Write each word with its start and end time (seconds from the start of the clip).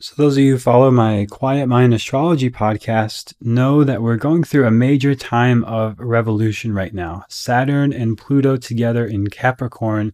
So, 0.00 0.14
those 0.16 0.36
of 0.36 0.42
you 0.42 0.54
who 0.54 0.58
follow 0.58 0.90
my 0.90 1.24
Quiet 1.30 1.68
Mind 1.68 1.94
Astrology 1.94 2.50
podcast 2.50 3.32
know 3.40 3.84
that 3.84 4.02
we're 4.02 4.16
going 4.16 4.42
through 4.42 4.66
a 4.66 4.70
major 4.72 5.14
time 5.14 5.62
of 5.64 6.00
revolution 6.00 6.74
right 6.74 6.92
now. 6.92 7.22
Saturn 7.28 7.92
and 7.92 8.18
Pluto 8.18 8.56
together 8.56 9.06
in 9.06 9.28
Capricorn 9.28 10.12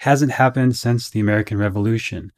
hasn't 0.00 0.32
happened 0.32 0.76
since 0.76 1.08
the 1.08 1.18
American 1.18 1.56
Revolution, 1.56 2.30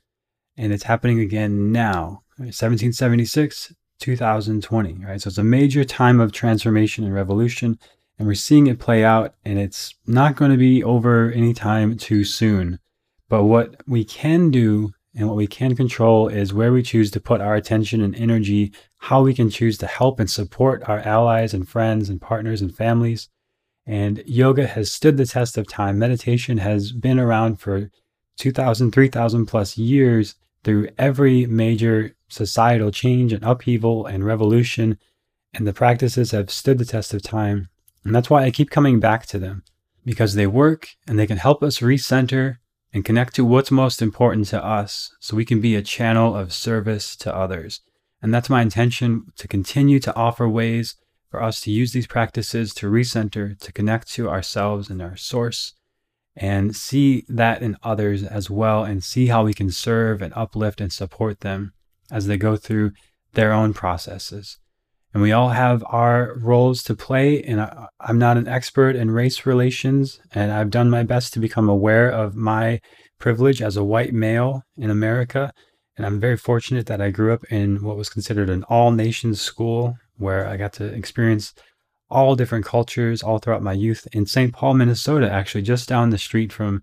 and 0.56 0.72
it's 0.72 0.84
happening 0.84 1.18
again 1.18 1.72
now, 1.72 2.22
1776, 2.36 3.74
2020, 3.98 5.04
right? 5.04 5.20
So, 5.20 5.28
it's 5.28 5.38
a 5.38 5.42
major 5.42 5.82
time 5.82 6.20
of 6.20 6.30
transformation 6.30 7.04
and 7.04 7.12
revolution, 7.12 7.76
and 8.20 8.28
we're 8.28 8.34
seeing 8.34 8.68
it 8.68 8.78
play 8.78 9.02
out, 9.02 9.34
and 9.44 9.58
it's 9.58 9.96
not 10.06 10.36
going 10.36 10.52
to 10.52 10.56
be 10.56 10.84
over 10.84 11.32
anytime 11.32 11.96
too 11.96 12.22
soon. 12.22 12.78
But 13.28 13.46
what 13.46 13.82
we 13.88 14.04
can 14.04 14.52
do 14.52 14.92
and 15.14 15.28
what 15.28 15.36
we 15.36 15.46
can 15.46 15.76
control 15.76 16.28
is 16.28 16.54
where 16.54 16.72
we 16.72 16.82
choose 16.82 17.10
to 17.10 17.20
put 17.20 17.40
our 17.40 17.54
attention 17.54 18.00
and 18.00 18.16
energy, 18.16 18.72
how 18.96 19.22
we 19.22 19.34
can 19.34 19.50
choose 19.50 19.76
to 19.78 19.86
help 19.86 20.18
and 20.18 20.30
support 20.30 20.88
our 20.88 21.00
allies 21.00 21.52
and 21.52 21.68
friends 21.68 22.08
and 22.08 22.20
partners 22.20 22.62
and 22.62 22.74
families. 22.74 23.28
And 23.84 24.22
yoga 24.26 24.66
has 24.66 24.90
stood 24.90 25.16
the 25.16 25.26
test 25.26 25.58
of 25.58 25.68
time. 25.68 25.98
Meditation 25.98 26.58
has 26.58 26.92
been 26.92 27.18
around 27.18 27.56
for 27.56 27.90
2,000, 28.38 28.92
3,000 28.92 29.46
plus 29.46 29.76
years 29.76 30.34
through 30.64 30.88
every 30.96 31.46
major 31.46 32.14
societal 32.28 32.90
change 32.90 33.32
and 33.32 33.44
upheaval 33.44 34.06
and 34.06 34.24
revolution. 34.24 34.98
And 35.52 35.66
the 35.66 35.74
practices 35.74 36.30
have 36.30 36.50
stood 36.50 36.78
the 36.78 36.86
test 36.86 37.12
of 37.12 37.22
time. 37.22 37.68
And 38.04 38.14
that's 38.14 38.30
why 38.30 38.44
I 38.44 38.50
keep 38.50 38.70
coming 38.70 38.98
back 38.98 39.26
to 39.26 39.38
them 39.38 39.62
because 40.04 40.34
they 40.34 40.46
work 40.46 40.88
and 41.06 41.18
they 41.18 41.26
can 41.26 41.36
help 41.36 41.62
us 41.62 41.80
recenter 41.80 42.56
and 42.92 43.04
connect 43.04 43.34
to 43.34 43.44
what's 43.44 43.70
most 43.70 44.02
important 44.02 44.46
to 44.48 44.64
us 44.64 45.14
so 45.18 45.36
we 45.36 45.44
can 45.44 45.60
be 45.60 45.74
a 45.74 45.82
channel 45.82 46.36
of 46.36 46.52
service 46.52 47.16
to 47.16 47.34
others. 47.34 47.80
And 48.20 48.32
that's 48.32 48.50
my 48.50 48.62
intention 48.62 49.26
to 49.36 49.48
continue 49.48 49.98
to 50.00 50.14
offer 50.14 50.48
ways 50.48 50.96
for 51.30 51.42
us 51.42 51.60
to 51.62 51.70
use 51.70 51.92
these 51.92 52.06
practices 52.06 52.74
to 52.74 52.90
recenter, 52.90 53.58
to 53.58 53.72
connect 53.72 54.12
to 54.12 54.28
ourselves 54.28 54.90
and 54.90 55.00
our 55.00 55.16
source, 55.16 55.72
and 56.36 56.76
see 56.76 57.24
that 57.28 57.62
in 57.62 57.76
others 57.82 58.22
as 58.22 58.50
well, 58.50 58.84
and 58.84 59.02
see 59.02 59.26
how 59.26 59.44
we 59.44 59.54
can 59.54 59.70
serve 59.70 60.20
and 60.20 60.32
uplift 60.36 60.80
and 60.80 60.92
support 60.92 61.40
them 61.40 61.72
as 62.10 62.26
they 62.26 62.36
go 62.36 62.56
through 62.56 62.92
their 63.32 63.52
own 63.52 63.72
processes. 63.72 64.58
And 65.12 65.22
we 65.22 65.32
all 65.32 65.50
have 65.50 65.84
our 65.86 66.34
roles 66.38 66.82
to 66.84 66.94
play. 66.94 67.42
And 67.42 67.60
I, 67.60 67.86
I'm 68.00 68.18
not 68.18 68.38
an 68.38 68.48
expert 68.48 68.96
in 68.96 69.10
race 69.10 69.44
relations, 69.44 70.20
and 70.32 70.50
I've 70.50 70.70
done 70.70 70.88
my 70.88 71.02
best 71.02 71.32
to 71.34 71.38
become 71.38 71.68
aware 71.68 72.10
of 72.10 72.34
my 72.34 72.80
privilege 73.18 73.60
as 73.60 73.76
a 73.76 73.84
white 73.84 74.14
male 74.14 74.62
in 74.76 74.90
America. 74.90 75.52
And 75.96 76.06
I'm 76.06 76.18
very 76.18 76.36
fortunate 76.36 76.86
that 76.86 77.02
I 77.02 77.10
grew 77.10 77.32
up 77.32 77.44
in 77.50 77.84
what 77.84 77.96
was 77.96 78.08
considered 78.08 78.48
an 78.48 78.64
all 78.64 78.90
nations 78.90 79.40
school 79.40 79.96
where 80.16 80.46
I 80.46 80.56
got 80.56 80.72
to 80.74 80.86
experience 80.86 81.52
all 82.10 82.36
different 82.36 82.64
cultures 82.64 83.22
all 83.22 83.38
throughout 83.38 83.62
my 83.62 83.72
youth 83.72 84.06
in 84.12 84.26
St. 84.26 84.52
Paul, 84.52 84.74
Minnesota, 84.74 85.30
actually, 85.30 85.62
just 85.62 85.88
down 85.88 86.10
the 86.10 86.18
street 86.18 86.52
from 86.52 86.82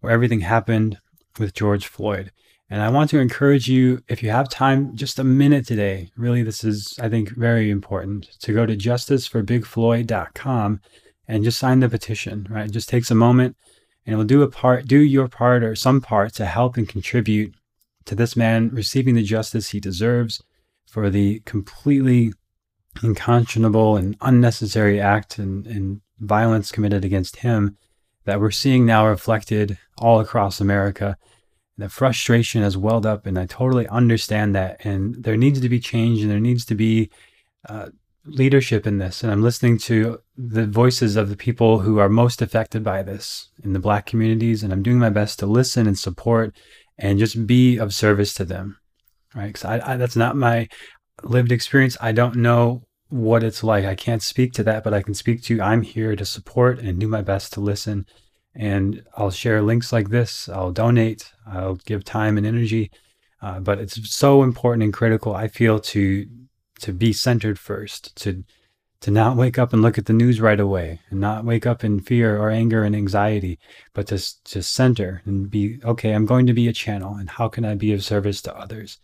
where 0.00 0.12
everything 0.12 0.40
happened 0.40 0.98
with 1.38 1.54
George 1.54 1.86
Floyd. 1.86 2.30
And 2.68 2.82
I 2.82 2.88
want 2.88 3.10
to 3.10 3.20
encourage 3.20 3.68
you, 3.68 4.02
if 4.08 4.24
you 4.24 4.30
have 4.30 4.48
time, 4.48 4.96
just 4.96 5.20
a 5.20 5.24
minute 5.24 5.66
today. 5.66 6.10
Really, 6.16 6.42
this 6.42 6.64
is, 6.64 6.98
I 7.00 7.08
think, 7.08 7.30
very 7.30 7.70
important 7.70 8.24
to 8.40 8.52
go 8.52 8.66
to 8.66 8.76
justiceforbigfloyd.com 8.76 10.80
and 11.28 11.44
just 11.44 11.58
sign 11.58 11.80
the 11.80 11.88
petition, 11.88 12.46
right? 12.50 12.66
It 12.66 12.72
just 12.72 12.88
takes 12.88 13.10
a 13.10 13.14
moment 13.14 13.56
and 14.04 14.14
it 14.14 14.16
will 14.16 14.24
do 14.24 14.42
a 14.42 14.50
part, 14.50 14.86
do 14.86 14.98
your 14.98 15.28
part 15.28 15.62
or 15.62 15.76
some 15.76 16.00
part 16.00 16.34
to 16.34 16.46
help 16.46 16.76
and 16.76 16.88
contribute 16.88 17.54
to 18.06 18.14
this 18.14 18.36
man 18.36 18.70
receiving 18.70 19.14
the 19.14 19.22
justice 19.22 19.70
he 19.70 19.80
deserves 19.80 20.42
for 20.86 21.10
the 21.10 21.40
completely 21.40 22.32
unconscionable 23.02 23.96
and 23.96 24.16
unnecessary 24.20 25.00
act 25.00 25.38
and, 25.38 25.66
and 25.66 26.00
violence 26.18 26.72
committed 26.72 27.04
against 27.04 27.36
him 27.36 27.76
that 28.24 28.40
we're 28.40 28.50
seeing 28.50 28.86
now 28.86 29.06
reflected 29.06 29.78
all 29.98 30.20
across 30.20 30.60
America 30.60 31.16
the 31.78 31.88
frustration 31.88 32.62
has 32.62 32.76
welled 32.76 33.04
up, 33.04 33.26
and 33.26 33.38
I 33.38 33.46
totally 33.46 33.86
understand 33.88 34.54
that. 34.54 34.84
And 34.84 35.14
there 35.22 35.36
needs 35.36 35.60
to 35.60 35.68
be 35.68 35.80
change, 35.80 36.22
and 36.22 36.30
there 36.30 36.40
needs 36.40 36.64
to 36.66 36.74
be 36.74 37.10
uh, 37.68 37.90
leadership 38.24 38.86
in 38.86 38.98
this. 38.98 39.22
And 39.22 39.30
I'm 39.30 39.42
listening 39.42 39.78
to 39.78 40.20
the 40.36 40.66
voices 40.66 41.16
of 41.16 41.28
the 41.28 41.36
people 41.36 41.80
who 41.80 41.98
are 41.98 42.08
most 42.08 42.40
affected 42.40 42.82
by 42.82 43.02
this 43.02 43.50
in 43.62 43.72
the 43.72 43.78
Black 43.78 44.06
communities, 44.06 44.62
and 44.62 44.72
I'm 44.72 44.82
doing 44.82 44.98
my 44.98 45.10
best 45.10 45.38
to 45.40 45.46
listen 45.46 45.86
and 45.86 45.98
support 45.98 46.56
and 46.98 47.18
just 47.18 47.46
be 47.46 47.76
of 47.76 47.94
service 47.94 48.32
to 48.34 48.44
them. 48.44 48.78
Right? 49.34 49.48
Because 49.48 49.64
I, 49.64 49.92
I, 49.92 49.96
that's 49.96 50.16
not 50.16 50.36
my 50.36 50.68
lived 51.22 51.52
experience. 51.52 51.96
I 52.00 52.12
don't 52.12 52.36
know 52.36 52.86
what 53.08 53.42
it's 53.42 53.62
like. 53.62 53.84
I 53.84 53.94
can't 53.94 54.22
speak 54.22 54.52
to 54.54 54.62
that, 54.64 54.82
but 54.82 54.94
I 54.94 55.02
can 55.02 55.14
speak 55.14 55.42
to 55.44 55.60
I'm 55.60 55.82
here 55.82 56.16
to 56.16 56.24
support 56.24 56.78
and 56.78 56.98
do 56.98 57.06
my 57.06 57.22
best 57.22 57.52
to 57.52 57.60
listen 57.60 58.06
and 58.56 59.04
I'll 59.16 59.30
share 59.30 59.62
links 59.62 59.92
like 59.92 60.08
this. 60.08 60.48
I'll 60.48 60.72
donate. 60.72 61.32
I'll 61.46 61.76
give 61.76 62.04
time 62.04 62.38
and 62.38 62.46
energy. 62.46 62.90
Uh, 63.42 63.60
but 63.60 63.78
it's 63.78 64.10
so 64.10 64.42
important 64.42 64.82
and 64.82 64.92
critical. 64.92 65.34
I 65.34 65.48
feel 65.48 65.78
to 65.80 66.26
to 66.80 66.92
be 66.92 67.12
centered 67.12 67.58
first. 67.58 68.16
To 68.16 68.44
to 69.00 69.10
not 69.10 69.36
wake 69.36 69.58
up 69.58 69.72
and 69.72 69.82
look 69.82 69.98
at 69.98 70.06
the 70.06 70.12
news 70.12 70.40
right 70.40 70.58
away, 70.58 71.00
and 71.10 71.20
not 71.20 71.44
wake 71.44 71.66
up 71.66 71.84
in 71.84 72.00
fear 72.00 72.38
or 72.38 72.50
anger 72.50 72.82
and 72.82 72.96
anxiety, 72.96 73.58
but 73.92 74.06
to 74.08 74.18
to 74.44 74.62
center 74.62 75.22
and 75.26 75.50
be 75.50 75.78
okay. 75.84 76.12
I'm 76.12 76.26
going 76.26 76.46
to 76.46 76.54
be 76.54 76.66
a 76.68 76.72
channel, 76.72 77.14
and 77.14 77.28
how 77.28 77.48
can 77.48 77.64
I 77.64 77.74
be 77.74 77.92
of 77.92 78.04
service 78.04 78.40
to 78.42 78.56
others? 78.56 78.98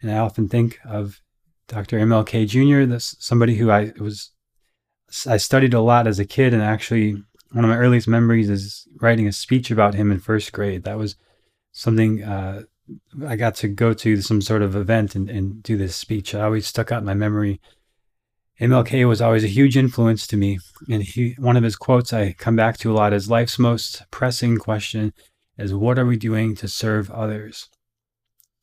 And 0.00 0.10
I 0.10 0.18
often 0.18 0.48
think 0.48 0.78
of 0.84 1.20
Dr. 1.68 1.98
MLK 1.98 2.48
Jr. 2.48 2.90
This 2.90 3.16
somebody 3.18 3.56
who 3.56 3.70
I 3.70 3.92
was 3.98 4.30
I 5.26 5.36
studied 5.36 5.74
a 5.74 5.80
lot 5.80 6.06
as 6.06 6.18
a 6.18 6.24
kid, 6.24 6.54
and 6.54 6.62
actually 6.62 7.22
one 7.54 7.64
of 7.64 7.70
my 7.70 7.78
earliest 7.78 8.08
memories 8.08 8.50
is 8.50 8.86
writing 9.00 9.28
a 9.28 9.32
speech 9.32 9.70
about 9.70 9.94
him 9.94 10.10
in 10.10 10.18
first 10.18 10.52
grade. 10.52 10.82
That 10.82 10.98
was 10.98 11.14
something 11.70 12.22
uh, 12.22 12.62
I 13.26 13.36
got 13.36 13.54
to 13.56 13.68
go 13.68 13.94
to 13.94 14.20
some 14.20 14.40
sort 14.40 14.62
of 14.62 14.74
event 14.74 15.14
and, 15.14 15.30
and 15.30 15.62
do 15.62 15.76
this 15.76 15.94
speech. 15.94 16.34
I 16.34 16.42
always 16.42 16.66
stuck 16.66 16.90
out 16.90 16.98
in 16.98 17.06
my 17.06 17.14
memory. 17.14 17.60
MLK 18.60 19.08
was 19.08 19.20
always 19.20 19.44
a 19.44 19.48
huge 19.48 19.76
influence 19.76 20.26
to 20.26 20.36
me. 20.36 20.58
And 20.90 21.04
he, 21.04 21.36
one 21.38 21.56
of 21.56 21.62
his 21.62 21.76
quotes 21.76 22.12
I 22.12 22.32
come 22.32 22.56
back 22.56 22.76
to 22.78 22.90
a 22.90 22.94
lot 22.94 23.12
is 23.12 23.30
life's 23.30 23.58
most 23.58 24.02
pressing 24.10 24.58
question 24.58 25.12
is 25.56 25.72
what 25.72 25.98
are 25.98 26.06
we 26.06 26.16
doing 26.16 26.56
to 26.56 26.66
serve 26.66 27.08
others? 27.12 27.68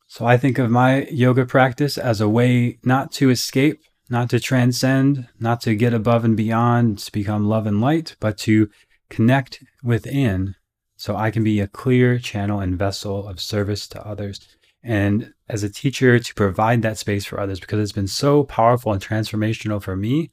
So 0.06 0.26
I 0.26 0.36
think 0.36 0.58
of 0.58 0.70
my 0.70 1.06
yoga 1.10 1.46
practice 1.46 1.96
as 1.96 2.20
a 2.20 2.28
way 2.28 2.78
not 2.84 3.10
to 3.12 3.30
escape 3.30 3.80
not 4.12 4.30
to 4.30 4.38
transcend, 4.38 5.26
not 5.40 5.62
to 5.62 5.74
get 5.74 5.94
above 5.94 6.24
and 6.24 6.36
beyond 6.36 6.98
to 6.98 7.10
become 7.10 7.48
love 7.48 7.66
and 7.66 7.80
light, 7.80 8.14
but 8.20 8.36
to 8.36 8.68
connect 9.08 9.64
within 9.82 10.54
so 10.96 11.16
I 11.16 11.30
can 11.30 11.42
be 11.42 11.58
a 11.58 11.66
clear 11.66 12.18
channel 12.18 12.60
and 12.60 12.78
vessel 12.78 13.26
of 13.26 13.40
service 13.40 13.88
to 13.88 14.06
others. 14.06 14.46
And 14.84 15.32
as 15.48 15.62
a 15.62 15.70
teacher, 15.70 16.18
to 16.18 16.34
provide 16.34 16.82
that 16.82 16.98
space 16.98 17.24
for 17.24 17.40
others 17.40 17.58
because 17.58 17.80
it's 17.80 17.92
been 17.92 18.06
so 18.06 18.44
powerful 18.44 18.92
and 18.92 19.02
transformational 19.02 19.82
for 19.82 19.96
me 19.96 20.30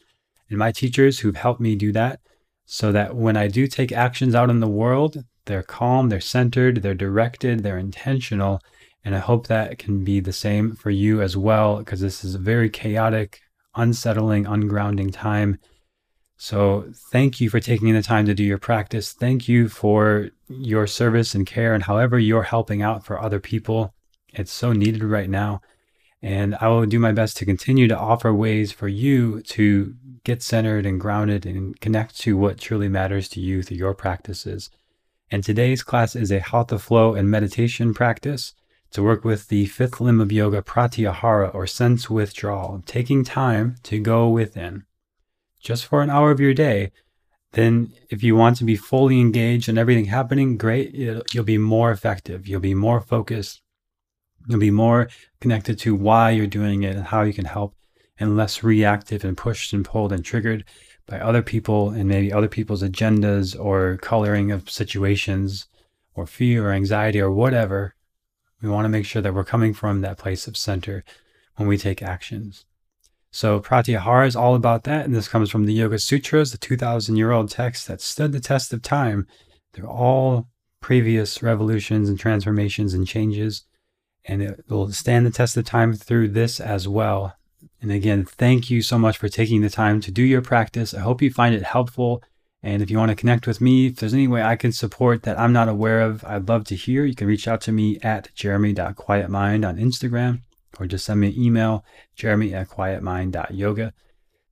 and 0.50 0.60
my 0.60 0.72
teachers 0.72 1.20
who've 1.20 1.36
helped 1.36 1.62
me 1.62 1.76
do 1.76 1.92
that. 1.94 2.20
So 2.66 2.92
that 2.92 3.16
when 3.16 3.36
I 3.36 3.48
do 3.48 3.66
take 3.66 3.92
actions 3.92 4.36
out 4.36 4.52
in 4.52 4.60
the 4.60 4.68
world, 4.68 5.24
they're 5.46 5.64
calm, 5.64 6.10
they're 6.10 6.22
centered, 6.22 6.84
they're 6.84 6.94
directed, 6.94 7.64
they're 7.64 7.80
intentional. 7.80 8.62
And 9.04 9.16
I 9.16 9.20
hope 9.20 9.48
that 9.48 9.80
can 9.80 10.04
be 10.04 10.20
the 10.20 10.34
same 10.34 10.76
for 10.76 10.92
you 10.92 11.22
as 11.22 11.36
well, 11.36 11.78
because 11.78 12.02
this 12.02 12.24
is 12.24 12.36
a 12.36 12.40
very 12.40 12.70
chaotic, 12.70 13.40
unsettling, 13.80 14.46
ungrounding 14.46 15.12
time. 15.12 15.58
So, 16.38 16.92
thank 17.12 17.42
you 17.42 17.50
for 17.50 17.60
taking 17.60 17.94
the 17.94 18.02
time 18.02 18.26
to 18.26 18.34
do 18.34 18.44
your 18.44 18.58
practice. 18.58 19.14
Thank 19.14 19.50
you 19.50 19.68
for 19.68 20.30
your 20.48 20.88
service 20.88 21.36
and 21.36 21.46
care 21.46 21.74
and 21.74 21.84
however 21.84 22.18
you're 22.18 22.44
helping 22.44 22.82
out 22.82 23.06
for 23.06 23.20
other 23.20 23.40
people. 23.40 23.94
It's 24.34 24.52
so 24.52 24.72
needed 24.72 25.04
right 25.04 25.30
now. 25.30 25.62
And 26.22 26.56
I 26.60 26.68
will 26.68 26.86
do 26.86 27.00
my 27.00 27.12
best 27.12 27.38
to 27.38 27.46
continue 27.46 27.88
to 27.88 27.98
offer 27.98 28.34
ways 28.34 28.72
for 28.72 28.88
you 28.88 29.42
to 29.44 29.96
get 30.24 30.44
centered 30.44 30.86
and 30.86 31.00
grounded 31.00 31.46
and 31.46 31.80
connect 31.80 32.20
to 32.20 32.38
what 32.38 32.60
truly 32.60 32.90
matters 32.90 33.30
to 33.30 33.40
you 33.40 33.64
through 33.64 33.78
your 33.78 33.94
practices. 33.94 34.70
And 35.32 35.44
today's 35.44 35.84
class 35.84 36.16
is 36.16 36.32
a 36.32 36.40
Hatha 36.40 36.80
flow 36.80 37.16
and 37.16 37.30
meditation 37.30 37.94
practice 37.94 38.54
to 38.92 39.04
work 39.04 39.24
with 39.24 39.48
the 39.48 39.66
fifth 39.68 40.02
limb 40.02 40.20
of 40.20 40.32
yoga, 40.32 40.62
pratyahara, 40.62 41.54
or 41.54 41.68
sense 41.68 42.10
withdrawal, 42.10 42.82
taking 42.86 43.24
time 43.24 43.76
to 43.84 44.00
go 44.00 44.30
within 44.30 44.86
just 45.60 45.86
for 45.86 46.02
an 46.02 46.10
hour 46.10 46.32
of 46.32 46.40
your 46.40 46.54
day. 46.54 46.92
Then, 47.52 47.92
if 48.10 48.24
you 48.24 48.36
want 48.36 48.58
to 48.58 48.64
be 48.64 48.76
fully 48.76 49.20
engaged 49.20 49.68
in 49.70 49.78
everything 49.78 50.06
happening, 50.06 50.58
great, 50.58 50.94
you'll 50.94 51.44
be 51.44 51.58
more 51.58 51.92
effective. 51.92 52.48
You'll 52.48 52.60
be 52.60 52.76
more 52.76 53.02
focused. 53.02 53.62
You'll 54.48 54.60
be 54.60 54.72
more 54.72 55.10
connected 55.42 55.78
to 55.80 55.96
why 55.96 56.32
you're 56.32 56.48
doing 56.48 56.84
it 56.84 56.96
and 56.96 57.06
how 57.06 57.24
you 57.24 57.34
can 57.34 57.46
help, 57.46 57.76
and 58.20 58.38
less 58.38 58.64
reactive 58.64 59.24
and 59.24 59.36
pushed 59.36 59.74
and 59.74 59.84
pulled 59.84 60.12
and 60.12 60.24
triggered 60.24 60.64
by 61.08 61.20
other 61.20 61.42
people 61.42 61.90
and 61.90 62.08
maybe 62.08 62.32
other 62.32 62.48
people's 62.48 62.84
agendas 62.84 63.60
or 63.60 63.98
coloring 63.98 64.52
of 64.52 64.70
situations 64.70 65.68
or 66.14 66.28
fear 66.28 66.68
or 66.68 66.72
anxiety 66.72 67.20
or 67.20 67.32
whatever 67.32 67.96
We 68.62 68.70
want 68.70 68.86
to 68.86 68.90
make 68.90 69.06
sure 69.06 69.22
that 69.22 69.34
we're 69.34 69.44
coming 69.44 69.74
from 69.74 70.02
that 70.02 70.18
place 70.18 70.48
of 70.48 70.58
center 70.58 71.04
when 71.56 71.68
we 71.68 71.78
take 71.78 72.02
actions. 72.02 72.66
So 73.32 73.60
Pratyahara 73.60 74.28
is 74.28 74.36
all 74.36 74.56
about 74.56 74.84
that. 74.86 75.06
And 75.06 75.16
this 75.16 75.28
comes 75.28 75.50
from 75.50 75.66
the 75.66 75.74
Yoga 75.74 76.00
Sutras, 76.00 76.52
the 76.52 76.58
2,000 76.58 77.16
year 77.16 77.32
old 77.32 77.50
text 77.50 77.88
that 77.88 78.02
stood 78.02 78.32
the 78.32 78.40
test 78.40 78.74
of 78.74 78.82
time. 78.82 79.28
They're 79.74 79.86
all 79.86 80.48
previous 80.82 81.44
revolutions 81.44 82.10
and 82.10 82.20
transformations 82.20 82.94
and 82.94 83.08
changes. 83.08 83.64
And 84.26 84.42
it 84.42 84.66
will 84.68 84.92
stand 84.92 85.26
the 85.26 85.32
test 85.32 85.58
of 85.58 85.66
time 85.66 85.94
through 85.94 86.30
this 86.30 86.60
as 86.60 86.88
well. 86.88 87.36
And 87.82 87.92
again, 87.92 88.26
thank 88.26 88.70
you 88.70 88.82
so 88.82 88.98
much 88.98 89.18
for 89.18 89.30
taking 89.30 89.62
the 89.62 89.70
time 89.70 90.02
to 90.02 90.12
do 90.12 90.24
your 90.24 90.42
practice. 90.42 90.94
I 90.94 91.00
hope 91.00 91.22
you 91.22 91.32
find 91.32 91.56
it 91.56 91.64
helpful. 91.64 92.24
And 92.62 92.82
if 92.82 92.92
you 92.92 92.98
want 92.98 93.10
to 93.10 93.16
connect 93.16 93.48
with 93.48 93.62
me, 93.62 93.88
if 93.88 93.98
there's 93.98 94.14
any 94.14 94.28
way 94.28 94.44
I 94.44 94.58
can 94.58 94.72
support 94.72 95.24
that 95.24 95.40
I'm 95.40 95.54
not 95.54 95.70
aware 95.70 96.02
of, 96.02 96.24
I'd 96.26 96.50
love 96.50 96.66
to 96.66 96.76
hear. 96.76 97.06
You 97.06 97.16
can 97.16 97.28
reach 97.28 97.48
out 97.48 97.62
to 97.62 97.72
me 97.72 98.00
at 98.02 98.34
jeremy.quietmind 98.36 99.68
on 99.68 99.78
Instagram 99.78 100.42
or 100.78 100.86
just 100.86 101.06
send 101.06 101.22
me 101.22 101.28
an 101.28 101.42
email, 101.42 101.86
jeremy 102.16 102.54
at 102.54 102.70
quietmind.yoga. 102.70 103.94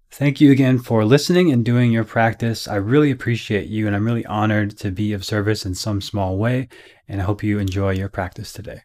Thank 0.10 0.40
you 0.40 0.52
again 0.52 0.80
for 0.80 1.04
listening 1.04 1.52
and 1.52 1.66
doing 1.66 1.92
your 1.92 2.06
practice. 2.06 2.66
I 2.68 2.76
really 2.76 3.12
appreciate 3.12 3.68
you 3.68 3.88
and 3.88 3.96
I'm 3.96 4.06
really 4.06 4.26
honored 4.26 4.78
to 4.80 4.90
be 4.90 5.12
of 5.12 5.26
service 5.26 5.66
in 5.66 5.76
some 5.76 6.00
small 6.02 6.38
way. 6.38 6.70
And 7.10 7.22
I 7.22 7.26
hope 7.26 7.44
you 7.44 7.60
enjoy 7.60 7.92
your 7.92 8.10
practice 8.10 8.54
today. 8.54 8.84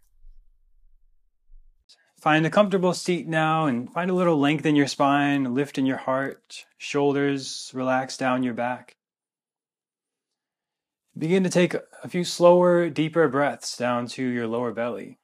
Find 2.21 2.45
a 2.45 2.51
comfortable 2.51 2.95
seat 2.95 3.27
now 3.27 3.67
and 3.67 3.93
find 3.93 4.11
a 4.11 4.15
little 4.15 4.39
length 4.39 4.67
in 4.67 4.77
your 4.77 4.87
spine, 4.87 5.55
lift 5.55 5.79
in 5.79 5.87
your 5.87 5.97
heart, 5.97 6.67
shoulders 6.79 7.71
relax 7.75 8.17
down 8.17 8.43
your 8.43 8.55
back. 8.55 8.97
Begin 11.17 11.45
to 11.45 11.51
take 11.51 11.75
a 11.75 12.09
few 12.09 12.25
slower, 12.25 12.89
deeper 12.89 13.29
breaths 13.29 13.77
down 13.77 14.07
to 14.09 14.25
your 14.25 14.47
lower 14.47 14.73
belly. 14.73 15.19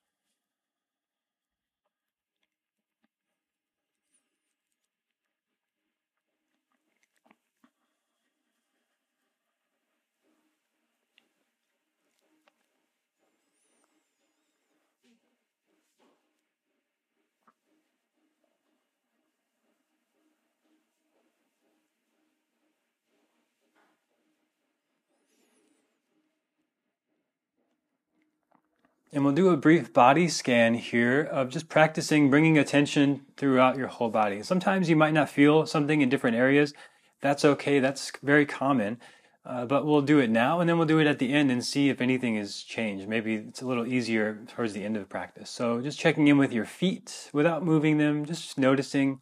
And 29.19 29.25
we'll 29.25 29.35
do 29.35 29.49
a 29.49 29.57
brief 29.57 29.93
body 29.93 30.29
scan 30.29 30.75
here 30.75 31.23
of 31.23 31.49
just 31.49 31.69
practicing 31.69 32.31
bringing 32.31 32.57
attention 32.57 33.23
throughout 33.37 33.77
your 33.77 33.89
whole 33.89 34.11
body. 34.11 34.45
Sometimes 34.45 34.89
you 34.89 34.95
might 34.95 35.13
not 35.13 35.29
feel 35.29 35.67
something 35.67 36.01
in 36.01 36.09
different 36.09 36.37
areas. 36.37 36.73
That's 37.21 37.45
okay, 37.45 37.81
that's 37.81 38.13
very 38.23 38.47
common. 38.47 39.01
Uh, 39.45 39.67
but 39.67 39.85
we'll 39.85 40.03
do 40.03 40.21
it 40.21 40.31
now 40.31 40.61
and 40.61 40.71
then 40.71 40.79
we'll 40.79 40.87
do 40.87 41.01
it 41.01 41.09
at 41.09 41.19
the 41.19 41.33
end 41.33 41.51
and 41.51 41.65
see 41.65 41.89
if 41.89 42.01
anything 42.01 42.37
has 42.37 42.63
changed. 42.63 43.09
Maybe 43.09 43.35
it's 43.35 43.61
a 43.61 43.67
little 43.67 43.89
easier 43.89 44.39
towards 44.47 44.73
the 44.73 44.85
end 44.85 44.95
of 44.95 45.03
the 45.03 45.09
practice. 45.09 45.51
So 45.51 45.81
just 45.81 45.99
checking 45.99 46.29
in 46.29 46.39
with 46.39 46.53
your 46.53 46.65
feet 46.65 47.29
without 47.33 47.65
moving 47.65 47.99
them, 47.99 48.25
just 48.25 48.57
noticing 48.57 49.21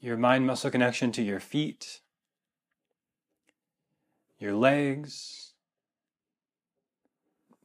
your 0.00 0.16
mind 0.16 0.46
muscle 0.46 0.70
connection 0.70 1.10
to 1.10 1.22
your 1.22 1.40
feet, 1.40 2.00
your 4.38 4.54
legs, 4.54 5.49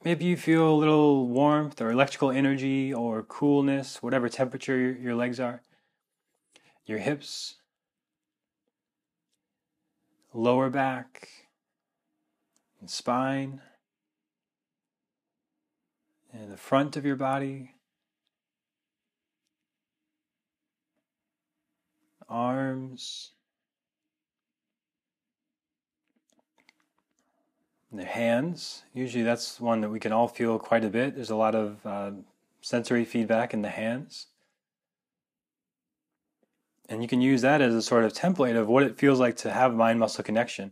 Maybe 0.05 0.25
you 0.25 0.37
feel 0.37 0.69
a 0.69 0.77
little 0.77 1.25
warmth 1.25 1.81
or 1.81 1.89
electrical 1.89 2.29
energy 2.29 2.93
or 2.93 3.23
coolness, 3.23 4.03
whatever 4.03 4.29
temperature 4.29 4.91
your, 5.01 5.15
legs 5.15 5.39
are. 5.39 5.63
Your 6.85 6.99
hips, 6.99 7.55
lower 10.31 10.69
back, 10.69 11.27
and 12.79 12.87
spine, 12.87 13.61
and 16.31 16.51
the 16.51 16.57
front 16.57 16.95
of 16.95 17.03
your 17.03 17.15
body, 17.15 17.73
arms, 22.29 23.31
the 27.95 28.05
hands. 28.05 28.83
Usually 28.93 29.23
that's 29.23 29.59
one 29.59 29.81
that 29.81 29.89
we 29.89 29.99
can 29.99 30.11
all 30.11 30.27
feel 30.27 30.59
quite 30.59 30.83
a 30.83 30.89
bit. 30.89 31.15
There's 31.15 31.29
a 31.29 31.35
lot 31.35 31.55
of 31.55 31.85
uh, 31.85 32.11
sensory 32.61 33.05
feedback 33.05 33.53
in 33.53 33.61
the 33.61 33.69
hands. 33.69 34.27
And 36.87 37.01
you 37.01 37.07
can 37.07 37.21
use 37.21 37.41
that 37.41 37.61
as 37.61 37.73
a 37.73 37.81
sort 37.81 38.03
of 38.03 38.13
template 38.13 38.55
of 38.55 38.67
what 38.67 38.83
it 38.83 38.97
feels 38.97 39.19
like 39.19 39.37
to 39.37 39.51
have 39.51 39.73
mind 39.73 39.99
muscle 39.99 40.23
connection. 40.23 40.71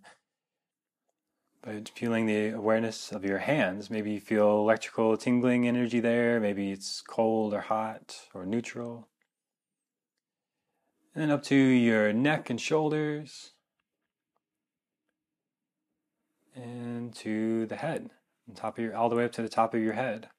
By 1.64 1.82
feeling 1.96 2.26
the 2.26 2.50
awareness 2.50 3.12
of 3.12 3.24
your 3.24 3.40
hands, 3.40 3.90
maybe 3.90 4.12
you 4.12 4.20
feel 4.20 4.60
electrical 4.60 5.16
tingling 5.18 5.68
energy 5.68 6.02
there, 6.02 6.40
maybe 6.40 6.72
it's 6.72 7.02
cold 7.02 7.54
or 7.54 7.62
hot 7.62 8.18
or 8.34 8.46
neutral. 8.46 9.08
And 11.16 11.32
up 11.32 11.44
to 11.44 11.56
your 11.56 12.12
neck 12.12 12.50
and 12.50 12.60
shoulders 12.60 13.53
and 16.56 17.14
to 17.16 17.66
the 17.66 17.76
head, 17.76 18.10
on 18.48 18.56
top 18.56 18.78
of 18.78 18.84
your, 18.84 18.96
all 18.96 19.10
the 19.10 19.16
way 19.16 19.26
up 19.26 19.32
to 19.34 19.42
the 19.42 19.50
top 19.50 19.74
of 19.74 19.82
your 19.82 19.94
head. 19.94 20.30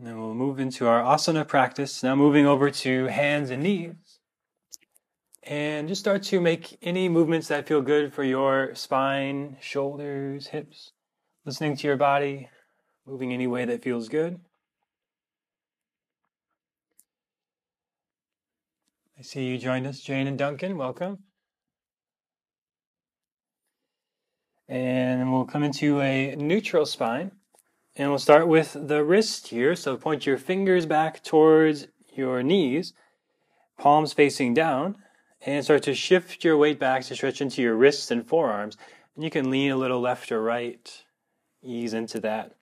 And 0.00 0.06
then 0.06 0.18
we'll 0.18 0.34
move 0.34 0.58
into 0.58 0.86
our 0.86 1.02
asana 1.02 1.46
practice. 1.46 2.02
Now 2.02 2.16
moving 2.16 2.46
over 2.46 2.70
to 2.70 3.06
hands 3.08 3.50
and 3.50 3.62
knees. 3.62 4.20
And 5.42 5.88
just 5.88 6.00
start 6.00 6.22
to 6.24 6.40
make 6.40 6.78
any 6.80 7.10
movements 7.10 7.48
that 7.48 7.66
feel 7.66 7.82
good 7.82 8.14
for 8.14 8.24
your 8.24 8.74
spine, 8.74 9.58
shoulders, 9.60 10.46
hips. 10.46 10.92
Listening 11.44 11.76
to 11.76 11.86
your 11.86 11.98
body, 11.98 12.48
moving 13.06 13.32
any 13.32 13.46
way 13.46 13.66
that 13.66 13.82
feels 13.82 14.08
good. 14.08 14.40
I 19.20 19.22
see 19.22 19.44
you 19.44 19.58
joined 19.58 19.86
us, 19.86 20.00
Jane 20.00 20.26
and 20.26 20.38
Duncan. 20.38 20.78
Welcome. 20.78 21.18
And 24.66 25.30
we'll 25.30 25.44
come 25.44 25.62
into 25.62 26.00
a 26.00 26.34
neutral 26.36 26.86
spine. 26.86 27.32
And 27.96 28.08
we'll 28.08 28.18
start 28.18 28.48
with 28.48 28.74
the 28.80 29.04
wrist 29.04 29.48
here. 29.48 29.76
So 29.76 29.98
point 29.98 30.24
your 30.24 30.38
fingers 30.38 30.86
back 30.86 31.22
towards 31.22 31.88
your 32.14 32.42
knees, 32.42 32.94
palms 33.76 34.14
facing 34.14 34.54
down, 34.54 34.96
and 35.42 35.62
start 35.62 35.82
to 35.82 35.94
shift 35.94 36.42
your 36.42 36.56
weight 36.56 36.78
back 36.78 37.04
to 37.04 37.14
stretch 37.14 37.42
into 37.42 37.60
your 37.60 37.74
wrists 37.74 38.10
and 38.10 38.26
forearms. 38.26 38.78
And 39.14 39.22
you 39.22 39.30
can 39.30 39.50
lean 39.50 39.70
a 39.70 39.76
little 39.76 40.00
left 40.00 40.32
or 40.32 40.40
right, 40.40 41.04
ease 41.62 41.92
into 41.92 42.20
that. 42.20 42.52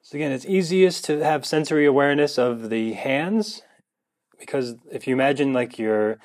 So 0.00 0.14
again, 0.16 0.30
it's 0.30 0.46
easiest 0.46 1.04
to 1.06 1.24
have 1.24 1.44
sensory 1.44 1.86
awareness 1.86 2.38
of 2.38 2.70
the 2.70 2.92
hands 2.92 3.62
because 4.40 4.74
if 4.90 5.06
you 5.06 5.14
imagine 5.14 5.52
like 5.52 5.78
your 5.78 6.18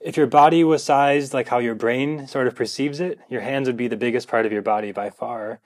if 0.00 0.16
your 0.16 0.28
body 0.28 0.62
was 0.62 0.84
sized 0.84 1.34
like 1.34 1.48
how 1.48 1.58
your 1.58 1.74
brain 1.74 2.28
sort 2.28 2.46
of 2.46 2.54
perceives 2.54 3.00
it, 3.00 3.18
your 3.28 3.40
hands 3.40 3.66
would 3.66 3.76
be 3.76 3.88
the 3.88 3.96
biggest 3.96 4.28
part 4.28 4.46
of 4.46 4.52
your 4.52 4.62
body 4.62 4.92
by 4.92 5.10
far. 5.10 5.60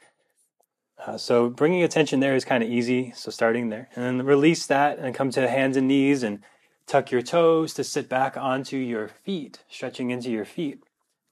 Uh, 1.05 1.19
so 1.19 1.51
bringing 1.51 1.83
attention 1.83 2.21
there 2.21 2.35
is 2.35 2.45
kind 2.45 2.63
of 2.63 2.71
easy. 2.71 3.13
So 3.15 3.31
starting 3.31 3.69
there, 3.69 3.89
and 3.95 4.05
then 4.05 4.27
release 4.27 4.65
that, 4.67 4.99
and 4.99 5.15
come 5.15 5.31
to 5.33 5.49
hands 5.49 5.77
and 5.77 5.89
knees, 5.89 6.23
and 6.23 6.41
tuck 6.87 7.11
your 7.11 7.23
toes 7.23 7.75
to 7.75 7.85
sit 7.85 8.09
back 8.09 8.37
onto 8.37 8.77
your 8.77 9.09
feet, 9.09 9.65
stretching 9.69 10.11
into 10.11 10.31
your 10.31 10.45
feet, 10.45 10.79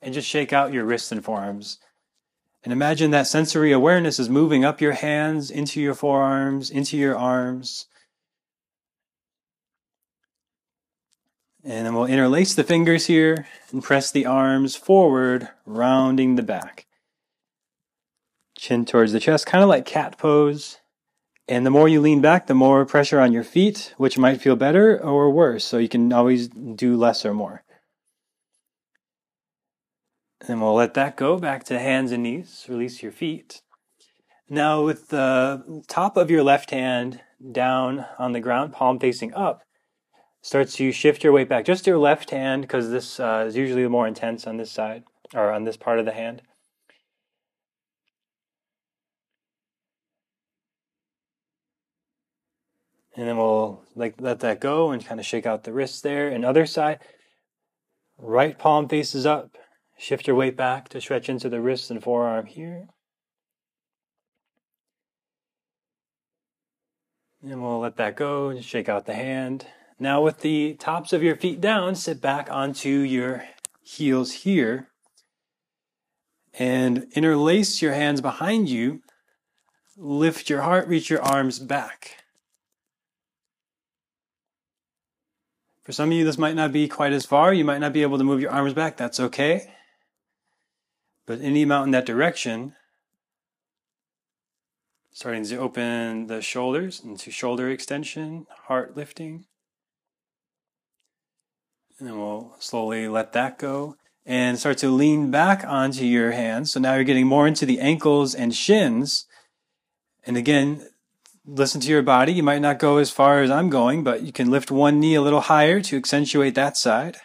and 0.03 0.13
just 0.13 0.29
shake 0.29 0.53
out 0.53 0.73
your 0.73 0.85
wrists 0.85 1.13
and 1.13 1.25
forearms. 1.25 1.79
And 2.65 2.73
imagine 2.73 3.11
that 3.13 3.27
sensory 3.27 3.73
awareness 3.73 4.19
is 4.19 4.29
moving 4.29 4.65
up 4.65 4.81
your 4.81 4.93
hands, 4.93 5.51
into 5.51 5.81
your 5.81 5.95
forearms, 5.95 6.69
into 6.69 6.97
your 6.97 7.17
arms, 7.17 7.87
And 11.63 11.87
then 11.87 11.95
we'll 11.95 12.07
interlace 12.07 12.55
the 12.55 12.65
fingers 12.65 13.07
here 13.07 13.47
and 13.71 13.83
press 13.83 14.11
the 14.11 14.27
arms 14.27 14.77
forward, 14.77 15.49
rounding 15.67 16.37
the 16.37 16.43
back. 16.43 16.87
Chin 18.57 18.85
towards 18.85 19.13
the 19.13 19.21
chest, 19.21 19.47
kind 19.47 19.63
of 19.63 19.69
like 19.69 19.85
cat 19.85 20.19
pose. 20.19 20.79
And 21.49 21.67
the 21.67 21.71
more 21.71 21.89
you 21.89 22.01
lean 22.01 22.21
back, 22.21 22.47
the 22.47 22.55
more 22.55 22.87
pressure 22.87 23.21
on 23.21 23.33
your 23.33 23.45
feet, 23.45 23.93
which 23.97 24.17
might 24.17 24.41
feel 24.41 24.57
better 24.57 25.03
or 25.03 25.31
worse. 25.31 25.65
So 25.65 25.79
you 25.79 25.89
can 25.89 26.13
always 26.13 26.49
do 26.49 26.97
less 26.97 27.27
or 27.27 27.35
more. 27.35 27.63
And 30.49 30.63
we'll 30.63 30.75
let 30.75 30.95
that 30.95 31.17
go 31.17 31.39
back 31.39 31.65
to 31.65 31.79
hands 31.79 32.13
and 32.13 32.23
knees. 32.23 32.65
Release 32.69 33.03
your 33.03 33.13
feet. 33.13 33.63
Now, 34.49 34.85
with 34.85 35.09
the 35.09 35.83
top 35.87 36.17
of 36.17 36.31
your 36.31 36.43
left 36.43 36.71
hand 36.71 37.21
down 37.53 38.07
on 38.19 38.33
the 38.33 38.41
ground, 38.41 38.73
palm 38.73 38.99
facing 38.99 39.35
up, 39.35 39.63
start 40.43 40.69
to 40.69 40.93
shift 40.93 41.23
your 41.23 41.33
weight 41.33 41.49
back. 41.49 41.65
Just 41.65 41.87
your 41.87 41.99
left 41.99 42.31
hand, 42.31 42.63
because 42.63 42.91
this 42.91 43.21
uh, 43.21 43.45
is 43.47 43.57
usually 43.57 43.87
more 43.89 44.07
intense 44.07 44.47
on 44.47 44.57
this 44.57 44.71
side 44.71 45.05
or 45.35 45.53
on 45.53 45.65
this 45.65 45.77
part 45.77 45.99
of 45.99 46.05
the 46.05 46.13
hand. 46.13 46.43
And 53.17 53.29
then 53.29 53.37
we'll 53.37 53.83
like 53.95 54.15
let 54.19 54.41
that 54.41 54.61
go 54.61 54.93
and 54.93 55.05
kind 55.05 55.21
of 55.21 55.27
shake 55.27 55.45
out 55.45 55.65
the 55.65 55.73
wrists 55.73 56.01
there. 56.01 56.29
And 56.29 56.45
other 56.45 56.65
side, 56.65 57.01
right 58.17 58.59
palm 58.59 58.89
faces 58.89 59.27
up. 59.27 59.57
Shift 59.99 60.27
your 60.27 60.37
weight 60.37 60.57
back 60.57 60.89
to 60.91 61.01
stretch 61.01 61.29
into 61.29 61.51
the 61.51 61.61
wrist 61.61 61.91
and 61.91 62.03
forearm 62.03 62.47
here. 62.47 62.89
And 67.43 67.63
we'll 67.63 67.81
let 67.81 67.97
that 67.97 68.17
go, 68.17 68.55
just 68.55 68.69
shake 68.69 68.89
out 68.89 69.05
the 69.05 69.15
hand. 69.15 69.67
Now 70.03 70.23
with 70.23 70.41
the 70.41 70.75
tops 70.75 71.13
of 71.13 71.23
your 71.23 71.37
feet 71.37 71.61
down, 71.61 71.95
sit 71.95 72.23
back 72.23 72.51
onto 72.51 72.89
your 72.89 73.45
heels 73.83 74.33
here 74.33 74.89
and 76.55 77.07
interlace 77.13 77.83
your 77.83 77.93
hands 77.93 78.23
behind 78.23 78.71
you. 78.71 79.03
Lift 79.99 80.49
your 80.49 80.63
heart, 80.63 80.89
reach 80.89 81.11
your 81.11 81.21
arms 81.21 81.59
back. 81.59 82.25
For 85.83 85.93
some 85.93 86.09
of 86.09 86.17
you, 86.17 86.25
this 86.25 86.39
might 86.39 86.57
not 86.57 86.73
be 86.73 86.89
quite 86.89 87.13
as 87.13 87.27
far. 87.27 87.53
You 87.53 87.67
might 87.67 87.81
not 87.81 87.93
be 87.93 88.01
able 88.01 88.17
to 88.17 88.25
move 88.25 88.41
your 88.41 88.53
arms 88.53 88.73
back. 88.73 88.97
That's 88.97 89.21
okay. 89.21 89.71
But 91.27 91.43
any 91.43 91.63
amount 91.63 91.89
in 91.89 91.91
that 91.91 92.07
direction, 92.07 92.75
starting 95.13 95.45
to 95.45 95.57
open 95.59 96.29
the 96.29 96.41
shoulders 96.41 97.03
into 97.05 97.31
shoulder 97.31 97.69
extension, 97.69 98.47
heart 98.67 98.97
lifting. 98.97 99.45
And 102.01 102.09
then 102.09 102.19
we'll 102.19 102.57
slowly 102.59 103.09
let 103.09 103.35
that 103.35 103.59
go 103.59 103.97
and 104.25 104.59
start 104.59 104.79
to 104.79 104.89
lean 104.89 105.31
back 105.31 105.65
onto 105.67 106.03
your 106.05 106.33
hands. 106.33 106.73
So 106.73 106.81
now 106.81 106.95
you're 106.95 107.05
getting 107.05 107.27
more 107.27 107.47
into 107.47 107.67
the 107.67 107.79
ankles 107.79 108.35
and 108.35 108.55
shins. 108.55 109.27
And 110.25 110.39
again, 110.39 110.89
listen 111.45 111.79
to 111.83 111.91
your 111.91 112.01
body. 112.01 112.33
You 112.33 112.43
might 112.43 112.63
not 112.63 112.79
go 112.79 112.97
as 112.97 113.11
far 113.11 113.43
as 113.43 113.51
I'm 113.51 113.69
going, 113.69 114.03
but 114.03 114.23
you 114.23 114.33
can 114.33 114.51
lift 114.51 114.71
one 114.71 114.99
knee 114.99 115.15
a 115.15 115.21
little 115.21 115.43
higher 115.43 115.83
to 115.83 115.97
accentuate 115.99 116.55
that 116.55 116.79
side. 116.79 117.19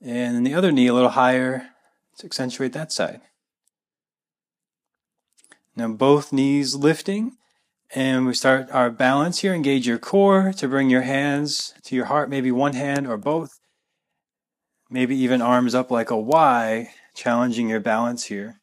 And 0.00 0.34
then 0.34 0.42
the 0.42 0.54
other 0.54 0.72
knee 0.72 0.88
a 0.88 0.94
little 0.94 1.10
higher 1.10 1.68
to 2.18 2.26
accentuate 2.26 2.72
that 2.72 2.90
side. 2.90 3.20
Now 5.76 5.86
both 5.88 6.32
knees 6.32 6.74
lifting 6.74 7.36
and 7.94 8.26
we 8.26 8.34
start 8.34 8.68
our 8.72 8.90
balance 8.90 9.38
here. 9.38 9.54
Engage 9.54 9.86
your 9.86 9.98
core 9.98 10.52
to 10.54 10.66
bring 10.66 10.90
your 10.90 11.02
hands 11.02 11.74
to 11.84 11.94
your 11.94 12.06
heart, 12.06 12.28
maybe 12.28 12.50
one 12.50 12.74
hand 12.74 13.06
or 13.06 13.16
both. 13.16 13.60
Maybe 14.90 15.16
even 15.16 15.40
arms 15.40 15.74
up 15.74 15.90
like 15.90 16.10
a 16.10 16.18
Y, 16.18 16.90
challenging 17.14 17.68
your 17.68 17.80
balance 17.80 18.24
here. 18.24 18.60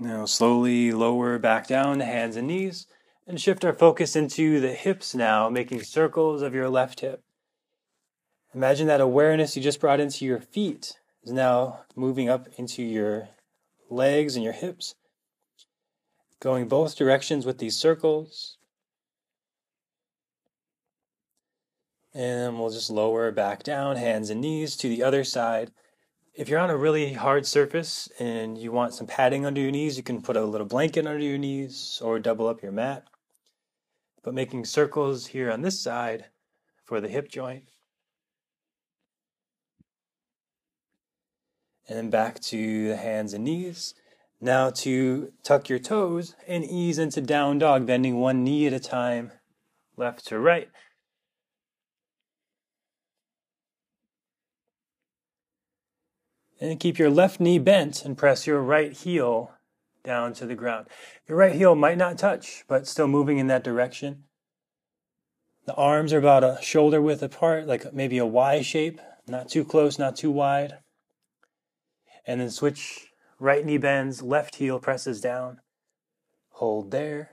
Now 0.00 0.24
slowly 0.24 0.92
lower 0.92 1.38
back 1.38 1.66
down 1.66 2.00
hands 2.00 2.36
and 2.36 2.46
knees 2.46 2.86
and 3.26 3.40
shift 3.40 3.64
our 3.64 3.74
focus 3.74 4.16
into 4.16 4.60
the 4.60 4.72
hips 4.72 5.14
now, 5.14 5.50
making 5.50 5.82
circles 5.82 6.40
of 6.40 6.54
your 6.54 6.70
left 6.70 7.00
hip. 7.00 7.22
Imagine 8.54 8.86
that 8.86 9.02
awareness 9.02 9.56
you 9.56 9.62
just 9.62 9.80
brought 9.80 10.00
into 10.00 10.24
your 10.24 10.40
feet 10.40 10.98
is 11.22 11.32
now 11.32 11.80
moving 11.94 12.30
up 12.30 12.48
into 12.56 12.82
your 12.82 13.28
legs 13.90 14.36
and 14.36 14.44
your 14.44 14.52
hips, 14.52 14.94
going 16.40 16.68
both 16.68 16.96
directions 16.96 17.46
with 17.46 17.58
these 17.58 17.76
circles. 17.76 18.56
And 22.14 22.58
we'll 22.58 22.70
just 22.70 22.90
lower 22.90 23.30
back 23.30 23.62
down, 23.62 23.96
hands 23.96 24.30
and 24.30 24.40
knees 24.40 24.76
to 24.78 24.88
the 24.88 25.02
other 25.02 25.24
side. 25.24 25.70
If 26.34 26.48
you're 26.48 26.58
on 26.60 26.70
a 26.70 26.76
really 26.76 27.12
hard 27.12 27.46
surface 27.46 28.08
and 28.18 28.56
you 28.56 28.72
want 28.72 28.94
some 28.94 29.06
padding 29.06 29.44
under 29.44 29.60
your 29.60 29.70
knees, 29.70 29.96
you 29.96 30.02
can 30.02 30.22
put 30.22 30.36
a 30.36 30.44
little 30.44 30.66
blanket 30.66 31.06
under 31.06 31.22
your 31.22 31.38
knees 31.38 32.00
or 32.02 32.18
double 32.18 32.46
up 32.46 32.62
your 32.62 32.72
mat. 32.72 33.04
But 34.22 34.34
making 34.34 34.64
circles 34.64 35.26
here 35.26 35.50
on 35.50 35.62
this 35.62 35.80
side 35.80 36.26
for 36.84 37.00
the 37.00 37.08
hip 37.08 37.28
joint. 37.28 37.70
And 41.88 41.96
then 41.96 42.10
back 42.10 42.38
to 42.38 42.88
the 42.88 42.96
hands 42.96 43.32
and 43.32 43.44
knees. 43.44 43.94
Now 44.40 44.70
to 44.70 45.32
tuck 45.42 45.68
your 45.68 45.78
toes 45.78 46.36
and 46.46 46.64
ease 46.64 46.98
into 46.98 47.20
down 47.20 47.58
dog, 47.58 47.86
bending 47.86 48.20
one 48.20 48.44
knee 48.44 48.66
at 48.66 48.72
a 48.72 48.78
time, 48.78 49.32
left 49.96 50.26
to 50.26 50.38
right. 50.38 50.68
And 56.60 56.78
keep 56.78 56.98
your 56.98 57.10
left 57.10 57.40
knee 57.40 57.58
bent 57.58 58.04
and 58.04 58.18
press 58.18 58.46
your 58.46 58.60
right 58.60 58.92
heel 58.92 59.52
down 60.04 60.34
to 60.34 60.46
the 60.46 60.54
ground. 60.54 60.88
Your 61.28 61.38
right 61.38 61.54
heel 61.54 61.74
might 61.74 61.98
not 61.98 62.18
touch, 62.18 62.64
but 62.68 62.86
still 62.86 63.08
moving 63.08 63.38
in 63.38 63.46
that 63.46 63.64
direction. 63.64 64.24
The 65.66 65.74
arms 65.74 66.12
are 66.12 66.18
about 66.18 66.44
a 66.44 66.58
shoulder 66.60 67.00
width 67.00 67.22
apart, 67.22 67.66
like 67.66 67.92
maybe 67.92 68.18
a 68.18 68.26
Y 68.26 68.62
shape, 68.62 69.00
not 69.26 69.48
too 69.48 69.64
close, 69.64 69.98
not 69.98 70.16
too 70.16 70.30
wide 70.30 70.78
and 72.28 72.42
then 72.42 72.50
switch 72.50 73.08
right 73.40 73.64
knee 73.64 73.78
bends, 73.78 74.22
left 74.22 74.56
heel 74.56 74.78
presses 74.78 75.20
down. 75.20 75.60
Hold 76.50 76.90
there. 76.90 77.30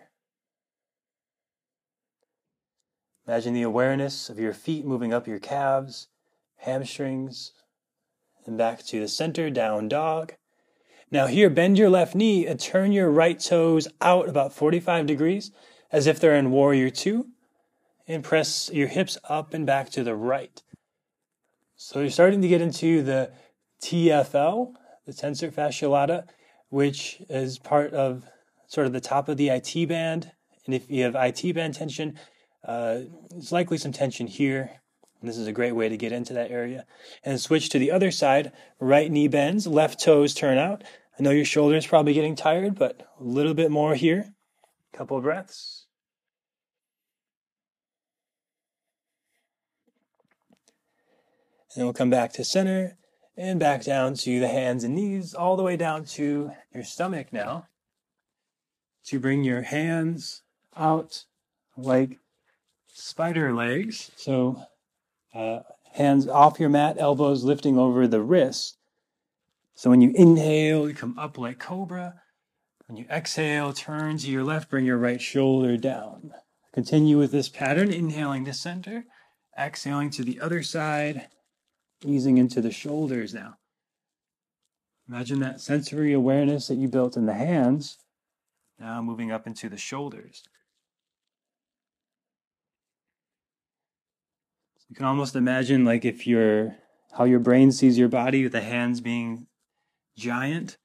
Imagine 3.27 3.53
the 3.53 3.63
awareness 3.63 4.29
of 4.29 4.39
your 4.39 4.53
feet 4.53 4.85
moving 4.85 5.13
up 5.13 5.27
your 5.27 5.39
calves, 5.39 6.07
hamstrings, 6.59 7.51
and 8.45 8.57
back 8.57 8.83
to 8.85 9.01
the 9.01 9.07
center, 9.07 9.49
down 9.49 9.89
dog. 9.89 10.33
Now, 11.11 11.27
here, 11.27 11.49
bend 11.49 11.77
your 11.77 11.89
left 11.89 12.15
knee 12.15 12.47
and 12.47 12.59
turn 12.59 12.93
your 12.93 13.09
right 13.09 13.39
toes 13.39 13.87
out 13.99 14.29
about 14.29 14.53
45 14.53 15.05
degrees 15.05 15.51
as 15.91 16.07
if 16.07 16.19
they're 16.19 16.35
in 16.35 16.51
Warrior 16.51 16.89
Two, 16.89 17.27
and 18.07 18.23
press 18.23 18.69
your 18.71 18.87
hips 18.87 19.17
up 19.27 19.53
and 19.53 19.65
back 19.65 19.89
to 19.89 20.03
the 20.03 20.15
right. 20.15 20.61
So, 21.75 21.99
you're 21.99 22.09
starting 22.09 22.41
to 22.41 22.47
get 22.47 22.61
into 22.61 23.01
the 23.01 23.31
TFL, 23.81 24.73
the 25.05 25.13
tensor 25.13 25.51
fasciae 25.51 25.89
lata, 25.89 26.25
which 26.69 27.21
is 27.29 27.59
part 27.59 27.93
of 27.93 28.25
sort 28.67 28.87
of 28.87 28.93
the 28.93 29.01
top 29.01 29.29
of 29.29 29.37
the 29.37 29.49
IT 29.49 29.87
band. 29.87 30.31
And 30.65 30.73
if 30.73 30.89
you 30.89 31.03
have 31.03 31.15
IT 31.15 31.53
band 31.53 31.75
tension, 31.75 32.17
uh, 32.67 33.01
there's 33.29 33.51
likely 33.51 33.77
some 33.77 33.91
tension 33.91 34.27
here. 34.27 34.81
And 35.21 35.29
this 35.29 35.37
is 35.37 35.47
a 35.47 35.51
great 35.51 35.73
way 35.73 35.89
to 35.89 35.97
get 35.97 36.11
into 36.11 36.33
that 36.33 36.51
area. 36.51 36.85
And 37.23 37.39
switch 37.39 37.69
to 37.69 37.79
the 37.79 37.91
other 37.91 38.11
side. 38.11 38.51
Right 38.79 39.11
knee 39.11 39.27
bends, 39.27 39.67
left 39.67 40.01
toes 40.01 40.33
turn 40.33 40.57
out. 40.57 40.83
I 41.17 41.23
know 41.23 41.31
your 41.31 41.45
shoulder 41.45 41.75
is 41.75 41.87
probably 41.87 42.13
getting 42.13 42.35
tired, 42.35 42.75
but 42.75 43.07
a 43.19 43.23
little 43.23 43.53
bit 43.53 43.71
more 43.71 43.95
here. 43.95 44.33
Couple 44.91 45.21
breaths. 45.21 45.85
And 51.73 51.81
then 51.81 51.85
we'll 51.85 51.93
come 51.93 52.09
back 52.09 52.33
to 52.33 52.43
center 52.43 52.97
and 53.37 53.59
back 53.59 53.83
down 53.83 54.13
to 54.15 54.39
the 54.39 54.47
hands 54.47 54.83
and 54.83 54.95
knees, 54.95 55.33
all 55.33 55.55
the 55.55 55.63
way 55.63 55.75
down 55.77 56.05
to 56.05 56.51
your 56.73 56.83
stomach 56.83 57.31
now. 57.31 57.67
To 59.07 59.19
bring 59.19 59.43
your 59.43 59.61
hands 59.61 60.41
out 60.75 61.25
like 61.77 62.19
spider 62.87 63.53
legs. 63.53 64.11
So, 64.15 64.63
uh, 65.33 65.59
hands 65.91 66.27
off 66.27 66.59
your 66.59 66.69
mat, 66.69 66.97
elbows 66.97 67.43
lifting 67.43 67.77
over 67.77 68.07
the 68.07 68.21
wrist. 68.21 68.77
So, 69.75 69.89
when 69.89 70.01
you 70.01 70.11
inhale, 70.15 70.87
you 70.87 70.95
come 70.95 71.19
up 71.19 71.37
like 71.37 71.59
cobra. 71.59 72.21
When 72.87 72.97
you 72.97 73.05
exhale, 73.09 73.73
turn 73.73 74.17
to 74.19 74.29
your 74.29 74.43
left, 74.43 74.69
bring 74.69 74.85
your 74.85 74.97
right 74.97 75.21
shoulder 75.21 75.75
down. 75.75 76.31
Continue 76.73 77.17
with 77.17 77.31
this 77.31 77.49
pattern, 77.49 77.91
inhaling 77.91 78.45
to 78.45 78.53
center, 78.53 79.05
exhaling 79.57 80.09
to 80.11 80.23
the 80.23 80.39
other 80.39 80.61
side, 80.61 81.27
easing 82.03 82.37
into 82.37 82.61
the 82.61 82.71
shoulders 82.71 83.33
now. 83.33 83.57
Imagine 85.07 85.39
that 85.39 85.61
sensory 85.61 86.13
awareness 86.13 86.67
that 86.67 86.75
you 86.75 86.87
built 86.87 87.15
in 87.15 87.25
the 87.25 87.33
hands, 87.33 87.97
now 88.79 89.01
moving 89.01 89.31
up 89.31 89.45
into 89.45 89.69
the 89.69 89.77
shoulders. 89.77 90.43
You 94.89 94.95
can 94.95 95.05
almost 95.05 95.35
imagine 95.35 95.85
like 95.85 96.05
if 96.05 96.25
you're 96.25 96.75
how 97.17 97.23
your 97.23 97.39
brain 97.39 97.71
sees 97.71 97.97
your 97.97 98.09
body 98.09 98.43
with 98.43 98.51
the 98.51 98.61
hands 98.61 98.99
being 99.01 99.47
giant. 100.17 100.77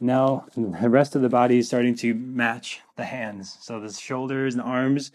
Now 0.00 0.46
the 0.56 0.88
rest 0.88 1.16
of 1.16 1.22
the 1.22 1.28
body 1.28 1.58
is 1.58 1.66
starting 1.66 1.94
to 1.96 2.14
match 2.14 2.80
the 2.96 3.04
hands. 3.04 3.56
So 3.60 3.80
the 3.80 3.92
shoulders 3.92 4.54
and 4.54 4.62
arms 4.62 5.10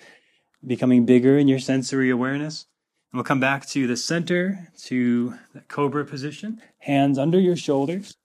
becoming 0.65 1.05
bigger 1.05 1.37
in 1.37 1.47
your 1.47 1.59
sensory 1.59 2.09
awareness. 2.09 2.67
And 3.11 3.17
we'll 3.17 3.25
come 3.25 3.41
back 3.41 3.67
to 3.67 3.87
the 3.87 3.97
center, 3.97 4.69
to 4.83 5.37
that 5.53 5.67
cobra 5.67 6.05
position, 6.05 6.61
hands 6.79 7.17
under 7.17 7.39
your 7.39 7.57
shoulders. 7.57 8.15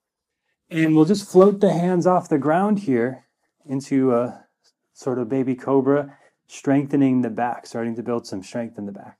And 0.70 0.94
we'll 0.94 1.04
just 1.04 1.28
float 1.28 1.60
the 1.60 1.72
hands 1.72 2.06
off 2.06 2.28
the 2.28 2.38
ground 2.38 2.80
here 2.80 3.24
into 3.68 4.14
a 4.14 4.44
sort 4.92 5.18
of 5.18 5.28
baby 5.28 5.56
cobra, 5.56 6.16
strengthening 6.46 7.22
the 7.22 7.30
back, 7.30 7.66
starting 7.66 7.96
to 7.96 8.02
build 8.02 8.28
some 8.28 8.44
strength 8.44 8.78
in 8.78 8.86
the 8.86 8.92
back. 8.92 9.18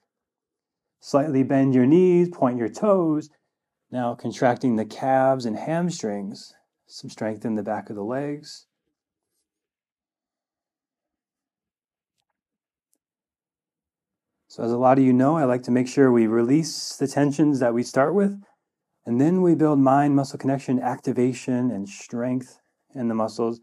Slightly 1.00 1.42
bend 1.42 1.74
your 1.74 1.86
knees, 1.86 2.28
point 2.28 2.58
your 2.58 2.68
toes. 2.68 3.30
Now 3.90 4.14
contracting 4.14 4.76
the 4.76 4.84
calves 4.84 5.46
and 5.46 5.56
hamstrings, 5.56 6.54
some 6.86 7.10
strength 7.10 7.44
in 7.44 7.56
the 7.56 7.62
back 7.64 7.90
of 7.90 7.96
the 7.96 8.04
legs. 8.04 8.66
So, 14.56 14.62
as 14.62 14.72
a 14.72 14.78
lot 14.78 14.96
of 14.96 15.04
you 15.04 15.12
know, 15.12 15.36
I 15.36 15.44
like 15.44 15.64
to 15.64 15.70
make 15.70 15.86
sure 15.86 16.10
we 16.10 16.26
release 16.26 16.96
the 16.96 17.06
tensions 17.06 17.60
that 17.60 17.74
we 17.74 17.82
start 17.82 18.14
with, 18.14 18.42
and 19.04 19.20
then 19.20 19.42
we 19.42 19.54
build 19.54 19.78
mind 19.80 20.16
muscle 20.16 20.38
connection, 20.38 20.80
activation, 20.80 21.70
and 21.70 21.86
strength 21.86 22.58
in 22.94 23.08
the 23.08 23.14
muscles, 23.14 23.60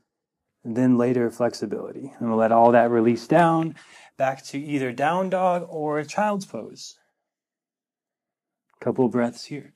and 0.63 0.77
then 0.77 0.95
later 0.95 1.31
flexibility. 1.31 2.13
And 2.19 2.29
we'll 2.29 2.37
let 2.37 2.51
all 2.51 2.71
that 2.73 2.91
release 2.91 3.25
down 3.25 3.73
back 4.19 4.45
to 4.45 4.59
either 4.59 4.91
down 4.91 5.31
dog 5.31 5.65
or 5.67 6.03
child's 6.03 6.45
pose. 6.45 6.95
Couple 8.79 9.09
breaths 9.09 9.45
here. 9.45 9.73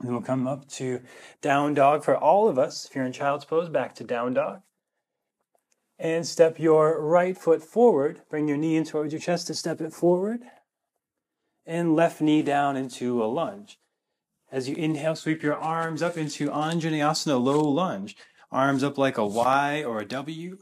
And 0.00 0.12
we'll 0.12 0.22
come 0.22 0.46
up 0.46 0.68
to 0.70 1.00
down 1.42 1.74
dog 1.74 2.04
for 2.04 2.16
all 2.16 2.48
of 2.48 2.58
us. 2.58 2.86
If 2.86 2.94
you're 2.94 3.04
in 3.04 3.12
child's 3.12 3.44
pose, 3.44 3.68
back 3.68 3.94
to 3.96 4.04
down 4.04 4.34
dog. 4.34 4.62
And 5.98 6.24
step 6.24 6.60
your 6.60 7.00
right 7.00 7.36
foot 7.36 7.62
forward. 7.62 8.22
Bring 8.30 8.46
your 8.46 8.56
knee 8.56 8.76
in 8.76 8.84
towards 8.84 9.12
your 9.12 9.20
chest 9.20 9.48
to 9.48 9.54
step 9.54 9.80
it 9.80 9.92
forward. 9.92 10.42
And 11.66 11.96
left 11.96 12.20
knee 12.20 12.42
down 12.42 12.76
into 12.76 13.22
a 13.22 13.26
lunge. 13.26 13.80
As 14.50 14.68
you 14.68 14.76
inhale, 14.76 15.16
sweep 15.16 15.42
your 15.42 15.56
arms 15.56 16.00
up 16.00 16.16
into 16.16 16.48
Anjaneyasana, 16.48 17.42
low 17.42 17.60
lunge. 17.60 18.16
Arms 18.50 18.84
up 18.84 18.96
like 18.96 19.18
a 19.18 19.26
Y 19.26 19.82
or 19.82 20.00
a 20.00 20.06
W. 20.06 20.58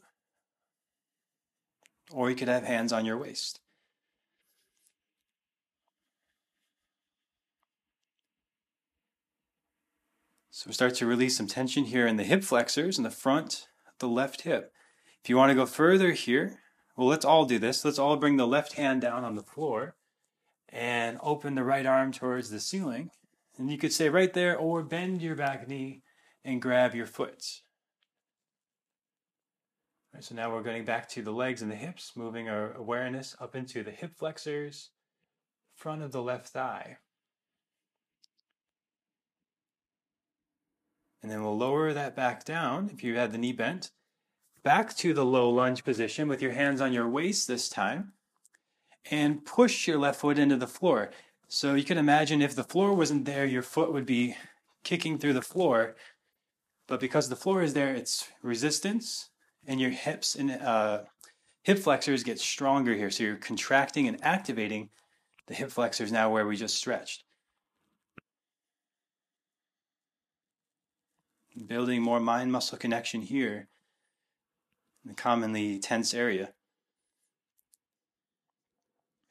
Or 2.10 2.30
you 2.30 2.36
could 2.36 2.48
have 2.48 2.64
hands 2.64 2.92
on 2.92 3.04
your 3.04 3.18
waist. 3.18 3.60
So 10.56 10.68
we 10.68 10.72
start 10.72 10.94
to 10.94 11.06
release 11.06 11.36
some 11.36 11.46
tension 11.46 11.84
here 11.84 12.06
in 12.06 12.16
the 12.16 12.24
hip 12.24 12.42
flexors 12.42 12.96
in 12.96 13.04
the 13.04 13.10
front, 13.10 13.68
the 13.98 14.08
left 14.08 14.40
hip. 14.40 14.72
If 15.22 15.28
you 15.28 15.36
want 15.36 15.50
to 15.50 15.54
go 15.54 15.66
further 15.66 16.12
here, 16.12 16.60
well, 16.96 17.08
let's 17.08 17.26
all 17.26 17.44
do 17.44 17.58
this. 17.58 17.84
Let's 17.84 17.98
all 17.98 18.16
bring 18.16 18.38
the 18.38 18.46
left 18.46 18.72
hand 18.72 19.02
down 19.02 19.22
on 19.22 19.34
the 19.34 19.42
floor 19.42 19.96
and 20.70 21.18
open 21.22 21.56
the 21.56 21.62
right 21.62 21.84
arm 21.84 22.10
towards 22.10 22.48
the 22.48 22.58
ceiling. 22.58 23.10
And 23.58 23.70
you 23.70 23.76
could 23.76 23.92
stay 23.92 24.08
right 24.08 24.32
there 24.32 24.56
or 24.56 24.82
bend 24.82 25.20
your 25.20 25.36
back 25.36 25.68
knee 25.68 26.00
and 26.42 26.62
grab 26.62 26.94
your 26.94 27.04
foot. 27.04 27.44
Right, 30.14 30.24
so 30.24 30.34
now 30.34 30.50
we're 30.50 30.62
getting 30.62 30.86
back 30.86 31.06
to 31.10 31.22
the 31.22 31.32
legs 31.32 31.60
and 31.60 31.70
the 31.70 31.76
hips, 31.76 32.12
moving 32.16 32.48
our 32.48 32.72
awareness 32.72 33.36
up 33.38 33.54
into 33.56 33.82
the 33.82 33.90
hip 33.90 34.16
flexors, 34.16 34.88
front 35.74 36.00
of 36.00 36.12
the 36.12 36.22
left 36.22 36.48
thigh. 36.48 36.96
And 41.22 41.30
then 41.30 41.42
we'll 41.42 41.56
lower 41.56 41.92
that 41.92 42.14
back 42.14 42.44
down 42.44 42.90
if 42.92 43.02
you 43.02 43.16
had 43.16 43.32
the 43.32 43.38
knee 43.38 43.52
bent. 43.52 43.90
Back 44.62 44.96
to 44.96 45.14
the 45.14 45.24
low 45.24 45.48
lunge 45.50 45.84
position 45.84 46.28
with 46.28 46.42
your 46.42 46.52
hands 46.52 46.80
on 46.80 46.92
your 46.92 47.08
waist 47.08 47.48
this 47.48 47.68
time. 47.68 48.12
And 49.10 49.44
push 49.44 49.86
your 49.86 49.98
left 49.98 50.20
foot 50.20 50.38
into 50.38 50.56
the 50.56 50.66
floor. 50.66 51.10
So 51.48 51.74
you 51.74 51.84
can 51.84 51.98
imagine 51.98 52.42
if 52.42 52.56
the 52.56 52.64
floor 52.64 52.92
wasn't 52.92 53.24
there, 53.24 53.46
your 53.46 53.62
foot 53.62 53.92
would 53.92 54.06
be 54.06 54.36
kicking 54.82 55.18
through 55.18 55.34
the 55.34 55.42
floor. 55.42 55.94
But 56.88 57.00
because 57.00 57.28
the 57.28 57.36
floor 57.36 57.62
is 57.62 57.74
there, 57.74 57.94
it's 57.94 58.28
resistance, 58.42 59.30
and 59.66 59.80
your 59.80 59.90
hips 59.90 60.34
and 60.34 60.50
uh, 60.50 61.02
hip 61.62 61.78
flexors 61.78 62.22
get 62.22 62.38
stronger 62.38 62.94
here. 62.94 63.10
So 63.10 63.24
you're 63.24 63.36
contracting 63.36 64.06
and 64.08 64.22
activating 64.24 64.90
the 65.46 65.54
hip 65.54 65.70
flexors 65.70 66.12
now 66.12 66.30
where 66.30 66.46
we 66.46 66.56
just 66.56 66.76
stretched. 66.76 67.24
Building 71.64 72.02
more 72.02 72.20
mind 72.20 72.52
muscle 72.52 72.78
connection 72.78 73.22
here 73.22 73.68
in 75.04 75.10
the 75.10 75.14
commonly 75.14 75.78
tense 75.78 76.12
area. 76.12 76.52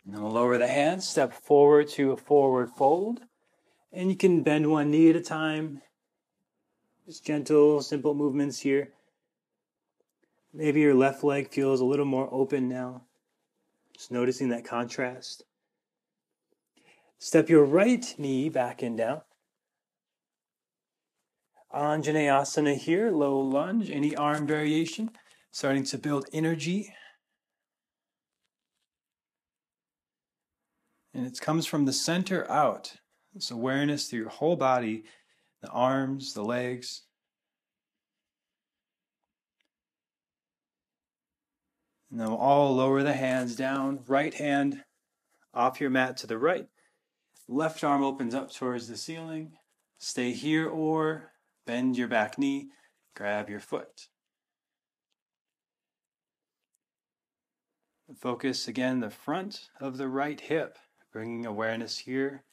And 0.06 0.22
we'll 0.22 0.32
lower 0.32 0.58
the 0.58 0.68
hands, 0.68 1.08
step 1.08 1.34
forward 1.34 1.90
to 1.90 2.12
a 2.12 2.18
forward 2.18 2.70
fold. 2.70 3.22
And 3.92 4.10
you 4.10 4.16
can 4.16 4.44
bend 4.44 4.70
one 4.70 4.92
knee 4.92 5.10
at 5.10 5.16
a 5.16 5.22
time. 5.22 5.82
Just 7.06 7.26
gentle, 7.26 7.82
simple 7.82 8.14
movements 8.14 8.60
here. 8.60 8.90
Maybe 10.54 10.80
your 10.80 10.94
left 10.94 11.24
leg 11.24 11.50
feels 11.50 11.82
a 11.82 11.86
little 11.86 12.06
more 12.06 12.30
open 12.32 12.70
now. 12.70 13.04
Just 13.94 14.12
noticing 14.12 14.50
that 14.50 14.66
contrast. 14.66 15.44
Step 17.18 17.50
your 17.50 17.64
right 17.64 18.14
knee 18.18 18.50
back 18.50 18.82
and 18.82 18.98
down. 18.98 19.22
Anjaneyasana 21.76 22.78
here, 22.78 23.12
low 23.12 23.38
lunge, 23.38 23.92
any 23.92 24.16
arm 24.16 24.48
variation, 24.48 25.12
starting 25.52 25.84
to 25.84 25.98
build 25.98 26.26
energy. 26.32 26.94
And 31.14 31.28
it 31.28 31.40
comes 31.40 31.66
from 31.66 31.86
the 31.86 31.94
center 31.94 32.50
out. 32.50 32.94
This 33.34 33.52
awareness 33.52 34.08
through 34.08 34.20
your 34.20 34.30
whole 34.30 34.56
body, 34.56 35.04
the 35.62 35.68
arms, 35.70 36.34
the 36.34 36.44
legs. 36.44 37.02
And 42.10 42.20
then 42.20 42.30
we'll 42.30 42.38
all 42.38 42.74
lower 42.74 43.04
the 43.04 43.14
hands 43.14 43.58
down. 43.58 44.00
Right 44.08 44.34
hand 44.34 44.84
off 45.54 45.82
your 45.82 45.90
mat 45.90 46.16
to 46.18 46.28
the 46.28 46.38
right. 46.38 46.68
Left 47.50 47.84
arm 47.84 48.04
opens 48.04 48.34
up 48.34 48.54
towards 48.54 48.88
the 48.88 48.96
ceiling. 48.96 49.58
Stay 49.98 50.32
here 50.32 50.70
or 50.70 51.34
Bend 51.66 51.98
your 51.98 52.08
back 52.08 52.38
knee, 52.38 52.70
grab 53.16 53.50
your 53.50 53.60
foot. 53.60 54.08
Focus 58.20 58.68
again 58.68 59.00
the 59.00 59.10
front 59.10 59.70
of 59.82 59.98
the 59.98 60.08
right 60.08 60.40
hip, 60.40 60.78
bringing 61.12 61.46
awareness 61.46 61.98
here. 61.98 62.44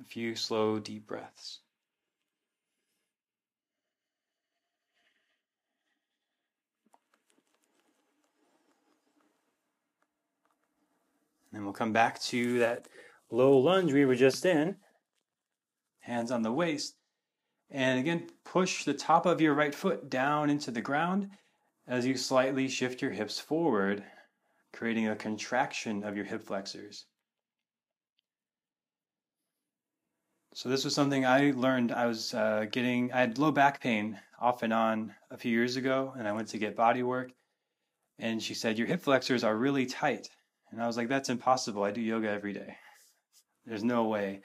A 0.00 0.04
few 0.04 0.36
slow, 0.36 0.78
deep 0.78 1.06
breaths. 1.06 1.60
And 11.52 11.64
we'll 11.64 11.72
come 11.72 11.94
back 11.94 12.20
to 12.24 12.58
that 12.58 12.86
low 13.30 13.56
lunge 13.56 13.92
we 13.92 14.04
were 14.04 14.14
just 14.14 14.44
in. 14.44 14.76
Hands 16.00 16.30
on 16.30 16.42
the 16.42 16.52
waist. 16.52 16.95
And 17.70 17.98
again, 17.98 18.28
push 18.44 18.84
the 18.84 18.94
top 18.94 19.26
of 19.26 19.40
your 19.40 19.54
right 19.54 19.74
foot 19.74 20.08
down 20.08 20.50
into 20.50 20.70
the 20.70 20.80
ground 20.80 21.30
as 21.86 22.06
you 22.06 22.16
slightly 22.16 22.68
shift 22.68 23.02
your 23.02 23.10
hips 23.10 23.38
forward, 23.38 24.04
creating 24.72 25.08
a 25.08 25.16
contraction 25.16 26.04
of 26.04 26.16
your 26.16 26.24
hip 26.24 26.42
flexors. 26.42 27.06
So 30.54 30.68
this 30.68 30.84
was 30.84 30.94
something 30.94 31.26
I 31.26 31.50
learned. 31.50 31.92
I 31.92 32.06
was 32.06 32.32
uh, 32.32 32.66
getting, 32.70 33.12
I 33.12 33.20
had 33.20 33.38
low 33.38 33.52
back 33.52 33.80
pain 33.80 34.18
off 34.40 34.62
and 34.62 34.72
on 34.72 35.14
a 35.30 35.36
few 35.36 35.52
years 35.52 35.76
ago, 35.76 36.14
and 36.16 36.26
I 36.26 36.32
went 36.32 36.48
to 36.48 36.58
get 36.58 36.74
body 36.74 37.02
work. 37.02 37.30
And 38.18 38.42
she 38.42 38.54
said, 38.54 38.78
Your 38.78 38.86
hip 38.86 39.02
flexors 39.02 39.44
are 39.44 39.54
really 39.54 39.84
tight. 39.84 40.28
And 40.70 40.82
I 40.82 40.86
was 40.86 40.96
like, 40.96 41.08
That's 41.08 41.28
impossible. 41.28 41.84
I 41.84 41.90
do 41.90 42.00
yoga 42.00 42.30
every 42.30 42.54
day. 42.54 42.74
There's 43.66 43.84
no 43.84 44.04
way. 44.04 44.40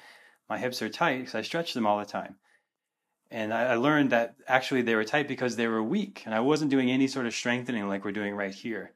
My 0.49 0.57
hips 0.57 0.81
are 0.81 0.89
tight 0.89 1.19
because 1.19 1.35
I 1.35 1.43
stretch 1.43 1.73
them 1.73 1.87
all 1.87 1.99
the 1.99 2.05
time. 2.05 2.35
And 3.31 3.53
I, 3.53 3.75
learned 3.75 4.09
that 4.09 4.35
actually 4.45 4.81
they 4.81 4.93
were 4.93 5.05
tight 5.05 5.29
because 5.29 5.55
they 5.55 5.67
were 5.67 5.81
weak, 5.81 6.23
and 6.25 6.35
I 6.35 6.41
wasn't 6.41 6.69
doing 6.69 6.91
any 6.91 7.07
sort 7.07 7.25
of 7.25 7.33
strengthening 7.33 7.87
like 7.87 8.03
we're 8.03 8.11
doing 8.11 8.35
right 8.35 8.53
here. 8.53 8.91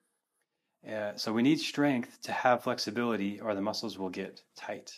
Uh, 0.86 1.13
so 1.15 1.32
we 1.32 1.41
need 1.41 1.60
strength 1.60 2.21
to 2.24 2.34
have 2.34 2.63
flexibility, 2.63 3.39
or 3.39 3.56
the 3.56 3.62
muscles 3.62 3.98
will 3.98 4.10
get 4.10 4.43
tight. 4.58 4.91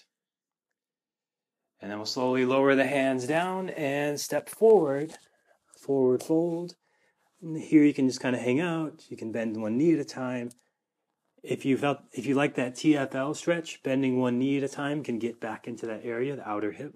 And 1.79 1.91
then 1.91 1.99
we'll 1.99 2.07
slowly 2.07 2.45
lower 2.45 2.73
the 2.73 2.87
hands 2.87 3.27
down 3.27 3.69
and 3.69 4.19
step 4.19 4.49
forward, 4.49 5.13
forward 5.79 6.23
fold. 6.23 6.75
And 7.39 7.61
here 7.61 7.83
you 7.83 7.93
can 7.93 8.07
just 8.07 8.19
kind 8.19 8.35
of 8.35 8.41
hang 8.41 8.59
out. 8.59 9.03
You 9.07 9.17
can 9.17 9.31
bend 9.31 9.61
one 9.61 9.77
knee 9.77 9.93
at 9.93 9.99
a 9.99 10.05
time. 10.05 10.49
If 11.43 11.63
you 11.63 11.77
felt, 11.77 11.99
if 12.11 12.25
you 12.25 12.33
like 12.33 12.55
that 12.55 12.73
TFL 12.73 13.35
stretch, 13.35 13.83
bending 13.83 14.19
one 14.19 14.39
knee 14.39 14.57
at 14.57 14.63
a 14.63 14.67
time 14.67 15.03
can 15.03 15.19
get 15.19 15.39
back 15.39 15.67
into 15.67 15.85
that 15.85 16.01
area, 16.03 16.35
the 16.35 16.49
outer 16.49 16.71
hip. 16.71 16.95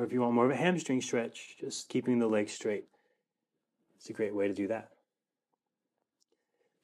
Or 0.00 0.04
if 0.04 0.14
you 0.14 0.22
want 0.22 0.32
more 0.32 0.46
of 0.46 0.50
a 0.50 0.56
hamstring 0.56 1.02
stretch, 1.02 1.56
just 1.60 1.90
keeping 1.90 2.20
the 2.20 2.26
legs 2.26 2.52
straight. 2.52 2.86
It's 3.96 4.08
a 4.08 4.14
great 4.14 4.34
way 4.34 4.48
to 4.48 4.54
do 4.54 4.66
that. 4.68 4.88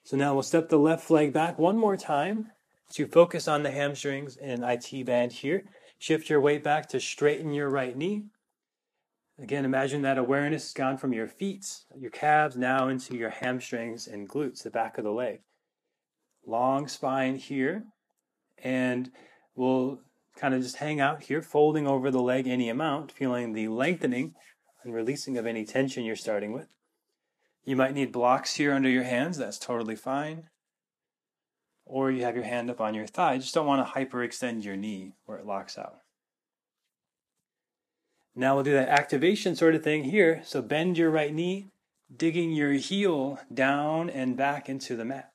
So 0.05 0.19
now 0.19 0.35
we'll 0.35 0.43
step 0.43 0.69
the 0.69 0.79
left 0.79 1.11
leg 1.11 1.33
back 1.33 1.59
one 1.59 1.79
more 1.79 1.97
time 1.97 2.51
to 2.91 3.07
focus 3.07 3.49
on 3.49 3.63
the 3.63 3.71
hamstrings 3.71 4.37
and 4.37 4.63
IT 4.63 5.07
band 5.07 5.33
here. 5.33 5.65
Shift 5.99 6.29
your 6.29 6.43
weight 6.43 6.63
back 6.63 6.91
to 6.91 7.01
straighten 7.01 7.55
your 7.55 7.71
right 7.71 7.97
knee. 7.97 8.27
Again, 9.39 9.65
imagine 9.65 10.03
that 10.03 10.19
awareness 10.19 10.65
has 10.65 10.75
gone 10.75 10.99
from 10.99 11.15
your 11.15 11.27
feet, 11.27 11.85
your 11.99 12.11
calves, 12.11 12.55
now 12.55 12.89
into 12.89 13.17
your 13.17 13.31
hamstrings 13.31 14.07
and 14.07 14.29
glutes, 14.29 14.63
the 14.63 14.69
back 14.69 14.99
of 14.99 15.05
the 15.05 15.11
leg. 15.11 15.41
Long 16.47 16.87
spine 16.87 17.37
here. 17.37 17.85
And 18.63 19.11
we'll 19.55 20.03
kind 20.37 20.55
of 20.55 20.63
just 20.63 20.77
hang 20.77 21.01
out 21.01 21.25
here, 21.25 21.43
folding 21.43 21.87
over 21.87 22.11
the 22.11 22.21
leg 22.21 22.47
any 22.47 22.69
amount, 22.69 23.11
feeling 23.11 23.53
the 23.53 23.69
lengthening 23.69 24.35
and 24.85 24.95
releasing 24.95 25.37
of 25.37 25.47
any 25.47 25.65
tension 25.65 26.05
you're 26.05 26.15
starting 26.15 26.53
with. 26.53 26.69
You 27.65 27.75
might 27.75 27.95
need 27.95 28.13
blocks 28.13 28.55
here 28.55 28.73
under 28.73 28.89
your 28.89 29.03
hands. 29.03 29.39
That's 29.39 29.59
totally 29.59 29.97
fine. 29.97 30.49
Or 31.85 32.11
you 32.11 32.23
have 32.23 32.37
your 32.37 32.45
hand 32.45 32.71
up 32.71 32.81
on 32.81 32.95
your 32.95 33.07
thigh. 33.07 33.39
Just 33.39 33.55
don't 33.55 33.67
want 33.67 33.87
to 33.87 33.93
hyperextend 33.93 34.65
your 34.65 34.77
knee 34.77 35.15
where 35.25 35.39
it 35.39 35.47
locks 35.47 35.77
out. 35.77 35.99
Now 38.35 38.55
we'll 38.55 38.65
do 38.65 38.73
that 38.73 38.89
activation 38.89 39.57
sort 39.57 39.75
of 39.75 39.83
thing 39.83 40.05
here. 40.05 40.43
So 40.45 40.63
bend 40.63 40.99
your 40.99 41.11
right 41.11 41.33
knee, 41.33 41.71
digging 42.15 42.53
your 42.53 42.73
heel 42.73 43.41
down 43.53 44.11
and 44.11 44.37
back 44.37 44.69
into 44.69 44.95
the 44.95 45.05
mat. 45.05 45.33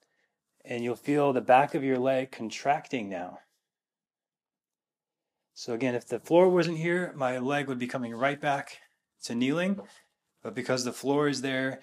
And 0.64 0.84
you'll 0.84 0.96
feel 0.96 1.34
the 1.34 1.42
back 1.42 1.74
of 1.74 1.84
your 1.84 1.98
leg 1.98 2.32
contracting 2.32 3.10
now. 3.10 3.40
So 5.54 5.74
again, 5.74 5.96
if 5.96 6.08
the 6.08 6.20
floor 6.20 6.50
wasn't 6.50 6.78
here, 6.78 7.14
my 7.16 7.38
leg 7.38 7.68
would 7.68 7.80
be 7.80 7.88
coming 7.88 8.16
right 8.16 8.40
back 8.40 8.78
to 9.24 9.36
kneeling. 9.36 9.80
But 10.42 10.56
because 10.56 10.84
the 10.84 10.94
floor 10.94 11.28
is 11.28 11.42
there, 11.42 11.82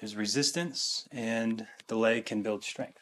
there's 0.00 0.16
resistance 0.16 1.06
and 1.12 1.66
the 1.86 1.96
leg 1.96 2.26
can 2.26 2.42
build 2.42 2.64
strength. 2.64 2.98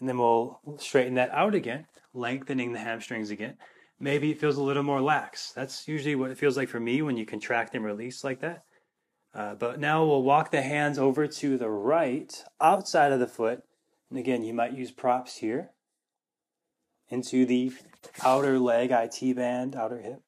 And 0.00 0.08
then 0.08 0.18
we'll 0.18 0.60
straighten 0.78 1.14
that 1.14 1.30
out 1.30 1.54
again, 1.54 1.86
lengthening 2.12 2.72
the 2.72 2.78
hamstrings 2.78 3.30
again. 3.30 3.56
Maybe 3.98 4.30
it 4.30 4.40
feels 4.40 4.58
a 4.58 4.62
little 4.62 4.82
more 4.82 5.00
lax. 5.00 5.52
That's 5.52 5.88
usually 5.88 6.16
what 6.16 6.30
it 6.30 6.36
feels 6.36 6.56
like 6.56 6.68
for 6.68 6.80
me 6.80 7.00
when 7.00 7.16
you 7.16 7.24
contract 7.24 7.74
and 7.74 7.84
release 7.84 8.22
like 8.22 8.40
that. 8.40 8.64
Uh, 9.36 9.54
but 9.54 9.78
now 9.78 10.02
we'll 10.02 10.22
walk 10.22 10.50
the 10.50 10.62
hands 10.62 10.98
over 10.98 11.26
to 11.26 11.58
the 11.58 11.68
right, 11.68 12.42
outside 12.58 13.12
of 13.12 13.20
the 13.20 13.26
foot. 13.26 13.62
And 14.08 14.18
again, 14.18 14.42
you 14.42 14.54
might 14.54 14.72
use 14.72 14.90
props 14.90 15.36
here 15.36 15.72
into 17.10 17.44
the 17.44 17.70
outer 18.24 18.58
leg, 18.58 18.90
IT 18.90 19.36
band, 19.36 19.76
outer 19.76 19.98
hip. 19.98 20.22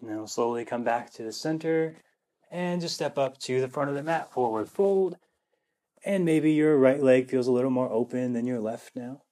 And 0.00 0.08
then 0.08 0.18
we'll 0.18 0.28
slowly 0.28 0.64
come 0.64 0.84
back 0.84 1.10
to 1.14 1.24
the 1.24 1.32
center 1.32 1.96
and 2.48 2.80
just 2.80 2.94
step 2.94 3.18
up 3.18 3.38
to 3.38 3.60
the 3.60 3.68
front 3.68 3.90
of 3.90 3.96
the 3.96 4.04
mat, 4.04 4.32
forward 4.32 4.68
fold. 4.68 5.16
And 6.04 6.24
maybe 6.24 6.52
your 6.52 6.76
right 6.76 7.00
leg 7.00 7.30
feels 7.30 7.46
a 7.46 7.52
little 7.52 7.70
more 7.70 7.90
open 7.90 8.32
than 8.32 8.46
your 8.46 8.60
left 8.60 8.96
now. 8.96 9.22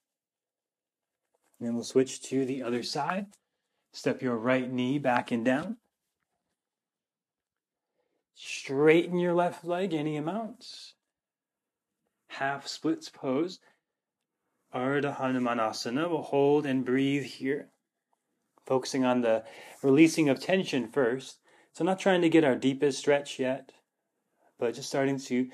And 1.59 1.67
then 1.67 1.75
we'll 1.75 1.83
switch 1.83 2.21
to 2.23 2.45
the 2.45 2.63
other 2.63 2.81
side. 2.83 3.27
Step 3.93 4.21
your 4.21 4.37
right 4.37 4.71
knee 4.71 4.97
back 4.97 5.31
and 5.31 5.43
down. 5.43 5.77
Straighten 8.35 9.19
your 9.19 9.33
left 9.33 9.65
leg 9.65 9.93
any 9.93 10.15
amount. 10.17 10.65
Half 12.29 12.67
splits 12.67 13.09
pose. 13.09 13.59
Ardha 14.73 15.17
Hanumanasana. 15.17 16.09
We'll 16.09 16.21
hold 16.21 16.65
and 16.65 16.85
breathe 16.85 17.23
here 17.25 17.71
focusing 18.65 19.03
on 19.03 19.21
the 19.21 19.43
releasing 19.83 20.29
of 20.29 20.39
tension 20.39 20.87
first. 20.87 21.39
So, 21.73 21.83
not 21.83 21.99
trying 21.99 22.21
to 22.21 22.29
get 22.29 22.43
our 22.43 22.55
deepest 22.55 22.99
stretch 22.99 23.39
yet, 23.39 23.71
but 24.59 24.75
just 24.75 24.89
starting 24.89 25.19
to 25.19 25.49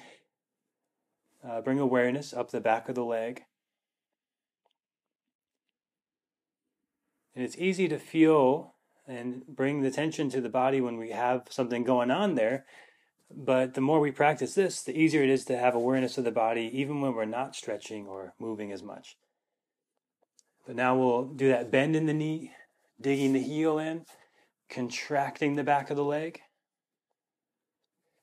uh, 1.48 1.62
bring 1.62 1.80
awareness 1.80 2.34
up 2.34 2.52
the 2.52 2.60
back 2.60 2.90
of 2.90 2.96
the 2.96 3.04
leg. 3.06 3.44
And 7.36 7.46
it's 7.46 7.58
easy 7.58 7.88
to 7.88 8.00
feel 8.00 8.74
and 9.08 9.46
bring 9.48 9.82
the 9.82 9.92
tension 9.92 10.30
to 10.32 10.42
the 10.42 10.50
body 10.50 10.82
when 10.82 10.98
we 10.98 11.12
have 11.12 11.44
something 11.50 11.84
going 11.84 12.12
on 12.12 12.36
there. 12.36 12.66
But 13.30 13.74
the 13.74 13.82
more 13.82 14.00
we 14.00 14.12
practice 14.12 14.56
this, 14.56 14.82
the 14.82 14.98
easier 14.98 15.24
it 15.24 15.30
is 15.30 15.46
to 15.46 15.58
have 15.58 15.76
awareness 15.76 16.18
of 16.18 16.24
the 16.24 16.32
body, 16.32 16.70
even 16.74 17.02
when 17.02 17.14
we're 17.14 17.26
not 17.26 17.56
stretching 17.56 18.08
or 18.08 18.34
moving 18.40 18.72
as 18.72 18.82
much. 18.82 19.18
But 20.66 20.76
now 20.76 20.98
we'll 20.98 21.26
do 21.26 21.48
that 21.50 21.72
bend 21.72 21.96
in 21.96 22.08
the 22.08 22.14
knee, 22.14 22.52
digging 23.00 23.34
the 23.34 23.42
heel 23.42 23.78
in, 23.78 24.06
contracting 24.70 25.56
the 25.56 25.64
back 25.64 25.90
of 25.90 25.98
the 25.98 26.04
leg. 26.04 26.42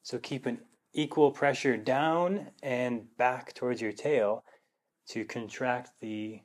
So 0.03 0.19
keep 0.19 0.45
an 0.45 0.61
equal 0.95 1.33
pressure 1.33 1.77
down 1.77 2.49
and 2.63 3.05
back 3.19 3.53
towards 3.53 3.83
your 3.83 3.93
tail 3.93 4.45
to 5.09 5.25
contract 5.25 5.91
the 6.01 6.41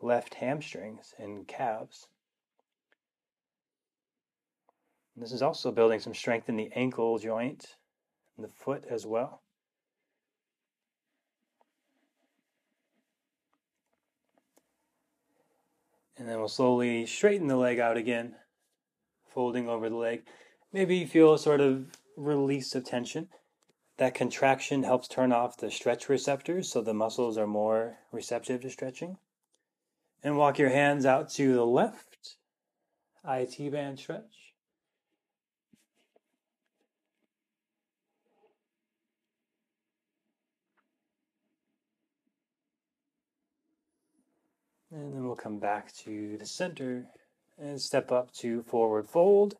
left 0.00 0.34
hamstrings 0.34 1.14
and 1.18 1.46
calves. 1.48 2.08
And 5.14 5.24
this 5.24 5.32
is 5.32 5.42
also 5.42 5.70
building 5.70 6.00
some 6.00 6.14
strength 6.14 6.48
in 6.48 6.56
the 6.56 6.70
ankle 6.74 7.18
joint 7.18 7.76
and 8.36 8.44
the 8.44 8.52
foot 8.52 8.84
as 8.90 9.06
well. 9.06 9.42
And 16.16 16.28
then 16.28 16.38
we'll 16.38 16.48
slowly 16.48 17.06
straighten 17.06 17.48
the 17.48 17.56
leg 17.56 17.78
out 17.78 17.96
again, 17.96 18.34
folding 19.28 19.68
over 19.68 19.88
the 19.88 19.96
leg. 19.96 20.24
Maybe 20.72 20.96
you 20.96 21.06
feel 21.06 21.34
a 21.34 21.38
sort 21.38 21.60
of 21.60 21.86
release 22.16 22.74
of 22.74 22.84
tension. 22.84 23.28
That 23.96 24.14
contraction 24.14 24.82
helps 24.82 25.06
turn 25.06 25.30
off 25.30 25.56
the 25.56 25.70
stretch 25.70 26.08
receptors 26.08 26.70
so 26.70 26.80
the 26.80 26.94
muscles 26.94 27.38
are 27.38 27.46
more 27.46 27.98
receptive 28.10 28.62
to 28.62 28.70
stretching. 28.70 29.18
And 30.22 30.36
walk 30.36 30.58
your 30.58 30.70
hands 30.70 31.06
out 31.06 31.30
to 31.30 31.54
the 31.54 31.66
left, 31.66 32.36
IT 33.24 33.70
band 33.70 33.98
stretch. 34.00 34.54
And 44.90 45.12
then 45.12 45.24
we'll 45.24 45.36
come 45.36 45.58
back 45.58 45.92
to 46.04 46.36
the 46.38 46.46
center 46.46 47.06
and 47.58 47.80
step 47.80 48.10
up 48.10 48.32
to 48.34 48.62
forward 48.62 49.08
fold. 49.08 49.56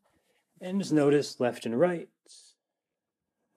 And 0.61 0.81
just 0.81 0.93
notice 0.93 1.41
left 1.41 1.67
and 1.67 1.79
right. 1.79 2.09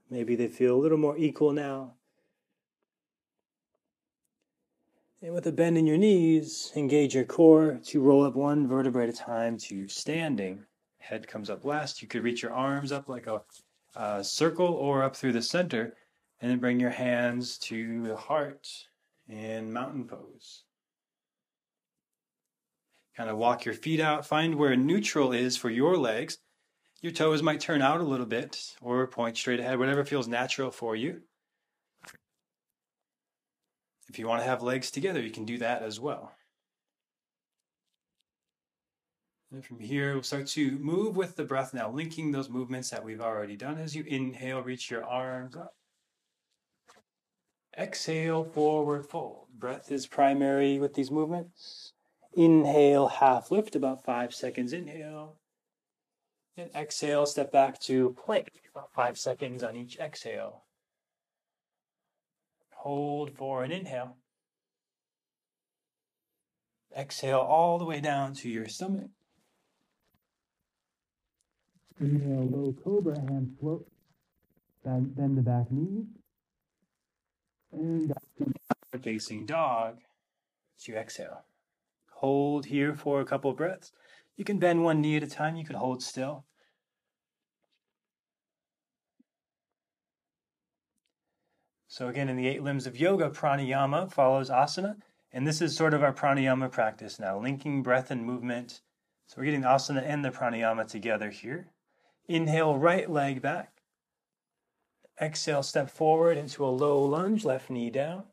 Maybe 0.09 0.35
they 0.35 0.47
feel 0.47 0.75
a 0.75 0.81
little 0.81 0.97
more 0.97 1.17
equal 1.17 1.51
now. 1.51 1.93
And 5.21 5.33
with 5.33 5.47
a 5.47 5.51
bend 5.51 5.77
in 5.77 5.87
your 5.87 5.97
knees, 5.97 6.71
engage 6.75 7.15
your 7.15 7.25
core 7.25 7.79
to 7.85 8.01
roll 8.01 8.23
up 8.23 8.35
one 8.35 8.67
vertebrae 8.67 9.03
at 9.03 9.09
a 9.09 9.13
time 9.13 9.57
to 9.59 9.87
standing. 9.87 10.63
Head 10.99 11.27
comes 11.27 11.49
up 11.49 11.65
last. 11.65 12.01
You 12.01 12.07
could 12.07 12.23
reach 12.23 12.43
your 12.43 12.53
arms 12.53 12.91
up 12.91 13.09
like 13.09 13.27
a, 13.27 13.41
a 13.95 14.23
circle 14.23 14.67
or 14.67 15.03
up 15.03 15.15
through 15.15 15.33
the 15.33 15.41
center, 15.41 15.95
and 16.39 16.51
then 16.51 16.59
bring 16.59 16.79
your 16.79 16.91
hands 16.91 17.57
to 17.59 18.03
the 18.03 18.15
heart 18.15 18.69
in 19.27 19.73
mountain 19.73 20.05
pose. 20.05 20.63
Kind 23.15 23.31
of 23.31 23.37
walk 23.37 23.65
your 23.65 23.73
feet 23.73 23.99
out, 23.99 24.27
find 24.27 24.53
where 24.53 24.75
neutral 24.75 25.31
is 25.31 25.57
for 25.57 25.71
your 25.71 25.97
legs. 25.97 26.37
Your 27.01 27.11
toes 27.11 27.43
might 27.43 27.59
turn 27.59 27.81
out 27.81 28.01
a 28.01 28.03
little 28.03 28.25
bit 28.25 28.75
or 28.81 29.05
point 29.07 29.37
straight 29.37 29.59
ahead, 29.59 29.77
whatever 29.77 30.03
feels 30.03 30.27
natural 30.27 30.71
for 30.71 30.95
you. 30.95 31.21
If 34.09 34.17
you 34.17 34.27
want 34.27 34.41
to 34.41 34.47
have 34.47 34.63
legs 34.63 34.89
together, 34.89 35.21
you 35.21 35.31
can 35.31 35.45
do 35.45 35.57
that 35.59 35.83
as 35.83 35.99
well. 35.99 36.31
And 39.51 39.63
from 39.63 39.79
here, 39.79 40.13
we'll 40.13 40.23
start 40.23 40.47
to 40.47 40.77
move 40.79 41.15
with 41.15 41.35
the 41.35 41.43
breath 41.43 41.73
now, 41.73 41.89
linking 41.89 42.31
those 42.31 42.49
movements 42.49 42.89
that 42.89 43.03
we've 43.03 43.21
already 43.21 43.55
done. 43.55 43.77
As 43.77 43.95
you 43.95 44.03
inhale, 44.03 44.61
reach 44.61 44.91
your 44.91 45.05
arms 45.05 45.55
up. 45.55 45.73
Exhale, 47.77 48.43
forward 48.43 49.05
fold. 49.05 49.47
Breath 49.57 49.91
is 49.91 50.07
primary 50.07 50.79
with 50.79 50.95
these 50.95 51.11
movements. 51.11 51.93
Inhale, 52.33 53.07
half 53.07 53.51
lift, 53.51 53.75
about 53.75 54.03
five 54.03 54.33
seconds. 54.33 54.73
Inhale. 54.73 55.37
And 56.57 56.71
exhale, 56.75 57.27
step 57.27 57.51
back 57.51 57.79
to 57.81 58.15
plank, 58.25 58.49
about 58.73 58.91
five 58.91 59.19
seconds 59.19 59.63
on 59.63 59.75
each 59.75 59.99
exhale. 59.99 60.63
Hold 62.73 63.31
for 63.37 63.63
an 63.63 63.71
inhale. 63.71 64.17
Exhale 66.97 67.39
all 67.39 67.77
the 67.77 67.85
way 67.85 68.01
down 68.01 68.33
to 68.35 68.49
your 68.49 68.67
stomach. 68.67 69.11
Inhale, 71.99 72.47
low 72.47 72.73
cobra, 72.83 73.19
hands 73.19 73.51
float. 73.59 73.87
Bend, 74.83 75.15
bend 75.15 75.37
the 75.37 75.41
back 75.43 75.71
knees. 75.71 76.05
And 77.71 78.13
facing 79.03 79.45
dog 79.45 79.99
as 80.79 80.87
you 80.87 80.95
exhale. 80.95 81.43
Hold 82.13 82.65
here 82.65 82.95
for 82.95 83.21
a 83.21 83.25
couple 83.25 83.51
of 83.51 83.57
breaths. 83.57 83.91
You 84.37 84.45
can 84.45 84.59
bend 84.59 84.83
one 84.83 85.01
knee 85.01 85.17
at 85.17 85.23
a 85.23 85.27
time. 85.27 85.55
You 85.55 85.65
can 85.65 85.75
hold 85.75 86.01
still. 86.03 86.45
So 91.87 92.07
again, 92.07 92.29
in 92.29 92.37
the 92.37 92.47
eight 92.47 92.61
limbs 92.61 92.85
of 92.85 92.95
yoga, 92.95 93.31
pranayama 93.31 94.11
follows 94.11 94.51
asana. 94.51 94.97
And 95.33 95.47
this 95.47 95.61
is 95.61 95.75
sort 95.75 95.95
of 95.95 96.03
our 96.03 96.13
pranayama 96.13 96.71
practice 96.71 97.19
now, 97.19 97.39
linking 97.39 97.81
breath 97.81 98.11
and 98.11 98.23
movement. 98.23 98.81
So 99.25 99.37
we're 99.37 99.45
getting 99.45 99.63
asana 99.63 100.03
and 100.05 100.23
the 100.23 100.29
pranayama 100.29 100.87
together 100.87 101.31
here. 101.31 101.71
Inhale, 102.27 102.77
right 102.77 103.09
leg 103.09 103.41
back. 103.41 103.81
Exhale, 105.19 105.63
step 105.63 105.89
forward 105.89 106.37
into 106.37 106.63
a 106.63 106.69
low 106.69 107.03
lunge, 107.03 107.43
left 107.43 107.71
knee 107.71 107.89
down. 107.89 108.25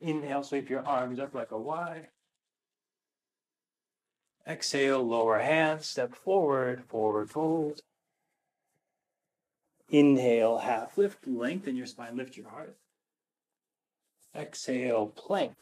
Inhale, 0.00 0.42
sweep 0.42 0.70
your 0.70 0.86
arms 0.86 1.18
up 1.18 1.34
like 1.34 1.50
a 1.50 1.58
Y. 1.58 2.08
Exhale, 4.50 5.00
lower 5.00 5.38
hands, 5.38 5.86
step 5.86 6.12
forward, 6.12 6.82
forward 6.88 7.30
fold. 7.30 7.82
Inhale, 9.88 10.58
half 10.58 10.98
lift, 10.98 11.24
lengthen 11.24 11.76
your 11.76 11.86
spine, 11.86 12.16
lift 12.16 12.36
your 12.36 12.48
heart. 12.48 12.76
Exhale, 14.34 15.06
plank. 15.06 15.52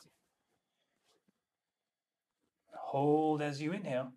Hold 2.75 3.43
as 3.43 3.61
you 3.61 3.73
inhale. 3.73 4.13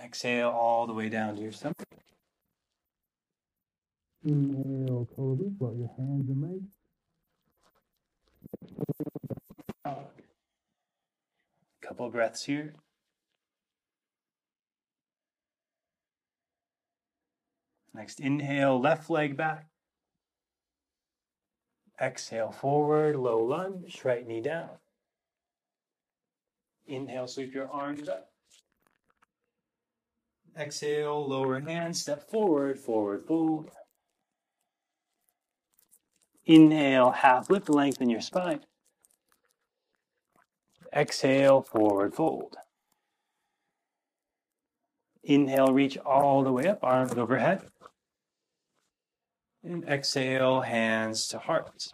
Exhale 0.00 0.50
all 0.50 0.86
the 0.86 0.94
way 0.94 1.08
down 1.08 1.34
to 1.34 1.42
your 1.42 1.50
stomach. 1.50 1.82
Inhale, 4.24 5.08
cobra, 5.16 5.50
float 5.58 5.76
your 5.76 5.90
hands 5.96 6.28
and 6.28 6.42
legs. 6.42 6.68
Couple 11.88 12.10
breaths 12.10 12.44
here. 12.44 12.74
Next, 17.94 18.20
inhale, 18.20 18.78
left 18.78 19.08
leg 19.08 19.38
back. 19.38 19.68
Exhale, 21.98 22.52
forward, 22.52 23.16
low 23.16 23.42
lunge, 23.42 24.02
right 24.04 24.26
knee 24.26 24.42
down. 24.42 24.68
Inhale, 26.86 27.26
sweep 27.26 27.54
your 27.54 27.70
arms 27.70 28.06
up. 28.06 28.32
Exhale, 30.58 31.26
lower 31.26 31.58
hand, 31.58 31.96
step 31.96 32.30
forward, 32.30 32.78
forward 32.78 33.24
fold. 33.26 33.70
Inhale, 36.44 37.12
half 37.12 37.48
lift, 37.48 37.70
lengthen 37.70 38.10
your 38.10 38.20
spine. 38.20 38.60
Exhale, 40.94 41.62
forward 41.62 42.14
fold. 42.14 42.56
Inhale, 45.22 45.72
reach 45.72 45.98
all 45.98 46.42
the 46.42 46.52
way 46.52 46.66
up, 46.66 46.78
arms 46.82 47.12
overhead. 47.12 47.62
And 49.62 49.84
exhale, 49.88 50.62
hands 50.62 51.28
to 51.28 51.38
heart. 51.38 51.92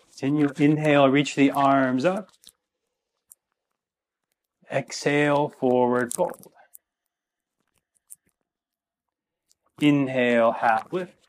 Continue. 0.00 0.48
Inhale, 0.58 1.08
reach 1.08 1.34
the 1.34 1.50
arms 1.50 2.04
up. 2.04 2.30
Exhale, 4.72 5.48
forward 5.48 6.14
fold. 6.14 6.52
Inhale, 9.80 10.52
half 10.52 10.92
lift. 10.92 11.28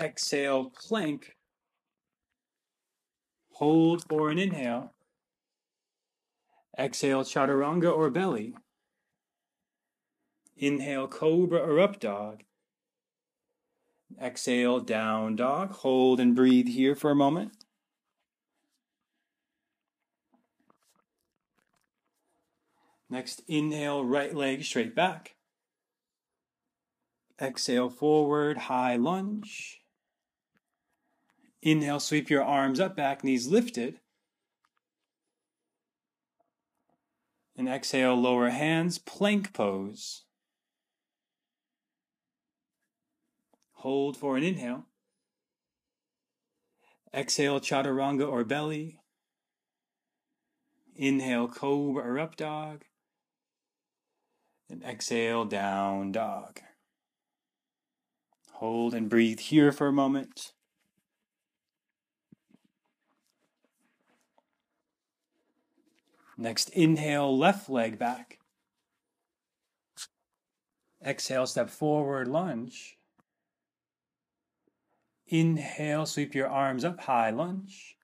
Exhale, 0.00 0.70
plank. 0.70 1.36
Hold 3.60 4.02
for 4.08 4.30
an 4.30 4.38
inhale. 4.38 4.94
Exhale, 6.78 7.24
chaturanga 7.24 7.94
or 7.94 8.08
belly. 8.08 8.54
Inhale, 10.56 11.06
cobra 11.06 11.58
or 11.60 11.78
up 11.78 12.00
dog. 12.00 12.42
Exhale, 14.18 14.80
down 14.80 15.36
dog. 15.36 15.72
Hold 15.72 16.20
and 16.20 16.34
breathe 16.34 16.68
here 16.68 16.94
for 16.94 17.10
a 17.10 17.14
moment. 17.14 17.52
Next, 23.10 23.42
inhale, 23.46 24.06
right 24.06 24.34
leg 24.34 24.64
straight 24.64 24.94
back. 24.94 25.34
Exhale, 27.38 27.90
forward, 27.90 28.56
high 28.56 28.96
lunge. 28.96 29.79
Inhale, 31.62 32.00
sweep 32.00 32.30
your 32.30 32.42
arms 32.42 32.80
up, 32.80 32.96
back 32.96 33.22
knees 33.22 33.46
lifted. 33.46 34.00
And 37.56 37.68
exhale, 37.68 38.14
lower 38.14 38.48
hands, 38.48 38.98
plank 38.98 39.52
pose. 39.52 40.24
Hold 43.72 44.16
for 44.16 44.36
an 44.36 44.42
inhale. 44.42 44.86
Exhale, 47.12 47.60
chaturanga 47.60 48.26
or 48.26 48.44
belly. 48.44 49.00
Inhale, 50.94 51.48
cobra 51.48 52.04
or 52.04 52.18
up 52.18 52.36
dog. 52.36 52.84
And 54.70 54.82
exhale, 54.82 55.44
down 55.44 56.12
dog. 56.12 56.60
Hold 58.52 58.94
and 58.94 59.08
breathe 59.08 59.40
here 59.40 59.72
for 59.72 59.88
a 59.88 59.92
moment. 59.92 60.52
Next, 66.40 66.70
inhale, 66.70 67.36
left 67.36 67.68
leg 67.68 67.98
back. 67.98 68.38
Exhale, 71.04 71.46
step 71.46 71.68
forward, 71.68 72.28
lunge. 72.28 72.96
Inhale, 75.26 76.06
sweep 76.06 76.34
your 76.34 76.48
arms 76.48 76.82
up, 76.82 77.00
high 77.00 77.28
lunge. 77.28 77.98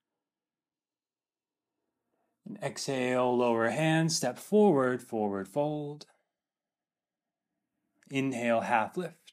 And 2.47 2.59
exhale, 2.63 3.35
lower 3.35 3.71
hand, 3.71 4.13
step 4.13 4.39
forward, 4.39 5.03
forward 5.03 5.49
fold. 5.49 6.05
Inhale, 8.11 8.61
half 8.61 8.99
lift. 8.99 9.33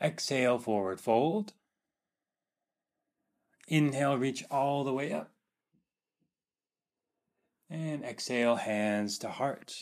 Exhale, 0.00 0.60
forward 0.60 1.00
fold. 1.00 1.52
Inhale, 3.66 4.16
reach 4.16 4.44
all 4.52 4.84
the 4.84 4.94
way 4.94 5.12
up. 5.12 5.31
And 7.72 8.04
exhale, 8.04 8.56
hands 8.56 9.16
to 9.20 9.30
heart. 9.30 9.74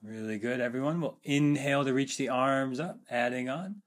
Really 0.00 0.38
good, 0.38 0.60
everyone. 0.60 1.00
We'll 1.00 1.18
inhale 1.24 1.84
to 1.84 1.92
reach 1.92 2.16
the 2.16 2.28
arms 2.28 2.78
up, 2.78 3.00
adding 3.10 3.48
on. 3.48 3.82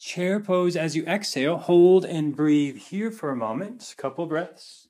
Chair 0.00 0.40
pose 0.40 0.74
as 0.74 0.96
you 0.96 1.04
exhale. 1.04 1.56
Hold 1.56 2.04
and 2.04 2.34
breathe 2.34 2.76
here 2.78 3.12
for 3.12 3.30
a 3.30 3.36
moment. 3.36 3.94
Couple 3.96 4.26
breaths. 4.26 4.88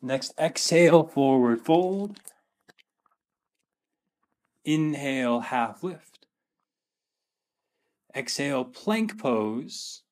Next, 0.00 0.34
exhale, 0.38 1.02
forward 1.02 1.62
fold. 1.62 2.20
Inhale, 4.64 5.40
half 5.40 5.82
lift. 5.82 6.28
Exhale, 8.14 8.64
plank 8.64 9.18
pose. 9.18 10.04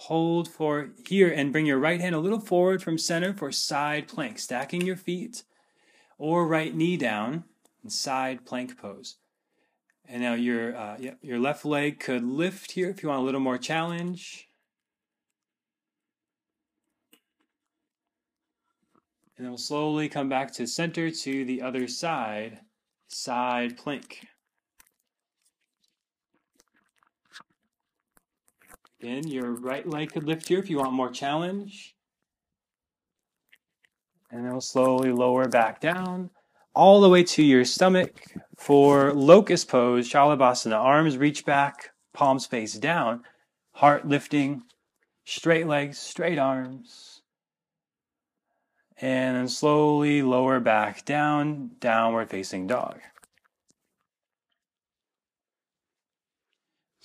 Hold 0.00 0.46
for 0.46 0.90
here 1.06 1.30
and 1.30 1.52
bring 1.52 1.66
your 1.66 1.78
right 1.78 2.00
hand 2.00 2.14
a 2.14 2.20
little 2.20 2.38
forward 2.38 2.82
from 2.82 2.98
center 2.98 3.32
for 3.32 3.50
side 3.50 4.08
plank, 4.08 4.38
stacking 4.38 4.82
your 4.82 4.96
feet 4.96 5.42
or 6.18 6.46
right 6.46 6.74
knee 6.74 6.96
down 6.96 7.44
in 7.82 7.90
side 7.90 8.44
plank 8.44 8.78
pose. 8.78 9.16
And 10.08 10.22
now 10.22 10.34
your 10.34 10.76
uh, 10.76 10.98
your 11.22 11.38
left 11.38 11.64
leg 11.64 11.98
could 11.98 12.24
lift 12.24 12.72
here 12.72 12.90
if 12.90 13.02
you 13.02 13.08
want 13.08 13.22
a 13.22 13.24
little 13.24 13.40
more 13.40 13.58
challenge. 13.58 14.48
And 19.36 19.44
then 19.44 19.50
we'll 19.50 19.58
slowly 19.58 20.08
come 20.08 20.28
back 20.28 20.52
to 20.54 20.66
center 20.66 21.10
to 21.10 21.44
the 21.44 21.60
other 21.60 21.88
side, 21.88 22.60
side 23.08 23.76
plank. 23.76 24.26
Again, 29.06 29.28
your 29.28 29.52
right 29.52 29.88
leg 29.88 30.10
could 30.10 30.24
lift 30.24 30.48
here 30.48 30.58
if 30.58 30.68
you 30.68 30.78
want 30.78 30.92
more 30.92 31.10
challenge. 31.10 31.94
And 34.32 34.44
then 34.44 34.50
we'll 34.50 34.60
slowly 34.60 35.12
lower 35.12 35.46
back 35.46 35.80
down 35.80 36.30
all 36.74 37.00
the 37.00 37.08
way 37.08 37.22
to 37.22 37.42
your 37.44 37.64
stomach 37.64 38.24
for 38.56 39.12
locust 39.14 39.68
pose, 39.68 40.10
Shalabhasana. 40.10 40.76
Arms 40.76 41.16
reach 41.18 41.44
back, 41.44 41.90
palms 42.14 42.46
face 42.46 42.74
down, 42.74 43.22
heart 43.74 44.08
lifting, 44.08 44.64
Straight 45.24 45.68
legs, 45.68 45.98
straight 45.98 46.38
arms. 46.38 47.22
And 49.00 49.36
then 49.36 49.48
slowly 49.48 50.22
lower 50.22 50.58
back 50.58 51.04
down, 51.04 51.70
downward 51.78 52.28
facing 52.28 52.66
dog. 52.66 52.98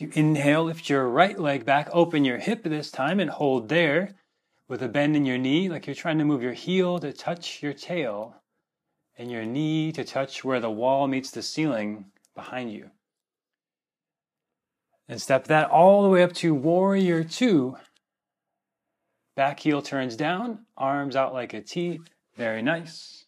You 0.01 0.09
inhale, 0.13 0.63
lift 0.63 0.89
your 0.89 1.07
right 1.07 1.39
leg 1.39 1.63
back, 1.63 1.87
open 1.93 2.25
your 2.25 2.39
hip 2.39 2.63
this 2.63 2.89
time, 2.89 3.19
and 3.19 3.29
hold 3.29 3.69
there 3.69 4.15
with 4.67 4.81
a 4.81 4.87
bend 4.87 5.15
in 5.15 5.27
your 5.27 5.37
knee, 5.37 5.69
like 5.69 5.85
you're 5.85 5.93
trying 5.93 6.17
to 6.17 6.25
move 6.25 6.41
your 6.41 6.53
heel 6.53 6.97
to 6.97 7.13
touch 7.13 7.61
your 7.61 7.73
tail 7.73 8.35
and 9.15 9.29
your 9.29 9.45
knee 9.45 9.91
to 9.91 10.03
touch 10.03 10.43
where 10.43 10.59
the 10.59 10.71
wall 10.71 11.07
meets 11.07 11.29
the 11.29 11.43
ceiling 11.43 12.05
behind 12.33 12.73
you. 12.73 12.89
And 15.07 15.21
step 15.21 15.45
that 15.45 15.69
all 15.69 16.01
the 16.01 16.09
way 16.09 16.23
up 16.23 16.33
to 16.33 16.55
warrior 16.55 17.23
two. 17.23 17.77
Back 19.35 19.59
heel 19.59 19.83
turns 19.83 20.15
down, 20.15 20.65
arms 20.75 21.15
out 21.15 21.31
like 21.31 21.53
a 21.53 21.61
T. 21.61 21.99
Very 22.35 22.63
nice. 22.63 23.20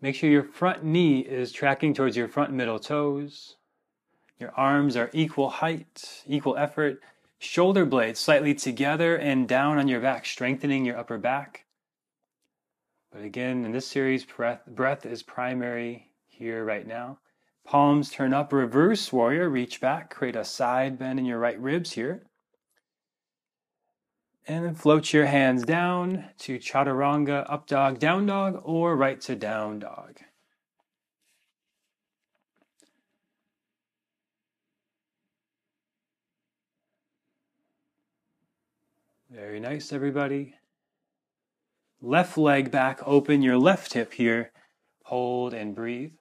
Make 0.00 0.14
sure 0.14 0.30
your 0.30 0.44
front 0.44 0.84
knee 0.84 1.20
is 1.20 1.50
tracking 1.50 1.92
towards 1.92 2.16
your 2.16 2.28
front 2.28 2.52
middle 2.52 2.78
toes. 2.78 3.56
Your 4.38 4.52
arms 4.56 4.96
are 4.96 5.10
equal 5.12 5.50
height, 5.50 6.22
equal 6.26 6.56
effort. 6.56 7.00
Shoulder 7.40 7.84
blades 7.84 8.20
slightly 8.20 8.54
together 8.54 9.16
and 9.16 9.48
down 9.48 9.76
on 9.78 9.88
your 9.88 10.00
back, 10.00 10.24
strengthening 10.24 10.84
your 10.84 10.96
upper 10.96 11.18
back. 11.18 11.64
But 13.10 13.22
again, 13.22 13.64
in 13.64 13.72
this 13.72 13.86
series, 13.88 14.24
breath, 14.24 14.60
breath 14.66 15.04
is 15.04 15.22
primary 15.24 16.10
here 16.26 16.64
right 16.64 16.86
now. 16.86 17.18
Palms 17.64 18.10
turn 18.10 18.32
up, 18.32 18.52
reverse 18.52 19.12
warrior, 19.12 19.48
reach 19.48 19.80
back, 19.80 20.10
create 20.14 20.36
a 20.36 20.44
side 20.44 20.98
bend 20.98 21.18
in 21.18 21.24
your 21.24 21.38
right 21.38 21.60
ribs 21.60 21.92
here. 21.92 22.27
And 24.50 24.64
then 24.64 24.74
float 24.74 25.12
your 25.12 25.26
hands 25.26 25.62
down 25.62 26.24
to 26.38 26.58
chaturanga, 26.58 27.44
up 27.52 27.66
dog, 27.66 27.98
down 27.98 28.24
dog, 28.24 28.62
or 28.64 28.96
right 28.96 29.20
to 29.20 29.36
down 29.36 29.78
dog. 29.78 30.20
Very 39.30 39.60
nice, 39.60 39.92
everybody. 39.92 40.54
Left 42.00 42.38
leg 42.38 42.70
back, 42.70 43.00
open 43.04 43.42
your 43.42 43.58
left 43.58 43.92
hip 43.92 44.14
here. 44.14 44.52
Hold 45.04 45.52
and 45.52 45.74
breathe. 45.74 46.14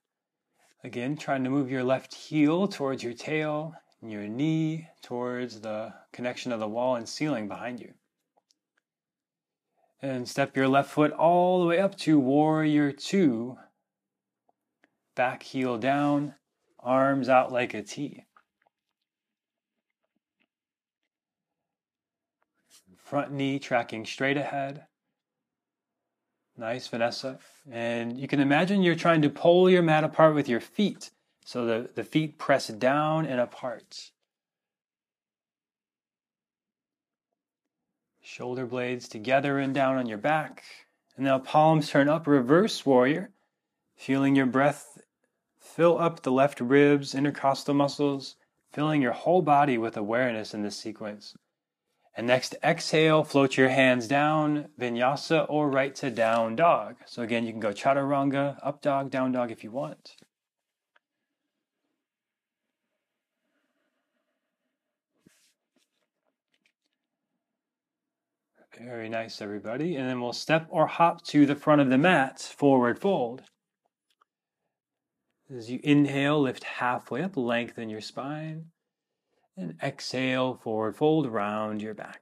Again, 0.84 1.16
trying 1.16 1.46
to 1.46 1.50
move 1.50 1.72
your 1.72 1.86
left 1.86 2.13
heel 2.13 2.68
towards 2.68 3.04
your 3.04 3.13
tail 3.13 3.74
and 4.02 4.12
your 4.12 4.28
knee 4.28 4.90
towards 5.02 5.62
the 5.62 5.94
connection 6.12 6.52
of 6.52 6.60
the 6.60 6.68
wall 6.68 6.98
and 6.98 7.08
ceiling 7.08 7.48
behind 7.48 7.80
you. 7.80 7.94
And 10.02 10.30
step 10.30 10.56
your 10.56 10.68
left 10.68 10.92
foot 10.92 11.12
all 11.12 11.60
the 11.60 11.66
way 11.66 11.80
up 11.80 11.98
to 12.00 12.20
warrior 12.20 12.92
two. 12.92 13.58
Back 15.16 15.42
heel 15.42 15.78
down, 15.78 16.36
arms 16.80 17.30
out 17.30 17.52
like 17.52 17.74
a 17.74 17.82
T. 17.82 18.26
Front 22.98 23.32
knee 23.32 23.58
tracking 23.58 24.06
straight 24.06 24.38
ahead. 24.38 24.86
Nice, 26.58 26.88
Vanessa. 26.88 27.40
And 27.72 28.20
you 28.20 28.28
can 28.28 28.40
imagine 28.40 28.84
you're 28.84 28.96
trying 28.96 29.22
to 29.22 29.30
pull 29.30 29.70
your 29.70 29.82
mat 29.82 30.04
apart 30.04 30.36
with 30.36 30.50
your 30.50 30.60
feet. 30.60 31.12
So 31.46 31.66
the, 31.66 31.90
the 31.96 32.04
feet 32.04 32.38
press 32.38 32.68
down 32.68 33.26
and 33.26 33.40
apart. 33.40 34.12
Shoulder 38.38 38.67
blades 38.67 39.08
together 39.08 39.58
and 39.58 39.73
down 39.73 39.97
on 39.97 40.06
your 40.06 40.19
back. 40.19 40.63
And 41.15 41.26
now 41.26 41.39
palms 41.39 41.89
turn 41.89 42.08
up, 42.08 42.28
reverse 42.28 42.86
warrior. 42.86 43.32
Feeling 43.95 44.36
your 44.36 44.45
breath 44.45 45.00
fill 45.60 45.97
up 45.97 46.21
the 46.21 46.32
left 46.32 46.62
ribs, 46.62 47.15
intercostal 47.15 47.73
muscles, 47.73 48.36
filling 48.71 49.02
your 49.02 49.13
whole 49.13 49.41
body 49.41 49.80
with 49.80 49.97
awareness 49.97 50.54
in 50.54 50.62
this 50.62 50.76
sequence. 50.76 51.36
And 52.15 52.28
next, 52.28 52.54
exhale, 52.63 53.23
float 53.23 53.58
your 53.58 53.69
hands 53.69 54.08
down, 54.08 54.67
vinyasa 54.80 55.47
or 55.50 55.67
right 55.71 55.95
to 55.95 56.12
down 56.12 56.56
dog. 56.56 56.97
So 57.08 57.23
again, 57.23 57.43
you 57.43 57.52
can 57.52 57.60
go 57.60 57.73
chaturanga, 57.73 58.60
up 58.62 58.84
dog, 58.84 59.10
down 59.10 59.32
dog 59.32 59.50
if 59.50 59.63
you 59.63 59.71
want. 59.71 60.15
Very 68.80 69.10
nice, 69.10 69.42
everybody. 69.42 69.96
And 69.96 70.08
then 70.08 70.22
we'll 70.22 70.34
step 70.34 70.68
or 70.70 70.88
hop 70.88 71.24
to 71.26 71.46
the 71.46 71.56
front 71.56 71.82
of 71.82 71.90
the 71.90 71.98
mat, 71.98 72.40
forward 72.40 73.00
fold. 73.00 73.44
As 75.56 75.72
you 75.72 75.80
inhale, 75.84 76.42
lift 76.42 76.63
halfway 76.63 77.24
up, 77.24 77.38
lengthen 77.38 77.90
your 77.90 78.02
spine. 78.02 78.66
And 79.56 79.76
exhale, 79.82 80.56
forward 80.56 80.96
fold 80.96 81.26
around 81.26 81.82
your 81.82 81.96
back. 81.96 82.22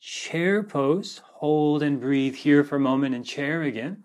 Chair 0.00 0.62
pose. 0.62 1.22
Hold 1.34 1.82
and 1.82 2.00
breathe 2.00 2.34
here 2.34 2.62
for 2.62 2.76
a 2.76 2.80
moment 2.80 3.14
in 3.14 3.24
chair 3.24 3.62
again. 3.62 4.04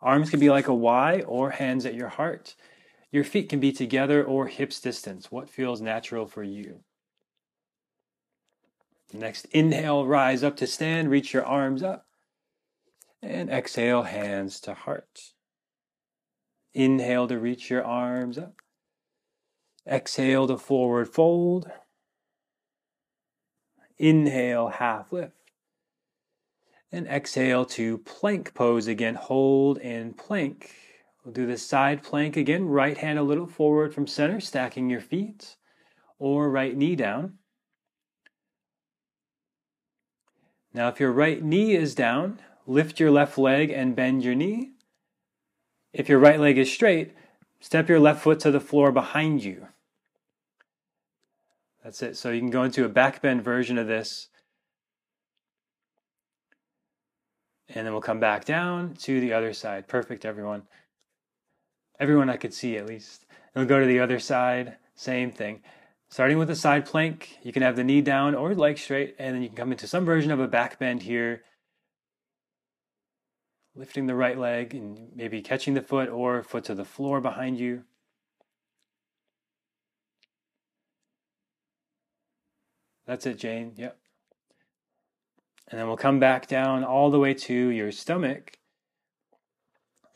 Arms 0.00 0.30
can 0.30 0.40
be 0.40 0.50
like 0.50 0.68
a 0.68 0.74
Y 0.74 1.22
or 1.26 1.50
hands 1.50 1.84
at 1.84 1.94
your 1.94 2.08
heart. 2.08 2.54
Your 3.10 3.24
feet 3.24 3.48
can 3.48 3.58
be 3.58 3.72
together 3.72 4.24
or 4.24 4.46
hips 4.46 4.80
distance. 4.80 5.32
What 5.32 5.50
feels 5.50 5.80
natural 5.80 6.26
for 6.26 6.44
you? 6.44 6.80
Next, 9.12 9.46
inhale, 9.46 10.06
rise 10.06 10.44
up 10.44 10.56
to 10.58 10.66
stand, 10.66 11.10
reach 11.10 11.34
your 11.34 11.44
arms 11.44 11.82
up. 11.82 12.06
And 13.22 13.50
exhale, 13.50 14.04
hands 14.04 14.60
to 14.60 14.74
heart. 14.74 15.32
Inhale 16.72 17.26
to 17.28 17.38
reach 17.38 17.68
your 17.68 17.84
arms 17.84 18.38
up. 18.38 18.54
Exhale 19.86 20.46
to 20.46 20.56
forward 20.56 21.08
fold. 21.08 21.70
Inhale, 23.98 24.68
half 24.68 25.12
lift. 25.12 25.34
And 26.92 27.06
exhale 27.06 27.64
to 27.66 27.98
plank 27.98 28.54
pose 28.54 28.86
again. 28.86 29.16
Hold 29.16 29.78
and 29.78 30.16
plank. 30.16 30.72
We'll 31.24 31.34
do 31.34 31.46
the 31.46 31.58
side 31.58 32.02
plank 32.02 32.36
again. 32.36 32.66
Right 32.66 32.96
hand 32.96 33.18
a 33.18 33.22
little 33.22 33.46
forward 33.46 33.92
from 33.92 34.06
center, 34.06 34.40
stacking 34.40 34.88
your 34.88 35.00
feet, 35.00 35.56
or 36.18 36.48
right 36.50 36.74
knee 36.76 36.96
down. 36.96 37.39
Now, 40.72 40.88
if 40.88 41.00
your 41.00 41.12
right 41.12 41.42
knee 41.42 41.74
is 41.74 41.94
down, 41.94 42.40
lift 42.66 43.00
your 43.00 43.10
left 43.10 43.36
leg 43.36 43.70
and 43.70 43.96
bend 43.96 44.24
your 44.24 44.34
knee. 44.34 44.72
If 45.92 46.08
your 46.08 46.18
right 46.18 46.38
leg 46.38 46.58
is 46.58 46.72
straight, 46.72 47.12
Step 47.60 47.90
your 47.90 48.00
left 48.00 48.22
foot 48.22 48.40
to 48.40 48.50
the 48.50 48.60
floor 48.60 48.90
behind 48.90 49.44
you. 49.44 49.68
That's 51.84 52.02
it. 52.02 52.16
So 52.16 52.30
you 52.30 52.40
can 52.40 52.50
go 52.50 52.64
into 52.64 52.84
a 52.84 52.88
back 52.88 53.20
bend 53.22 53.44
version 53.44 53.78
of 53.78 53.86
this. 53.86 54.28
And 57.68 57.86
then 57.86 57.92
we'll 57.92 58.02
come 58.02 58.18
back 58.18 58.44
down 58.44 58.94
to 58.94 59.20
the 59.20 59.32
other 59.32 59.52
side. 59.52 59.86
Perfect, 59.86 60.24
everyone. 60.24 60.62
Everyone 62.00 62.30
I 62.30 62.36
could 62.36 62.54
see 62.54 62.76
at 62.76 62.86
least. 62.86 63.26
And 63.54 63.62
we'll 63.62 63.68
go 63.68 63.80
to 63.80 63.86
the 63.86 64.00
other 64.00 64.18
side. 64.18 64.76
Same 64.94 65.30
thing. 65.30 65.62
Starting 66.10 66.38
with 66.38 66.50
a 66.50 66.56
side 66.56 66.84
plank, 66.84 67.38
you 67.44 67.52
can 67.52 67.62
have 67.62 67.76
the 67.76 67.84
knee 67.84 68.00
down 68.00 68.34
or 68.34 68.52
leg 68.52 68.76
straight, 68.78 69.14
and 69.18 69.34
then 69.34 69.42
you 69.42 69.48
can 69.48 69.56
come 69.56 69.70
into 69.70 69.86
some 69.86 70.04
version 70.04 70.32
of 70.32 70.40
a 70.40 70.48
back 70.48 70.78
bend 70.78 71.02
here 71.02 71.42
lifting 73.76 74.06
the 74.06 74.14
right 74.14 74.36
leg 74.36 74.74
and 74.74 75.10
maybe 75.14 75.40
catching 75.40 75.74
the 75.74 75.80
foot 75.80 76.08
or 76.08 76.42
foot 76.42 76.64
to 76.64 76.74
the 76.74 76.84
floor 76.84 77.20
behind 77.20 77.58
you. 77.58 77.84
That's 83.06 83.26
it, 83.26 83.38
Jane. 83.38 83.72
Yep. 83.76 83.96
And 85.68 85.78
then 85.78 85.86
we'll 85.86 85.96
come 85.96 86.18
back 86.18 86.48
down 86.48 86.82
all 86.82 87.10
the 87.10 87.20
way 87.20 87.34
to 87.34 87.54
your 87.54 87.92
stomach 87.92 88.58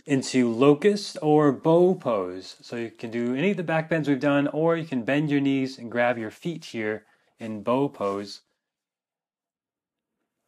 into 0.07 0.51
locust 0.51 1.17
or 1.23 1.53
bow 1.53 1.95
pose. 1.95 2.57
So 2.61 2.77
you 2.77 2.91
can 2.91 3.11
do 3.11 3.35
any 3.35 3.53
of 3.53 3.57
the 3.57 3.63
back 3.63 3.89
bends 3.89 4.09
we've 4.09 4.21
done, 4.21 4.49
or 4.49 4.77
you 4.77 4.85
can 4.85 5.03
bend 5.03 5.31
your 5.31 5.41
knees 5.41 5.79
and 5.79 5.91
grab 5.91 6.19
your 6.19 6.31
feet 6.31 6.67
here 6.67 7.05
in 7.39 7.63
bow 7.63 7.89
pose. 7.89 8.43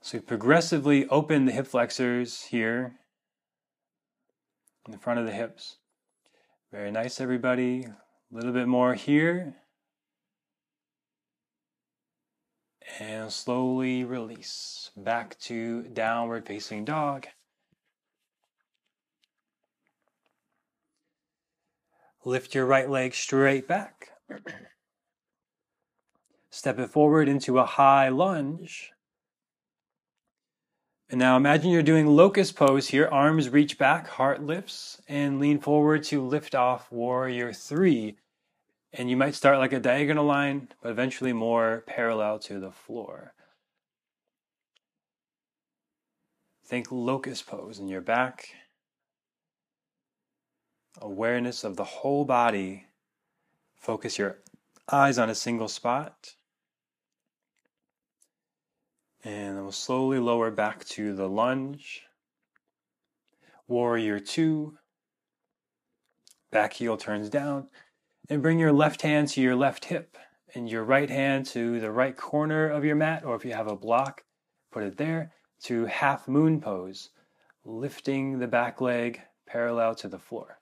So 0.03 0.19
you 0.19 0.23
progressively 0.23 1.09
open 1.09 1.47
the 1.47 1.53
hip 1.53 1.67
flexors 1.67 2.45
here 2.45 2.95
in 4.85 4.93
the 4.93 4.99
front 4.99 5.19
of 5.19 5.27
the 5.27 5.33
hips. 5.33 5.77
Very 6.71 6.91
nice, 6.91 7.21
everybody. 7.21 7.85
A 7.85 8.35
little 8.35 8.53
bit 8.53 8.69
more 8.69 8.95
here. 8.95 9.57
And 13.01 13.33
slowly 13.33 14.05
release 14.05 14.91
back 14.97 15.39
to 15.41 15.83
downward 15.83 16.47
facing 16.47 16.85
dog. 16.85 17.27
Lift 22.27 22.57
your 22.57 22.67
right 22.67 22.91
leg 22.91 23.15
straight 23.15 23.69
back. 23.69 24.09
Step 26.51 26.81
it 26.81 26.91
forward 26.91 27.29
into 27.29 27.61
a 27.61 27.65
high 27.65 28.09
lunge. 28.09 28.91
And 31.09 31.21
now 31.21 31.37
imagine 31.37 31.71
you're 31.71 31.85
doing 31.85 32.09
locust 32.09 32.57
pose 32.57 32.89
here. 32.89 33.09
Arms 33.13 33.49
reach 33.51 33.79
back, 33.79 34.09
heart 34.09 34.43
lifts, 34.43 35.01
and 35.07 35.39
lean 35.39 35.61
forward 35.61 36.03
to 36.05 36.21
lift 36.21 36.57
off 36.57 36.91
warrior 36.91 37.53
three. 37.53 38.17
And 38.93 39.09
you 39.09 39.17
might 39.17 39.37
start 39.37 39.59
like 39.59 39.73
a 39.73 39.79
diagonal 39.79 40.25
line, 40.25 40.71
but 40.83 40.91
eventually 40.91 41.33
more 41.33 41.85
parallel 41.87 42.41
to 42.41 42.59
the 42.59 42.73
floor. 42.73 43.35
Think 46.67 46.91
locust 46.91 47.47
pose 47.47 47.79
in 47.79 47.87
your 47.87 48.01
back. 48.01 48.49
Awareness 51.01 51.65
of 51.65 51.77
the 51.77 51.85
whole 51.85 52.25
body. 52.25 52.87
Focus 53.77 54.19
your 54.19 54.39
eyes 54.91 55.19
on 55.19 55.31
a 55.31 55.35
single 55.35 55.69
spot. 55.69 56.35
And 59.23 59.57
then 59.57 59.63
we'll 59.63 59.73
slowly 59.73 60.19
lower 60.19 60.51
back 60.51 60.85
to 60.87 61.15
the 61.15 61.29
lunge. 61.29 62.03
Warrior 63.69 64.21
two. 64.21 64.79
Back 66.51 66.75
heel 66.75 66.97
turns 66.97 67.29
down. 67.29 67.69
And 68.29 68.43
bring 68.43 68.59
your 68.59 68.73
left 68.73 69.03
hand 69.03 69.29
to 69.29 69.41
your 69.41 69.57
left 69.57 69.85
hip 69.85 70.17
and 70.55 70.69
your 70.69 70.85
right 70.85 71.11
hand 71.11 71.47
to 71.47 71.81
the 71.81 71.91
right 71.91 72.17
corner 72.17 72.69
of 72.69 72.85
your 72.85 72.97
mat, 72.97 73.25
or 73.25 73.35
if 73.37 73.45
you 73.45 73.53
have 73.53 73.67
a 73.67 73.77
block, 73.77 74.25
put 74.73 74.85
it 74.85 74.97
there, 74.97 75.33
to 75.65 75.85
half 75.87 76.27
moon 76.29 76.61
pose, 76.61 77.11
lifting 77.65 78.39
the 78.39 78.47
back 78.47 78.81
leg 78.81 79.21
parallel 79.47 79.95
to 79.97 80.09
the 80.09 80.19
floor. 80.19 80.59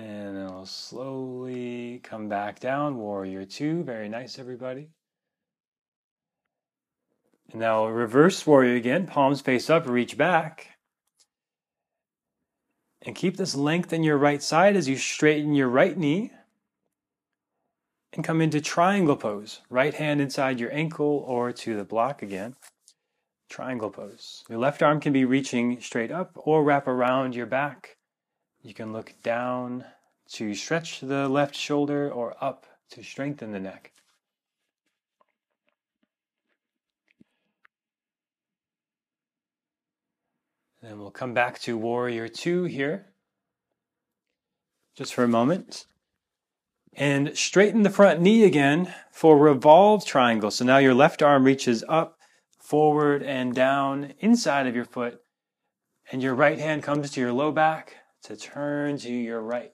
And 0.00 0.38
I'll 0.38 0.64
slowly 0.64 2.00
come 2.02 2.30
back 2.30 2.58
down, 2.58 2.96
warrior 2.96 3.44
two. 3.44 3.82
Very 3.82 4.08
nice, 4.08 4.38
everybody. 4.38 4.88
And 7.50 7.60
now 7.60 7.86
reverse 7.86 8.46
warrior 8.46 8.76
again, 8.76 9.06
palms 9.06 9.42
face 9.42 9.68
up, 9.68 9.86
reach 9.86 10.16
back. 10.16 10.78
And 13.02 13.14
keep 13.14 13.36
this 13.36 13.54
length 13.54 13.92
in 13.92 14.02
your 14.02 14.16
right 14.16 14.42
side 14.42 14.74
as 14.74 14.88
you 14.88 14.96
straighten 14.96 15.54
your 15.54 15.68
right 15.68 15.98
knee. 15.98 16.30
And 18.14 18.24
come 18.24 18.40
into 18.40 18.62
triangle 18.62 19.16
pose. 19.16 19.60
Right 19.68 19.92
hand 19.92 20.22
inside 20.22 20.60
your 20.60 20.72
ankle 20.72 21.24
or 21.26 21.52
to 21.52 21.76
the 21.76 21.84
block 21.84 22.22
again. 22.22 22.56
Triangle 23.50 23.90
pose. 23.90 24.44
Your 24.48 24.58
left 24.58 24.82
arm 24.82 24.98
can 24.98 25.12
be 25.12 25.26
reaching 25.26 25.78
straight 25.82 26.10
up 26.10 26.32
or 26.36 26.64
wrap 26.64 26.86
around 26.86 27.34
your 27.34 27.46
back 27.46 27.98
you 28.62 28.74
can 28.74 28.92
look 28.92 29.14
down 29.22 29.84
to 30.32 30.54
stretch 30.54 31.00
the 31.00 31.28
left 31.28 31.54
shoulder 31.54 32.10
or 32.10 32.36
up 32.42 32.66
to 32.90 33.02
strengthen 33.02 33.52
the 33.52 33.60
neck. 33.60 33.92
Then 40.82 40.98
we'll 40.98 41.10
come 41.10 41.34
back 41.34 41.58
to 41.60 41.76
warrior 41.76 42.26
two 42.28 42.64
here, 42.64 43.06
just 44.96 45.12
for 45.12 45.24
a 45.24 45.28
moment. 45.28 45.86
And 46.94 47.36
straighten 47.36 47.82
the 47.82 47.90
front 47.90 48.20
knee 48.20 48.44
again 48.44 48.92
for 49.12 49.38
revolved 49.38 50.06
triangle. 50.06 50.50
So 50.50 50.64
now 50.64 50.78
your 50.78 50.94
left 50.94 51.22
arm 51.22 51.44
reaches 51.44 51.84
up, 51.88 52.18
forward, 52.58 53.22
and 53.22 53.54
down 53.54 54.14
inside 54.18 54.66
of 54.66 54.74
your 54.74 54.84
foot. 54.84 55.20
And 56.10 56.22
your 56.22 56.34
right 56.34 56.58
hand 56.58 56.82
comes 56.82 57.10
to 57.12 57.20
your 57.20 57.32
low 57.32 57.52
back, 57.52 57.96
to 58.24 58.36
turn 58.36 58.98
to 58.98 59.12
your 59.12 59.40
right. 59.40 59.72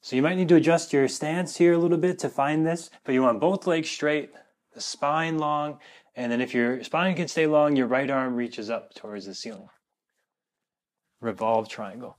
So 0.00 0.16
you 0.16 0.22
might 0.22 0.36
need 0.36 0.48
to 0.48 0.56
adjust 0.56 0.92
your 0.92 1.06
stance 1.06 1.56
here 1.56 1.74
a 1.74 1.78
little 1.78 1.98
bit 1.98 2.18
to 2.20 2.28
find 2.28 2.66
this, 2.66 2.90
but 3.04 3.12
you 3.12 3.22
want 3.22 3.40
both 3.40 3.66
legs 3.66 3.88
straight, 3.88 4.30
the 4.74 4.80
spine 4.80 5.38
long, 5.38 5.78
and 6.16 6.30
then 6.30 6.40
if 6.40 6.52
your 6.52 6.82
spine 6.82 7.14
can 7.14 7.28
stay 7.28 7.46
long, 7.46 7.76
your 7.76 7.86
right 7.86 8.10
arm 8.10 8.34
reaches 8.34 8.68
up 8.68 8.94
towards 8.94 9.26
the 9.26 9.34
ceiling. 9.34 9.68
Revolve 11.20 11.68
triangle. 11.68 12.18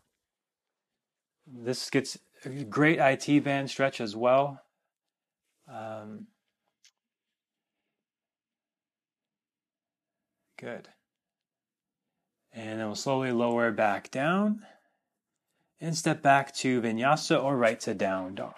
This 1.46 1.90
gets 1.90 2.18
a 2.46 2.50
great 2.50 3.00
IT 3.00 3.44
band 3.44 3.70
stretch 3.70 4.00
as 4.00 4.16
well. 4.16 4.62
Um, 5.68 6.28
good. 10.58 10.88
And 12.54 12.80
then 12.80 12.86
we'll 12.86 12.96
slowly 12.96 13.32
lower 13.32 13.72
back 13.72 14.10
down 14.10 14.66
and 15.84 15.98
step 15.98 16.22
back 16.22 16.54
to 16.54 16.82
vinyasa 16.82 17.44
or 17.44 17.58
right 17.58 17.78
to 17.82 17.94
down 17.94 18.36
dog. 18.36 18.56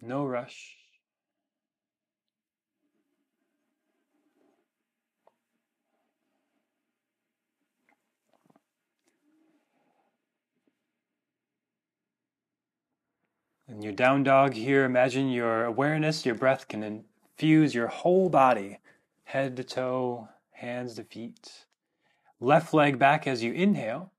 No 0.00 0.24
rush. 0.24 0.76
In 13.68 13.82
your 13.82 13.92
down 13.92 14.22
dog 14.22 14.54
here, 14.54 14.86
imagine 14.86 15.28
your 15.28 15.66
awareness, 15.66 16.24
your 16.24 16.34
breath 16.34 16.66
can 16.66 16.82
infuse 16.82 17.74
your 17.74 17.88
whole 17.88 18.30
body, 18.30 18.78
head 19.24 19.54
to 19.58 19.64
toe, 19.64 20.30
hands 20.52 20.94
to 20.94 21.04
feet. 21.04 21.66
Left 22.40 22.72
leg 22.72 22.98
back 22.98 23.26
as 23.26 23.42
you 23.42 23.52
inhale. 23.52 24.12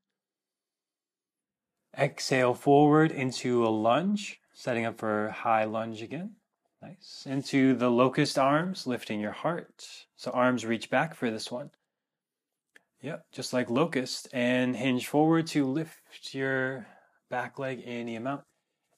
Exhale 1.97 2.53
forward 2.53 3.11
into 3.11 3.65
a 3.65 3.69
lunge, 3.69 4.39
setting 4.53 4.85
up 4.85 4.97
for 4.97 5.29
high 5.29 5.63
lunge 5.63 6.01
again. 6.01 6.35
Nice. 6.81 7.25
Into 7.25 7.75
the 7.75 7.89
locust 7.89 8.37
arms, 8.37 8.87
lifting 8.87 9.19
your 9.19 9.31
heart. 9.31 9.85
So 10.15 10.31
arms 10.31 10.65
reach 10.65 10.89
back 10.89 11.13
for 11.13 11.29
this 11.29 11.51
one. 11.51 11.71
Yep, 13.01 13.25
just 13.31 13.53
like 13.53 13.69
locust. 13.69 14.27
And 14.33 14.75
hinge 14.75 15.07
forward 15.07 15.47
to 15.47 15.65
lift 15.65 16.33
your 16.33 16.87
back 17.29 17.57
leg 17.57 17.81
any 17.85 18.15
amount. 18.15 18.43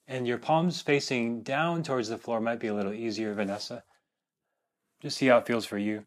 And 0.08 0.26
your 0.26 0.38
palms 0.38 0.80
facing 0.80 1.42
down 1.42 1.82
towards 1.82 2.08
the 2.08 2.18
floor 2.18 2.40
might 2.40 2.60
be 2.60 2.66
a 2.68 2.74
little 2.74 2.92
easier, 2.92 3.34
Vanessa. 3.34 3.84
Just 5.00 5.16
see 5.16 5.26
how 5.26 5.38
it 5.38 5.46
feels 5.46 5.64
for 5.64 5.78
you 5.78 6.06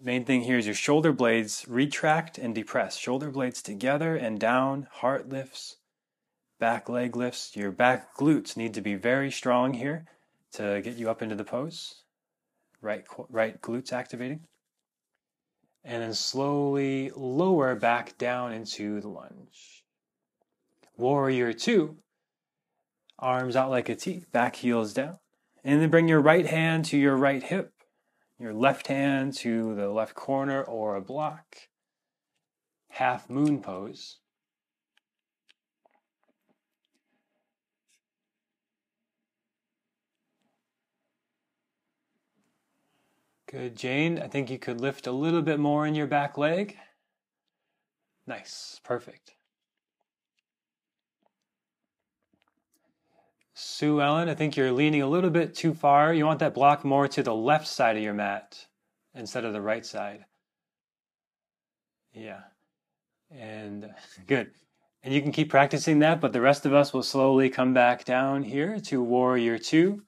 main 0.00 0.24
thing 0.24 0.42
here 0.42 0.58
is 0.58 0.66
your 0.66 0.74
shoulder 0.74 1.12
blades 1.12 1.64
retract 1.68 2.38
and 2.38 2.54
depress. 2.54 2.96
Shoulder 2.96 3.30
blades 3.30 3.62
together 3.62 4.16
and 4.16 4.38
down, 4.38 4.88
heart 4.90 5.28
lifts, 5.28 5.76
back 6.58 6.88
leg 6.88 7.16
lifts. 7.16 7.56
Your 7.56 7.70
back 7.70 8.16
glutes 8.16 8.56
need 8.56 8.74
to 8.74 8.80
be 8.80 8.94
very 8.94 9.30
strong 9.30 9.74
here 9.74 10.06
to 10.52 10.80
get 10.82 10.96
you 10.96 11.10
up 11.10 11.22
into 11.22 11.34
the 11.34 11.44
pose. 11.44 12.02
Right, 12.80 13.04
right 13.28 13.60
glutes 13.60 13.92
activating. 13.92 14.40
And 15.84 16.02
then 16.02 16.14
slowly 16.14 17.10
lower 17.16 17.74
back 17.74 18.18
down 18.18 18.52
into 18.52 19.00
the 19.00 19.08
lunge. 19.08 19.84
Warrior 20.96 21.52
two, 21.52 21.96
arms 23.18 23.56
out 23.56 23.70
like 23.70 23.88
a 23.88 23.96
T, 23.96 24.24
back 24.32 24.56
heels 24.56 24.92
down. 24.92 25.18
And 25.64 25.80
then 25.80 25.90
bring 25.90 26.08
your 26.08 26.20
right 26.20 26.46
hand 26.46 26.84
to 26.86 26.96
your 26.96 27.16
right 27.16 27.42
hip 27.42 27.72
your 28.38 28.54
left 28.54 28.86
hand 28.86 29.34
to 29.34 29.74
the 29.74 29.88
left 29.88 30.14
corner 30.14 30.62
or 30.62 30.94
a 30.94 31.00
block. 31.00 31.56
Half 32.88 33.28
moon 33.28 33.60
pose. 33.60 34.18
Good, 43.50 43.76
Jane. 43.76 44.18
I 44.18 44.28
think 44.28 44.50
you 44.50 44.58
could 44.58 44.80
lift 44.80 45.06
a 45.06 45.12
little 45.12 45.40
bit 45.40 45.58
more 45.58 45.86
in 45.86 45.94
your 45.94 46.06
back 46.06 46.36
leg. 46.36 46.76
Nice, 48.26 48.78
perfect. 48.84 49.37
Sue 53.60 54.00
Ellen, 54.00 54.28
I 54.28 54.36
think 54.36 54.56
you're 54.56 54.70
leaning 54.70 55.02
a 55.02 55.08
little 55.08 55.30
bit 55.30 55.52
too 55.52 55.74
far. 55.74 56.14
You 56.14 56.24
want 56.26 56.38
that 56.38 56.54
block 56.54 56.84
more 56.84 57.08
to 57.08 57.24
the 57.24 57.34
left 57.34 57.66
side 57.66 57.96
of 57.96 58.02
your 58.04 58.14
mat 58.14 58.56
instead 59.16 59.44
of 59.44 59.52
the 59.52 59.60
right 59.60 59.84
side. 59.84 60.26
Yeah. 62.12 62.42
And 63.32 63.90
good. 64.28 64.52
And 65.02 65.12
you 65.12 65.20
can 65.20 65.32
keep 65.32 65.50
practicing 65.50 65.98
that, 65.98 66.20
but 66.20 66.32
the 66.32 66.40
rest 66.40 66.66
of 66.66 66.72
us 66.72 66.92
will 66.92 67.02
slowly 67.02 67.50
come 67.50 67.74
back 67.74 68.04
down 68.04 68.44
here 68.44 68.78
to 68.78 69.02
warrior 69.02 69.58
two. 69.58 70.02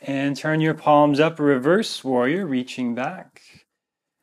And 0.00 0.36
turn 0.36 0.60
your 0.60 0.74
palms 0.74 1.18
up, 1.18 1.40
reverse 1.40 2.04
warrior, 2.04 2.46
reaching 2.46 2.94
back. 2.94 3.42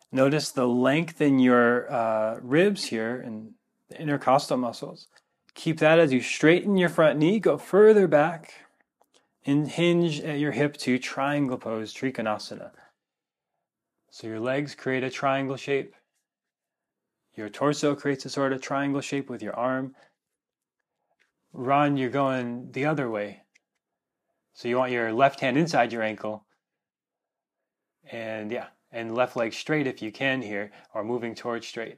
Notice 0.09 0.51
the 0.51 0.67
length 0.67 1.19
in 1.19 1.37
your 1.39 1.91
uh, 1.91 2.37
ribs 2.41 2.85
here 2.85 3.19
and 3.19 3.55
the 3.89 3.99
intercostal 3.99 4.55
muscles 4.55 5.09
Keep 5.59 5.79
that 5.79 5.99
as 5.99 6.13
you 6.13 6.21
straighten 6.21 6.77
your 6.77 6.87
front 6.87 7.19
knee, 7.19 7.37
go 7.37 7.57
further 7.57 8.07
back, 8.07 8.53
and 9.45 9.67
hinge 9.67 10.21
at 10.21 10.39
your 10.39 10.53
hip 10.53 10.77
to 10.77 10.97
triangle 10.97 11.57
pose, 11.57 11.93
Trikonasana. 11.93 12.71
So 14.09 14.27
your 14.27 14.39
legs 14.39 14.73
create 14.73 15.03
a 15.03 15.09
triangle 15.09 15.57
shape. 15.57 15.95
Your 17.35 17.49
torso 17.49 17.93
creates 17.93 18.23
a 18.23 18.29
sort 18.29 18.53
of 18.53 18.61
triangle 18.61 19.01
shape 19.01 19.29
with 19.29 19.43
your 19.43 19.53
arm. 19.53 19.95
Ron, 21.51 21.97
you're 21.97 22.09
going 22.09 22.71
the 22.71 22.85
other 22.85 23.09
way. 23.09 23.41
So 24.53 24.69
you 24.69 24.77
want 24.77 24.93
your 24.93 25.11
left 25.11 25.41
hand 25.41 25.57
inside 25.57 25.91
your 25.91 26.03
ankle. 26.03 26.45
And 28.09 28.49
yeah, 28.49 28.67
and 28.93 29.13
left 29.13 29.35
leg 29.35 29.51
straight 29.51 29.87
if 29.87 30.01
you 30.01 30.13
can 30.13 30.41
here, 30.41 30.71
or 30.93 31.03
moving 31.03 31.35
towards 31.35 31.67
straight. 31.67 31.97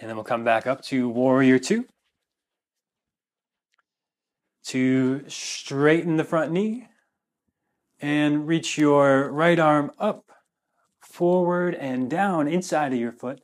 And 0.00 0.08
then 0.08 0.16
we'll 0.16 0.24
come 0.24 0.44
back 0.44 0.66
up 0.66 0.82
to 0.84 1.10
warrior 1.10 1.58
two. 1.58 1.86
To 4.64 5.28
straighten 5.28 6.16
the 6.16 6.24
front 6.24 6.52
knee 6.52 6.88
and 8.00 8.48
reach 8.48 8.78
your 8.78 9.30
right 9.30 9.58
arm 9.58 9.90
up, 9.98 10.32
forward, 11.00 11.74
and 11.74 12.08
down 12.08 12.48
inside 12.48 12.94
of 12.94 12.98
your 12.98 13.12
foot. 13.12 13.42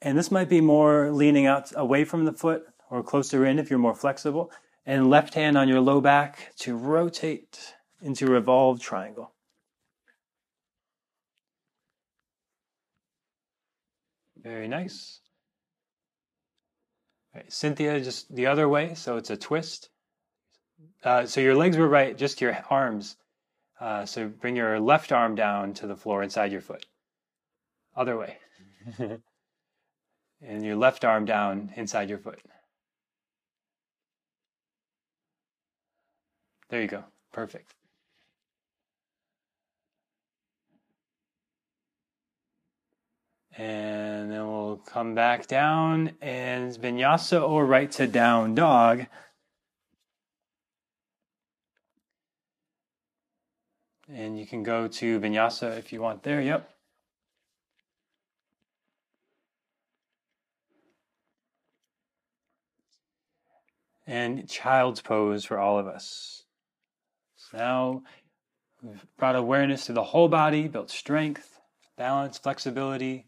And 0.00 0.16
this 0.16 0.30
might 0.30 0.48
be 0.48 0.60
more 0.60 1.10
leaning 1.10 1.46
out 1.46 1.72
away 1.74 2.04
from 2.04 2.24
the 2.24 2.32
foot 2.32 2.66
or 2.88 3.02
closer 3.02 3.44
in 3.44 3.58
if 3.58 3.68
you're 3.68 3.78
more 3.78 3.94
flexible. 3.96 4.52
And 4.86 5.10
left 5.10 5.34
hand 5.34 5.58
on 5.58 5.68
your 5.68 5.80
low 5.80 6.00
back 6.00 6.52
to 6.58 6.76
rotate 6.76 7.74
into 8.00 8.26
revolved 8.26 8.82
triangle. 8.82 9.32
Very 14.36 14.68
nice. 14.68 15.20
Right, 17.34 17.52
Cynthia, 17.52 18.00
just 18.00 18.34
the 18.34 18.46
other 18.46 18.68
way, 18.68 18.94
so 18.94 19.16
it's 19.16 19.30
a 19.30 19.36
twist. 19.36 19.90
Uh, 21.02 21.26
so 21.26 21.40
your 21.40 21.56
legs 21.56 21.76
were 21.76 21.88
right, 21.88 22.16
just 22.16 22.40
your 22.40 22.56
arms. 22.70 23.16
Uh, 23.80 24.06
so 24.06 24.28
bring 24.28 24.54
your 24.54 24.78
left 24.78 25.10
arm 25.10 25.34
down 25.34 25.74
to 25.74 25.86
the 25.86 25.96
floor 25.96 26.22
inside 26.22 26.52
your 26.52 26.60
foot. 26.60 26.86
Other 27.96 28.16
way. 28.16 28.38
and 28.98 30.64
your 30.64 30.76
left 30.76 31.04
arm 31.04 31.24
down 31.24 31.72
inside 31.76 32.08
your 32.08 32.18
foot. 32.18 32.40
There 36.68 36.80
you 36.80 36.88
go. 36.88 37.04
Perfect. 37.32 37.74
And 43.56 44.32
then 44.32 44.46
we'll 44.48 44.78
come 44.78 45.14
back 45.14 45.46
down 45.46 46.12
and 46.20 46.72
vinyasa 46.72 47.48
or 47.48 47.64
right 47.64 47.90
to 47.92 48.06
down 48.08 48.56
dog. 48.56 49.06
And 54.12 54.38
you 54.38 54.44
can 54.46 54.64
go 54.64 54.88
to 54.88 55.20
vinyasa 55.20 55.78
if 55.78 55.92
you 55.92 56.00
want 56.02 56.24
there. 56.24 56.42
Yep. 56.42 56.68
And 64.06 64.48
child's 64.48 65.00
pose 65.00 65.44
for 65.44 65.58
all 65.58 65.78
of 65.78 65.86
us. 65.86 66.42
So 67.36 67.56
now 67.56 68.02
we've 68.82 69.06
brought 69.16 69.36
awareness 69.36 69.86
to 69.86 69.92
the 69.92 70.02
whole 70.02 70.28
body, 70.28 70.68
built 70.68 70.90
strength, 70.90 71.60
balance, 71.96 72.36
flexibility, 72.36 73.26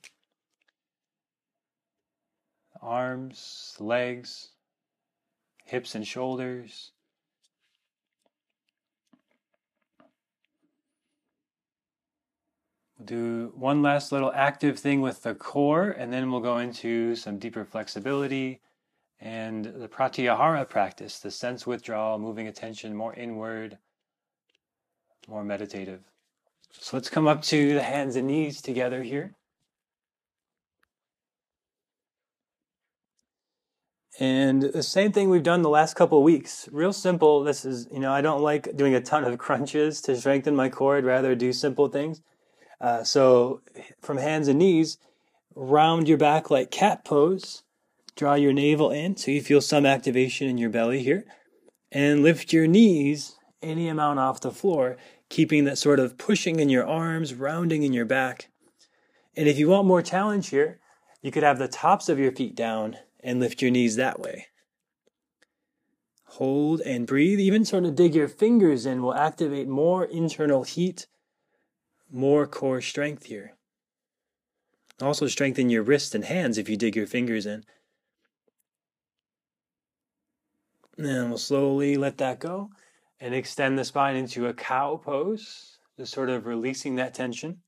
arms, 2.86 3.76
legs, 3.80 4.50
hips 5.64 5.94
and 5.94 6.06
shoulders. 6.06 6.92
We'll 12.98 13.06
do 13.06 13.52
one 13.56 13.82
last 13.82 14.12
little 14.12 14.32
active 14.34 14.78
thing 14.78 15.00
with 15.00 15.22
the 15.22 15.34
core, 15.34 15.90
and 15.90 16.12
then 16.12 16.30
we'll 16.30 16.40
go 16.40 16.58
into 16.58 17.16
some 17.16 17.38
deeper 17.38 17.64
flexibility 17.64 18.60
and 19.20 19.64
the 19.64 19.88
pratyahara 19.88 20.68
practice, 20.68 21.18
the 21.18 21.30
sense 21.30 21.66
withdrawal, 21.66 22.18
moving 22.18 22.46
attention 22.46 22.94
more 22.94 23.14
inward, 23.14 23.78
more 25.26 25.44
meditative. 25.44 26.02
So 26.70 26.96
let's 26.96 27.08
come 27.08 27.26
up 27.26 27.42
to 27.44 27.74
the 27.74 27.82
hands 27.82 28.16
and 28.16 28.26
knees 28.26 28.60
together 28.60 29.02
here. 29.02 29.34
And 34.18 34.62
the 34.62 34.82
same 34.82 35.12
thing 35.12 35.28
we've 35.28 35.42
done 35.42 35.62
the 35.62 35.68
last 35.68 35.94
couple 35.94 36.18
of 36.18 36.24
weeks. 36.24 36.68
Real 36.72 36.92
simple. 36.92 37.44
This 37.44 37.64
is, 37.64 37.86
you 37.92 38.00
know, 38.00 38.12
I 38.12 38.22
don't 38.22 38.40
like 38.40 38.74
doing 38.76 38.94
a 38.94 39.00
ton 39.00 39.24
of 39.24 39.38
crunches 39.38 40.00
to 40.02 40.16
strengthen 40.16 40.56
my 40.56 40.68
core. 40.68 40.96
I'd 40.96 41.04
rather 41.04 41.34
do 41.34 41.52
simple 41.52 41.88
things. 41.88 42.22
Uh, 42.80 43.04
so 43.04 43.60
from 44.00 44.16
hands 44.16 44.48
and 44.48 44.58
knees, 44.58 44.98
round 45.54 46.08
your 46.08 46.18
back 46.18 46.50
like 46.50 46.70
cat 46.70 47.04
pose. 47.04 47.62
Draw 48.16 48.34
your 48.34 48.54
navel 48.54 48.90
in 48.90 49.16
so 49.16 49.30
you 49.30 49.42
feel 49.42 49.60
some 49.60 49.84
activation 49.84 50.48
in 50.48 50.56
your 50.56 50.70
belly 50.70 51.02
here. 51.02 51.24
And 51.92 52.22
lift 52.22 52.52
your 52.52 52.66
knees 52.66 53.36
any 53.62 53.88
amount 53.88 54.18
off 54.18 54.40
the 54.40 54.50
floor, 54.50 54.96
keeping 55.28 55.64
that 55.64 55.76
sort 55.76 56.00
of 56.00 56.16
pushing 56.16 56.58
in 56.58 56.70
your 56.70 56.86
arms, 56.86 57.34
rounding 57.34 57.82
in 57.82 57.92
your 57.92 58.04
back. 58.06 58.48
And 59.36 59.46
if 59.46 59.58
you 59.58 59.68
want 59.68 59.86
more 59.86 60.00
challenge 60.00 60.48
here, 60.48 60.80
you 61.20 61.30
could 61.30 61.42
have 61.42 61.58
the 61.58 61.68
tops 61.68 62.08
of 62.08 62.18
your 62.18 62.32
feet 62.32 62.54
down 62.54 62.96
and 63.26 63.40
lift 63.40 63.60
your 63.60 63.72
knees 63.72 63.96
that 63.96 64.20
way. 64.20 64.46
Hold 66.24 66.80
and 66.82 67.08
breathe. 67.08 67.40
Even 67.40 67.64
sort 67.64 67.84
of 67.84 67.96
dig 67.96 68.14
your 68.14 68.28
fingers 68.28 68.86
in 68.86 69.02
will 69.02 69.14
activate 69.14 69.66
more 69.66 70.04
internal 70.04 70.62
heat, 70.62 71.08
more 72.10 72.46
core 72.46 72.80
strength 72.80 73.24
here. 73.24 73.56
Also, 75.02 75.26
strengthen 75.26 75.70
your 75.70 75.82
wrists 75.82 76.14
and 76.14 76.24
hands 76.24 76.56
if 76.56 76.68
you 76.68 76.76
dig 76.76 76.94
your 76.94 77.06
fingers 77.06 77.46
in. 77.46 77.64
And 80.96 81.28
we'll 81.28 81.38
slowly 81.38 81.96
let 81.96 82.18
that 82.18 82.38
go 82.38 82.70
and 83.18 83.34
extend 83.34 83.76
the 83.76 83.84
spine 83.84 84.14
into 84.14 84.46
a 84.46 84.54
cow 84.54 85.00
pose, 85.02 85.78
just 85.98 86.12
sort 86.12 86.30
of 86.30 86.46
releasing 86.46 86.94
that 86.94 87.12
tension. 87.12 87.58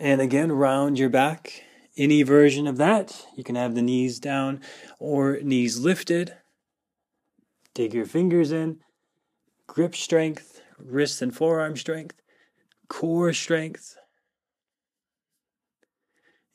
And 0.00 0.20
again, 0.22 0.50
round 0.50 0.98
your 0.98 1.10
back 1.10 1.64
any 1.98 2.22
version 2.22 2.66
of 2.66 2.76
that. 2.78 3.26
You 3.36 3.44
can 3.44 3.56
have 3.56 3.74
the 3.74 3.82
knees 3.82 4.18
down 4.18 4.60
or 4.98 5.38
knees 5.42 5.78
lifted. 5.78 6.34
Dig 7.74 7.92
your 7.92 8.06
fingers 8.06 8.52
in. 8.52 8.78
Grip 9.66 9.94
strength, 9.94 10.62
wrist 10.78 11.20
and 11.20 11.34
forearm 11.34 11.76
strength, 11.76 12.16
core 12.88 13.32
strength. 13.32 13.96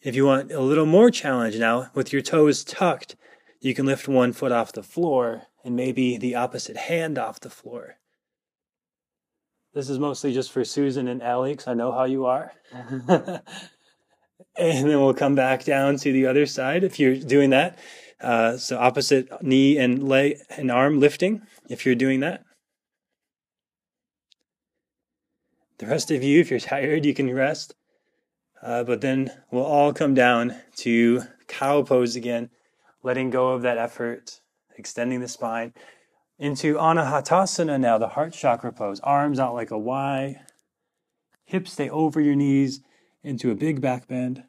If 0.02 0.16
you 0.16 0.26
want 0.26 0.52
a 0.52 0.60
little 0.60 0.86
more 0.86 1.12
challenge 1.12 1.58
now, 1.58 1.92
with 1.94 2.12
your 2.12 2.22
toes 2.22 2.64
tucked, 2.64 3.16
you 3.62 3.74
can 3.74 3.86
lift 3.86 4.08
one 4.08 4.34
foot 4.34 4.52
off 4.52 4.74
the 4.74 4.84
floor 4.84 5.44
and 5.64 5.76
maybe 5.76 6.18
the 6.18 6.36
opposite 6.36 6.76
hand 6.76 7.18
off 7.18 7.40
the 7.40 7.50
floor. 7.50 7.96
This 9.74 9.90
is 9.90 9.98
mostly 9.98 10.34
just 10.34 10.52
for 10.52 10.64
Susan 10.66 11.08
and 11.08 11.24
Alex. 11.24 11.68
I 11.68 11.74
know 11.74 11.92
how 11.92 12.04
you 12.04 12.26
are. 12.26 12.52
and 14.58 14.90
then 14.90 15.00
we'll 15.00 15.14
come 15.14 15.36
back 15.36 15.64
down 15.64 15.98
to 15.98 16.12
the 16.12 16.28
other 16.28 16.46
side 16.46 16.84
if 16.84 17.00
you're 17.00 17.16
doing 17.16 17.50
that. 17.52 17.78
Uh, 18.22 18.58
so 18.58 18.78
opposite 18.78 19.44
knee 19.44 19.78
and 19.78 20.08
leg 20.08 20.38
and 20.50 20.72
arm 20.72 21.00
lifting 21.00 21.42
if 21.70 21.86
you're 21.86 21.96
doing 21.96 22.22
that. 22.22 22.44
The 25.80 25.88
rest 25.88 26.12
of 26.12 26.24
you, 26.24 26.40
if 26.40 26.50
you're 26.50 26.60
tired, 26.72 27.06
you 27.06 27.14
can 27.14 27.34
rest. 27.34 27.76
Uh, 28.62 28.84
but 28.84 29.02
then 29.02 29.30
we'll 29.52 29.66
all 29.66 29.92
come 29.92 30.14
down 30.14 30.56
to 30.78 31.24
cow 31.48 31.82
pose 31.82 32.16
again, 32.16 32.50
letting 33.02 33.30
go 33.30 33.50
of 33.50 33.62
that 33.64 33.78
effort, 33.78 34.40
extending 34.78 35.20
the 35.20 35.28
spine 35.28 35.74
into 36.40 36.76
Anahatasana 36.76 37.80
now, 37.80 37.98
the 37.98 38.10
heart 38.10 38.34
chakra 38.34 38.72
pose. 38.72 39.00
Arms 39.02 39.40
out 39.40 39.54
like 39.54 39.72
a 39.72 39.78
Y, 39.78 40.42
hips 41.46 41.74
stay 41.74 41.90
over 41.90 42.20
your 42.20 42.36
knees 42.36 42.82
into 43.24 43.52
a 43.52 43.56
big 43.56 43.82
back 43.82 44.08
bend. 44.08 44.44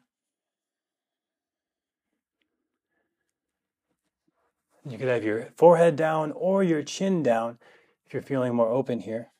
You 4.87 4.97
could 4.97 5.07
have 5.07 5.23
your 5.23 5.49
forehead 5.55 5.95
down 5.95 6.31
or 6.33 6.63
your 6.63 6.83
chin 6.83 7.23
down 7.23 7.57
if 8.05 8.13
you're 8.13 8.21
feeling 8.21 8.53
more 8.53 8.69
open 8.69 8.99
here. 8.99 9.31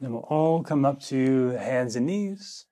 Then 0.00 0.12
we'll 0.12 0.22
all 0.22 0.62
come 0.62 0.84
up 0.84 1.00
to 1.02 1.50
hands 1.50 1.96
and 1.96 2.06
knees. 2.06 2.66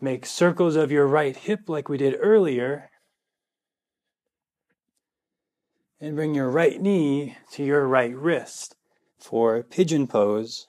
Make 0.00 0.26
circles 0.26 0.76
of 0.76 0.92
your 0.92 1.06
right 1.06 1.36
hip 1.36 1.68
like 1.68 1.88
we 1.88 1.96
did 1.96 2.16
earlier 2.20 2.90
And 6.04 6.16
bring 6.16 6.34
your 6.34 6.50
right 6.50 6.78
knee 6.78 7.34
to 7.52 7.64
your 7.64 7.88
right 7.88 8.14
wrist 8.14 8.76
for 9.18 9.62
pigeon 9.62 10.06
pose. 10.06 10.66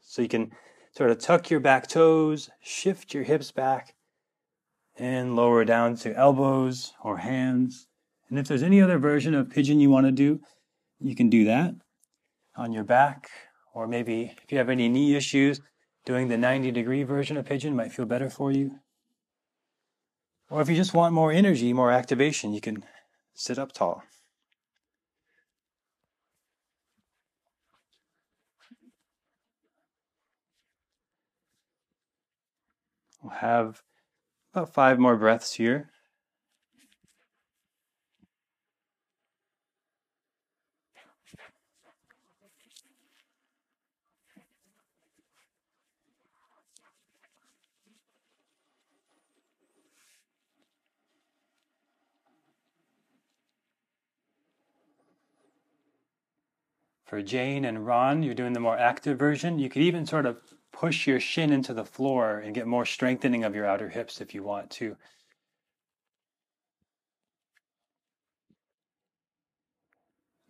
So 0.00 0.22
you 0.22 0.28
can 0.28 0.52
sort 0.96 1.10
of 1.10 1.18
tuck 1.18 1.50
your 1.50 1.60
back 1.60 1.88
toes, 1.88 2.48
shift 2.62 3.12
your 3.12 3.24
hips 3.24 3.52
back, 3.52 3.94
and 4.96 5.36
lower 5.36 5.62
down 5.66 5.94
to 5.96 6.16
elbows 6.16 6.94
or 7.04 7.18
hands. 7.18 7.86
And 8.30 8.38
if 8.38 8.48
there's 8.48 8.62
any 8.62 8.80
other 8.80 8.98
version 8.98 9.34
of 9.34 9.50
pigeon 9.50 9.78
you 9.78 9.90
want 9.90 10.06
to 10.06 10.12
do, 10.12 10.40
you 11.00 11.14
can 11.14 11.28
do 11.28 11.44
that 11.44 11.74
on 12.56 12.72
your 12.72 12.84
back, 12.84 13.28
or 13.74 13.86
maybe 13.86 14.34
if 14.42 14.50
you 14.50 14.56
have 14.56 14.70
any 14.70 14.88
knee 14.88 15.16
issues, 15.16 15.60
doing 16.06 16.28
the 16.28 16.38
90 16.38 16.70
degree 16.70 17.02
version 17.02 17.36
of 17.36 17.44
pigeon 17.44 17.76
might 17.76 17.92
feel 17.92 18.06
better 18.06 18.30
for 18.30 18.52
you. 18.52 18.78
Or 20.48 20.62
if 20.62 20.70
you 20.70 20.76
just 20.76 20.94
want 20.94 21.12
more 21.12 21.30
energy, 21.30 21.74
more 21.74 21.92
activation, 21.92 22.54
you 22.54 22.62
can 22.62 22.82
sit 23.38 23.56
up 23.58 23.72
tall. 23.72 24.02
We'll 33.22 33.32
have 33.32 33.82
about 34.52 34.74
five 34.74 34.98
more 34.98 35.16
breaths 35.16 35.54
here. 35.54 35.90
For 57.08 57.22
Jane 57.22 57.64
and 57.64 57.86
Ron, 57.86 58.22
you're 58.22 58.34
doing 58.34 58.52
the 58.52 58.60
more 58.60 58.76
active 58.76 59.18
version. 59.18 59.58
You 59.58 59.70
could 59.70 59.80
even 59.80 60.04
sort 60.04 60.26
of 60.26 60.42
push 60.72 61.06
your 61.06 61.18
shin 61.18 61.50
into 61.50 61.72
the 61.72 61.86
floor 61.86 62.38
and 62.38 62.54
get 62.54 62.66
more 62.66 62.84
strengthening 62.84 63.44
of 63.44 63.54
your 63.54 63.64
outer 63.64 63.88
hips 63.88 64.20
if 64.20 64.34
you 64.34 64.42
want 64.42 64.68
to. 64.72 64.94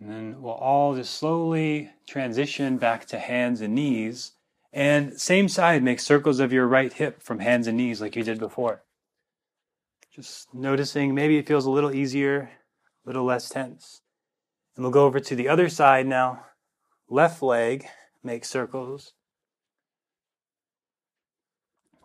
And 0.01 0.11
then 0.11 0.43
we'll 0.43 0.53
all 0.53 0.97
just 0.97 1.15
slowly 1.15 1.91
transition 2.09 2.77
back 2.77 3.07
to 3.07 3.21
hands 3.21 3.61
and 3.61 3.77
knees. 3.77 4.33
And 4.73 5.19
same 5.19 5.49
side, 5.49 5.85
make 5.85 6.01
circles 6.01 6.41
of 6.41 6.53
your 6.53 6.67
right 6.67 6.93
hip 6.93 7.23
from 7.23 7.39
hands 7.39 7.69
and 7.69 7.77
knees 7.77 8.01
like 8.01 8.17
you 8.17 8.25
did 8.25 8.41
before. 8.41 8.83
Just 10.13 10.53
noticing 10.53 11.15
maybe 11.15 11.39
it 11.39 11.47
feels 11.47 11.67
a 11.67 11.71
little 11.71 11.95
easier, 11.95 12.51
a 13.05 13.09
little 13.09 13.25
less 13.25 13.49
tense. 13.49 14.01
And 14.75 14.85
we'll 14.85 14.91
go 14.91 15.07
over 15.07 15.21
to 15.21 15.37
the 15.37 15.49
other 15.49 15.69
side 15.69 16.09
now. 16.09 16.47
Left 17.11 17.43
leg, 17.43 17.87
make 18.23 18.45
circles. 18.45 19.15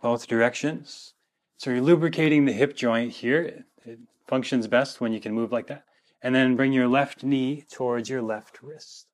Both 0.01 0.28
directions. 0.28 1.14
So 1.58 1.72
you're 1.72 1.82
lubricating 1.82 2.45
the 2.45 2.54
hip 2.54 2.76
joint 2.76 3.12
here. 3.12 3.66
It 3.86 3.99
functions 4.28 4.68
best 4.68 5.01
when 5.01 5.12
you 5.12 5.20
can 5.20 5.34
move 5.34 5.51
like 5.51 5.68
that. 5.68 5.84
And 6.22 6.34
then 6.34 6.56
bring 6.56 6.72
your 6.72 6.88
left 6.88 7.24
knee 7.24 7.66
towards 7.70 8.10
your 8.10 8.22
left 8.22 8.62
wrist. 8.62 9.08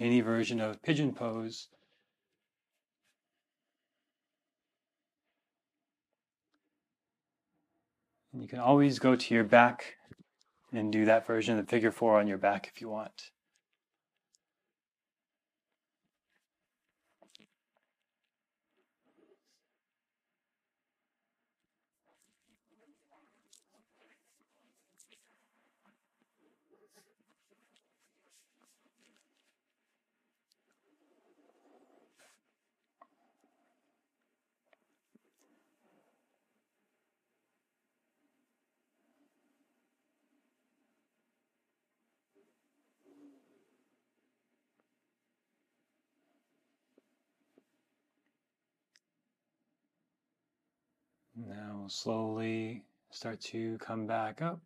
Any 0.00 0.20
version 0.20 0.60
of 0.60 0.82
pigeon 0.82 1.12
pose. 1.12 1.68
And 8.32 8.42
you 8.42 8.48
can 8.48 8.58
always 8.58 8.98
go 8.98 9.14
to 9.14 9.34
your 9.34 9.44
back 9.44 9.94
and 10.72 10.92
do 10.92 11.04
that 11.04 11.26
version 11.26 11.58
of 11.58 11.68
figure 11.68 11.92
four 11.92 12.18
on 12.18 12.26
your 12.26 12.38
back 12.38 12.70
if 12.72 12.80
you 12.80 12.88
want. 12.88 13.30
Now 51.78 51.86
slowly 51.86 52.82
start 53.10 53.40
to 53.52 53.78
come 53.78 54.06
back 54.06 54.42
up. 54.42 54.60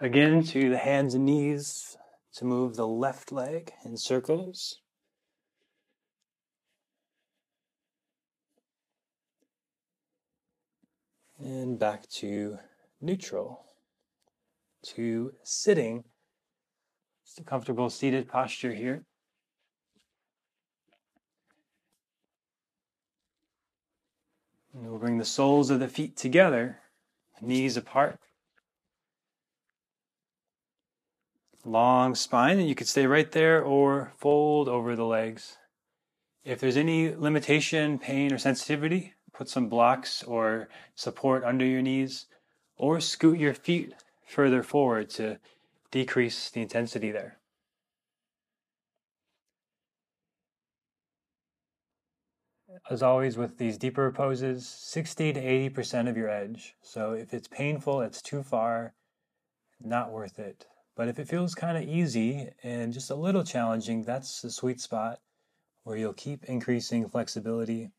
Again 0.00 0.42
to 0.44 0.68
the 0.68 0.78
hands 0.78 1.14
and 1.14 1.24
knees 1.24 1.96
to 2.34 2.44
move 2.44 2.74
the 2.74 2.86
left 2.86 3.30
leg 3.30 3.72
in 3.84 3.96
circles. 3.96 4.80
And 11.38 11.78
back 11.78 12.08
to 12.08 12.58
neutral, 13.00 13.64
to 14.94 15.32
sitting. 15.44 16.04
Just 17.24 17.38
a 17.38 17.44
comfortable 17.44 17.88
seated 17.88 18.26
posture 18.26 18.74
here. 18.74 19.04
And 24.74 24.90
we'll 24.90 24.98
bring 24.98 25.18
the 25.18 25.24
soles 25.24 25.70
of 25.70 25.78
the 25.78 25.86
feet 25.86 26.16
together, 26.16 26.80
knees 27.40 27.76
apart. 27.76 28.18
Long 31.64 32.14
spine, 32.14 32.58
and 32.58 32.68
you 32.68 32.74
could 32.74 32.88
stay 32.88 33.06
right 33.06 33.30
there 33.30 33.62
or 33.62 34.12
fold 34.18 34.68
over 34.68 34.96
the 34.96 35.06
legs. 35.06 35.56
If 36.44 36.60
there's 36.60 36.76
any 36.76 37.14
limitation, 37.14 37.98
pain, 37.98 38.32
or 38.32 38.38
sensitivity, 38.38 39.14
put 39.32 39.48
some 39.48 39.68
blocks 39.68 40.22
or 40.24 40.68
support 40.94 41.44
under 41.44 41.64
your 41.64 41.80
knees, 41.80 42.26
or 42.76 43.00
scoot 43.00 43.38
your 43.38 43.54
feet 43.54 43.94
further 44.26 44.62
forward 44.62 45.08
to 45.10 45.38
decrease 45.90 46.50
the 46.50 46.60
intensity 46.60 47.12
there. 47.12 47.38
As 52.90 53.02
always 53.02 53.36
with 53.36 53.58
these 53.58 53.78
deeper 53.78 54.10
poses, 54.12 54.66
60 54.66 55.32
to 55.34 55.40
80% 55.40 56.08
of 56.08 56.16
your 56.16 56.28
edge. 56.28 56.74
So 56.82 57.12
if 57.12 57.32
it's 57.34 57.48
painful, 57.48 58.00
it's 58.00 58.22
too 58.22 58.42
far, 58.42 58.94
not 59.80 60.12
worth 60.12 60.38
it. 60.38 60.66
But 60.96 61.08
if 61.08 61.18
it 61.18 61.28
feels 61.28 61.54
kind 61.54 61.76
of 61.76 61.84
easy 61.84 62.50
and 62.62 62.92
just 62.92 63.10
a 63.10 63.16
little 63.16 63.44
challenging, 63.44 64.02
that's 64.02 64.42
the 64.42 64.50
sweet 64.50 64.80
spot 64.80 65.20
where 65.82 65.96
you'll 65.96 66.12
keep 66.12 66.44
increasing 66.44 67.08
flexibility. 67.08 67.90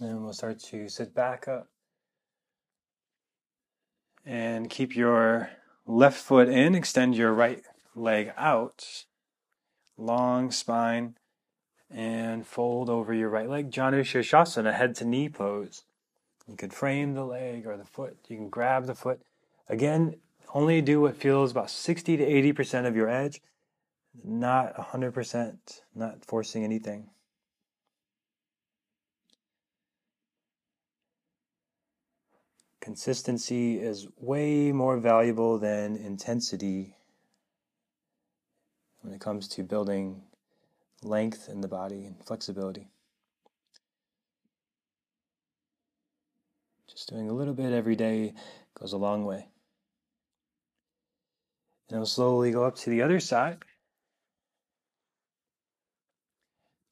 And 0.00 0.24
we'll 0.24 0.32
start 0.32 0.58
to 0.60 0.88
sit 0.88 1.14
back 1.14 1.46
up 1.46 1.68
and 4.24 4.70
keep 4.70 4.96
your 4.96 5.50
left 5.86 6.16
foot 6.16 6.48
in, 6.48 6.74
extend 6.74 7.14
your 7.14 7.34
right 7.34 7.62
leg 7.94 8.32
out, 8.38 9.04
long 9.98 10.50
spine, 10.50 11.16
and 11.90 12.46
fold 12.46 12.88
over 12.88 13.12
your 13.12 13.28
right 13.28 13.48
leg. 13.48 13.70
Janu 13.70 14.00
Shirshasana, 14.00 14.72
head 14.72 14.94
to 14.96 15.04
knee 15.04 15.28
pose. 15.28 15.82
You 16.48 16.56
could 16.56 16.72
frame 16.72 17.12
the 17.12 17.24
leg 17.24 17.66
or 17.66 17.76
the 17.76 17.84
foot. 17.84 18.16
You 18.26 18.36
can 18.36 18.48
grab 18.48 18.86
the 18.86 18.94
foot. 18.94 19.20
Again, 19.68 20.16
only 20.54 20.80
do 20.80 21.02
what 21.02 21.16
feels 21.16 21.50
about 21.50 21.70
60 21.70 22.16
to 22.16 22.24
80% 22.24 22.86
of 22.86 22.96
your 22.96 23.08
edge, 23.08 23.42
not 24.24 24.74
100%, 24.76 25.58
not 25.94 26.24
forcing 26.24 26.64
anything. 26.64 27.10
Consistency 32.80 33.78
is 33.78 34.08
way 34.18 34.72
more 34.72 34.96
valuable 34.96 35.58
than 35.58 35.96
intensity 35.96 36.94
when 39.02 39.12
it 39.12 39.20
comes 39.20 39.48
to 39.48 39.62
building 39.62 40.22
length 41.02 41.48
in 41.48 41.60
the 41.60 41.68
body 41.68 42.04
and 42.04 42.16
flexibility. 42.24 42.88
Just 46.88 47.10
doing 47.10 47.28
a 47.28 47.34
little 47.34 47.54
bit 47.54 47.72
every 47.72 47.96
day 47.96 48.34
goes 48.78 48.92
a 48.92 48.98
long 48.98 49.24
way. 49.24 49.48
And 51.88 51.98
I'll 51.98 52.06
slowly 52.06 52.50
go 52.50 52.64
up 52.64 52.76
to 52.76 52.90
the 52.90 53.02
other 53.02 53.20
side. 53.20 53.58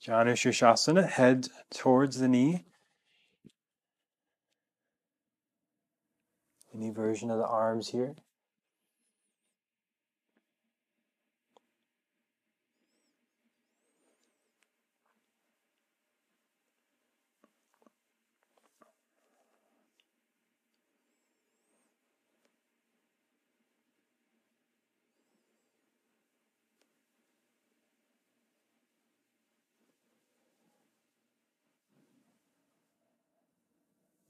Janu 0.04 0.32
Shirshasana, 0.32 1.08
head 1.08 1.48
towards 1.70 2.18
the 2.18 2.28
knee. 2.28 2.64
Any 6.78 6.90
version 6.90 7.28
of 7.32 7.38
the 7.38 7.46
arms 7.46 7.88
here. 7.88 8.14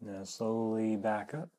Now 0.01 0.25
slowly 0.25 0.97
back 0.97 1.35
up. 1.35 1.51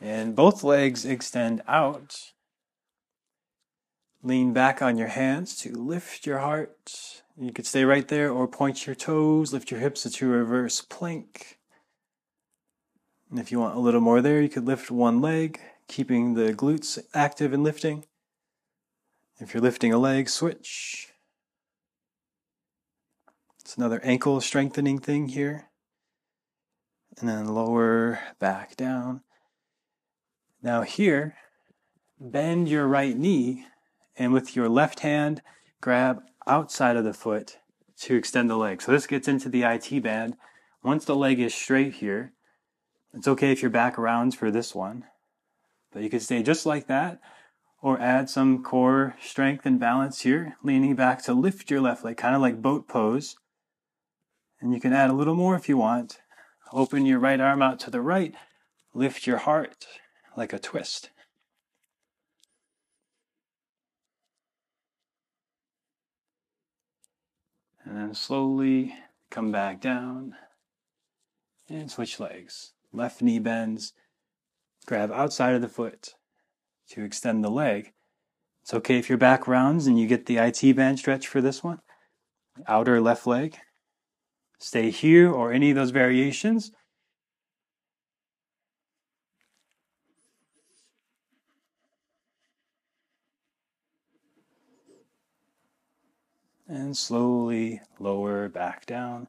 And 0.00 0.36
both 0.36 0.62
legs 0.62 1.04
extend 1.04 1.62
out. 1.66 2.32
Lean 4.22 4.52
back 4.52 4.82
on 4.82 4.98
your 4.98 5.08
hands 5.08 5.56
to 5.58 5.72
lift 5.72 6.26
your 6.26 6.38
heart. 6.38 7.22
You 7.38 7.52
could 7.52 7.66
stay 7.66 7.84
right 7.84 8.06
there 8.06 8.30
or 8.30 8.48
point 8.48 8.86
your 8.86 8.94
toes, 8.94 9.52
lift 9.52 9.70
your 9.70 9.80
hips 9.80 10.04
into 10.04 10.26
reverse 10.26 10.80
plank. 10.80 11.58
And 13.30 13.38
if 13.38 13.50
you 13.50 13.58
want 13.58 13.76
a 13.76 13.80
little 13.80 14.00
more 14.00 14.20
there, 14.20 14.40
you 14.40 14.48
could 14.48 14.66
lift 14.66 14.90
one 14.90 15.20
leg, 15.20 15.60
keeping 15.88 16.34
the 16.34 16.52
glutes 16.52 16.98
active 17.14 17.52
and 17.52 17.62
lifting. 17.62 18.04
If 19.38 19.52
you're 19.52 19.62
lifting 19.62 19.92
a 19.92 19.98
leg, 19.98 20.28
switch. 20.28 21.12
It's 23.60 23.76
another 23.76 24.00
ankle 24.02 24.40
strengthening 24.40 24.98
thing 24.98 25.28
here 25.28 25.70
and 27.18 27.28
then 27.28 27.48
lower 27.48 28.20
back 28.38 28.76
down. 28.76 29.22
Now, 30.66 30.82
here, 30.82 31.36
bend 32.18 32.68
your 32.68 32.88
right 32.88 33.16
knee 33.16 33.66
and 34.16 34.32
with 34.32 34.56
your 34.56 34.68
left 34.68 34.98
hand, 34.98 35.40
grab 35.80 36.22
outside 36.44 36.96
of 36.96 37.04
the 37.04 37.14
foot 37.14 37.58
to 38.00 38.16
extend 38.16 38.50
the 38.50 38.56
leg. 38.56 38.82
So, 38.82 38.90
this 38.90 39.06
gets 39.06 39.28
into 39.28 39.48
the 39.48 39.62
IT 39.62 40.02
band. 40.02 40.36
Once 40.82 41.04
the 41.04 41.14
leg 41.14 41.38
is 41.38 41.54
straight 41.54 41.94
here, 41.94 42.32
it's 43.14 43.28
okay 43.28 43.52
if 43.52 43.62
your 43.62 43.70
back 43.70 43.96
rounds 43.96 44.34
for 44.34 44.50
this 44.50 44.74
one, 44.74 45.04
but 45.92 46.02
you 46.02 46.10
can 46.10 46.18
stay 46.18 46.42
just 46.42 46.66
like 46.66 46.88
that 46.88 47.20
or 47.80 48.00
add 48.00 48.28
some 48.28 48.64
core 48.64 49.14
strength 49.22 49.66
and 49.66 49.78
balance 49.78 50.22
here, 50.22 50.56
leaning 50.64 50.96
back 50.96 51.22
to 51.22 51.32
lift 51.32 51.70
your 51.70 51.80
left 51.80 52.04
leg, 52.04 52.16
kind 52.16 52.34
of 52.34 52.42
like 52.42 52.60
boat 52.60 52.88
pose. 52.88 53.36
And 54.60 54.74
you 54.74 54.80
can 54.80 54.92
add 54.92 55.10
a 55.10 55.16
little 55.16 55.36
more 55.36 55.54
if 55.54 55.68
you 55.68 55.76
want. 55.76 56.18
Open 56.72 57.06
your 57.06 57.20
right 57.20 57.38
arm 57.38 57.62
out 57.62 57.78
to 57.80 57.90
the 57.92 58.00
right. 58.00 58.34
Lift 58.94 59.28
your 59.28 59.38
heart 59.38 59.86
like 60.36 60.52
a 60.52 60.58
twist. 60.58 61.10
And 67.84 67.96
then 67.96 68.14
slowly 68.14 68.94
come 69.30 69.52
back 69.52 69.80
down 69.80 70.34
and 71.68 71.90
switch 71.90 72.20
legs. 72.20 72.72
Left 72.92 73.22
knee 73.22 73.38
bends. 73.38 73.92
Grab 74.86 75.10
outside 75.12 75.54
of 75.54 75.62
the 75.62 75.68
foot 75.68 76.14
to 76.90 77.04
extend 77.04 77.42
the 77.42 77.50
leg. 77.50 77.92
It's 78.62 78.74
okay 78.74 78.98
if 78.98 79.08
your 79.08 79.18
back 79.18 79.46
rounds 79.46 79.86
and 79.86 79.98
you 79.98 80.06
get 80.06 80.26
the 80.26 80.38
IT 80.38 80.74
band 80.74 80.98
stretch 80.98 81.28
for 81.28 81.40
this 81.40 81.62
one. 81.62 81.80
Outer 82.66 83.00
left 83.00 83.26
leg. 83.26 83.56
Stay 84.58 84.90
here 84.90 85.30
or 85.30 85.52
any 85.52 85.70
of 85.70 85.76
those 85.76 85.90
variations. 85.90 86.72
And 96.86 96.96
slowly 96.96 97.80
lower 97.98 98.48
back 98.48 98.86
down. 98.86 99.26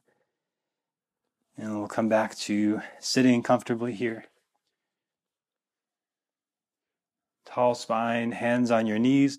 And 1.56 1.76
we'll 1.76 1.88
come 1.88 2.08
back 2.08 2.36
to 2.36 2.80
sitting 3.00 3.42
comfortably 3.42 3.92
here. 3.92 4.26
Tall 7.44 7.74
spine, 7.74 8.30
hands 8.30 8.70
on 8.70 8.86
your 8.86 9.00
knees. 9.00 9.38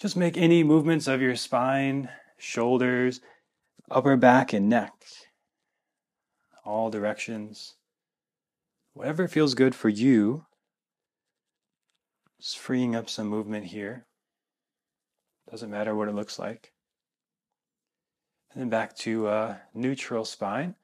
Just 0.00 0.16
make 0.16 0.36
any 0.36 0.64
movements 0.64 1.06
of 1.06 1.22
your 1.22 1.36
spine, 1.36 2.08
shoulders, 2.38 3.20
upper 3.88 4.16
back, 4.16 4.52
and 4.52 4.68
neck 4.68 4.92
all 6.64 6.90
directions. 6.90 7.76
Whatever 8.94 9.28
feels 9.28 9.54
good 9.54 9.76
for 9.76 9.88
you. 9.88 10.44
Just 12.40 12.58
freeing 12.58 12.96
up 12.96 13.08
some 13.08 13.28
movement 13.28 13.66
here. 13.66 14.06
Doesn't 15.48 15.70
matter 15.70 15.94
what 15.94 16.08
it 16.08 16.16
looks 16.16 16.36
like. 16.36 16.72
And 18.52 18.62
then 18.62 18.68
back 18.68 18.96
to 18.98 19.28
uh, 19.28 19.56
neutral 19.74 20.24
spine. 20.24 20.74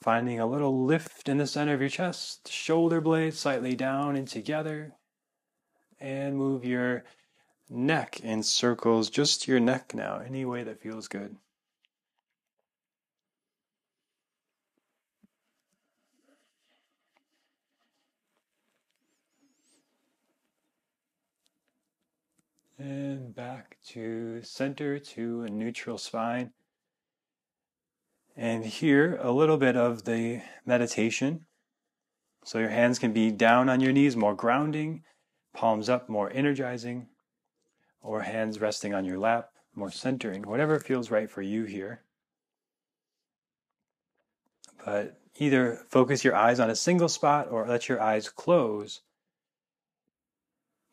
Finding 0.00 0.40
a 0.40 0.46
little 0.46 0.84
lift 0.84 1.28
in 1.28 1.38
the 1.38 1.46
center 1.46 1.74
of 1.74 1.80
your 1.80 1.90
chest, 1.90 2.48
shoulder 2.50 3.00
blades 3.00 3.38
slightly 3.38 3.76
down 3.76 4.16
and 4.16 4.26
together. 4.26 4.94
And 6.00 6.36
move 6.36 6.64
your 6.64 7.04
neck 7.70 8.20
in 8.20 8.42
circles, 8.42 9.10
just 9.10 9.46
your 9.46 9.60
neck 9.60 9.94
now, 9.94 10.18
any 10.18 10.44
way 10.44 10.64
that 10.64 10.80
feels 10.80 11.08
good. 11.08 11.36
And 22.78 23.32
back 23.32 23.76
to 23.90 24.42
center 24.42 24.98
to 24.98 25.42
a 25.42 25.48
neutral 25.48 25.98
spine. 25.98 26.50
And 28.36 28.64
here, 28.64 29.18
a 29.20 29.30
little 29.30 29.58
bit 29.58 29.76
of 29.76 30.04
the 30.04 30.42
meditation. 30.64 31.46
So 32.44 32.58
your 32.58 32.70
hands 32.70 32.98
can 32.98 33.12
be 33.12 33.30
down 33.30 33.68
on 33.68 33.80
your 33.80 33.92
knees, 33.92 34.16
more 34.16 34.34
grounding, 34.34 35.04
palms 35.54 35.88
up, 35.88 36.08
more 36.08 36.30
energizing, 36.32 37.08
or 38.00 38.22
hands 38.22 38.60
resting 38.60 38.94
on 38.94 39.04
your 39.04 39.18
lap, 39.18 39.50
more 39.74 39.90
centering, 39.90 40.42
whatever 40.42 40.78
feels 40.78 41.10
right 41.10 41.30
for 41.30 41.42
you 41.42 41.64
here. 41.64 42.02
But 44.84 45.20
either 45.36 45.84
focus 45.88 46.24
your 46.24 46.34
eyes 46.34 46.58
on 46.58 46.70
a 46.70 46.76
single 46.76 47.08
spot 47.08 47.48
or 47.50 47.66
let 47.66 47.88
your 47.88 48.00
eyes 48.00 48.28
close 48.28 49.02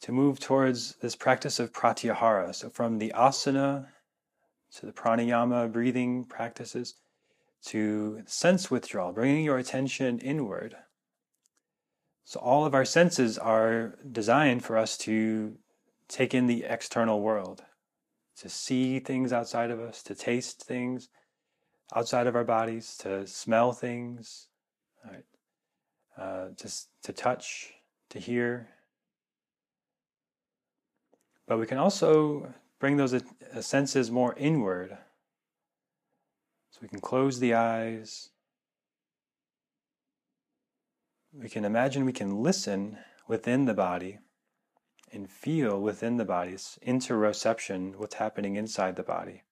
to 0.01 0.11
move 0.11 0.39
towards 0.39 0.95
this 0.95 1.15
practice 1.15 1.59
of 1.59 1.73
pratyahara. 1.73 2.53
So 2.53 2.69
from 2.69 2.99
the 2.99 3.11
asana 3.15 3.87
to 4.75 4.85
the 4.85 4.91
pranayama 4.91 5.71
breathing 5.71 6.25
practices 6.25 6.95
to 7.66 8.24
sense 8.26 8.72
withdrawal, 8.72 9.12
bringing 9.12 9.43
your 9.43 9.57
attention 9.57 10.20
inward. 10.20 10.76
So 12.24 12.39
all 12.39 12.66
of 12.66 12.74
our 12.74 12.86
senses 12.86 13.38
are 13.38 13.95
designed 14.12 14.64
for 14.64 14.78
us 14.78 14.97
to 14.99 15.57
take 16.07 16.34
in 16.34 16.47
the 16.47 16.64
external 16.64 17.22
world, 17.22 17.64
to 18.38 18.49
see 18.49 18.99
things 18.99 19.34
outside 19.34 19.72
of 19.72 19.80
us, 19.80 20.03
to 20.03 20.16
taste 20.16 20.64
things 20.64 21.10
outside 21.95 22.28
of 22.28 22.36
our 22.36 22.43
bodies, 22.43 22.95
to 22.99 23.26
smell 23.26 23.72
things, 23.72 24.47
right? 25.03 25.24
uh, 26.18 26.49
just 26.55 26.89
to 27.03 27.14
touch, 27.14 27.74
to 28.10 28.20
hear, 28.20 28.70
but 31.49 31.57
we 31.57 31.66
can 31.66 31.80
also 31.80 32.53
bring 32.80 32.95
those 32.95 33.14
uh, 33.14 33.22
senses 33.60 34.12
more 34.12 34.36
inward. 34.38 34.95
So 36.80 36.84
we 36.84 36.88
can 36.88 37.01
close 37.01 37.39
the 37.39 37.55
eyes. 37.55 38.30
We 41.34 41.49
can 41.49 41.65
imagine 41.65 42.05
we 42.05 42.13
can 42.13 42.41
listen 42.41 42.99
within 43.27 43.65
the 43.65 43.73
body 43.73 44.19
and 45.11 45.30
feel 45.30 45.82
within 45.82 46.15
the 46.15 46.23
body's 46.23 46.80
interoception 46.88 47.97
what's 47.97 48.15
happening 48.15 48.55
inside 48.55 48.95
the 48.95 49.03
body. 49.03 49.43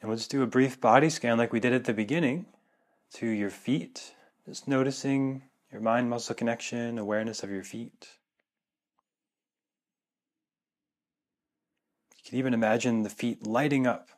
And 0.00 0.08
we'll 0.08 0.16
just 0.16 0.30
do 0.30 0.42
a 0.42 0.46
brief 0.46 0.80
body 0.80 1.10
scan 1.10 1.36
like 1.36 1.52
we 1.52 1.60
did 1.60 1.74
at 1.74 1.84
the 1.84 1.92
beginning 1.92 2.46
to 3.14 3.26
your 3.26 3.50
feet, 3.50 4.14
just 4.46 4.66
noticing 4.66 5.42
your 5.70 5.82
mind 5.82 6.08
muscle 6.08 6.34
connection, 6.34 6.96
awareness 6.96 7.42
of 7.42 7.50
your 7.50 7.62
feet. 7.62 8.08
Can 12.34 12.40
even 12.40 12.54
imagine 12.54 13.04
the 13.04 13.10
feet 13.10 13.46
lighting 13.46 13.86
up 13.86 14.08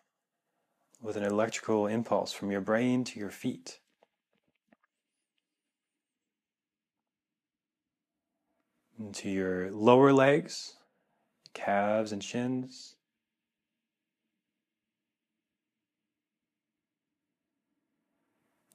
with 1.03 1.19
an 1.19 1.23
electrical 1.23 1.87
impulse 1.87 2.33
from 2.33 2.51
your 2.51 2.63
brain 2.63 3.05
to 3.05 3.21
your 3.21 3.29
feet. 3.29 3.79
Into 8.99 9.29
your 9.29 9.71
lower 9.71 10.15
legs, 10.15 10.77
calves 11.53 12.11
and 12.11 12.25
shins. 12.25 12.95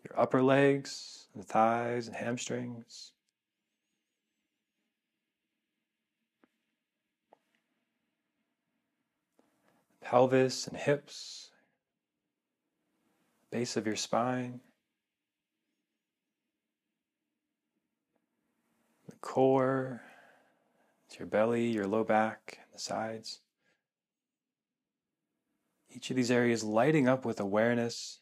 Your 0.07 0.19
upper 0.19 0.43
legs, 0.43 1.29
and 1.33 1.43
thighs 1.43 2.05
and 2.05 2.15
hamstrings. 2.15 3.13
Pelvis 10.01 10.67
and 10.67 10.77
hips, 10.77 11.51
base 13.51 13.77
of 13.77 13.85
your 13.85 13.95
spine, 13.95 14.59
the 19.07 19.15
core, 19.21 20.01
to 21.09 21.19
your 21.19 21.27
belly, 21.27 21.67
your 21.67 21.87
low 21.87 22.03
back, 22.03 22.59
and 22.63 22.73
the 22.73 22.79
sides. 22.79 23.39
Each 25.89 26.09
of 26.09 26.15
these 26.15 26.31
areas 26.31 26.63
lighting 26.63 27.07
up 27.07 27.25
with 27.25 27.39
awareness. 27.39 28.19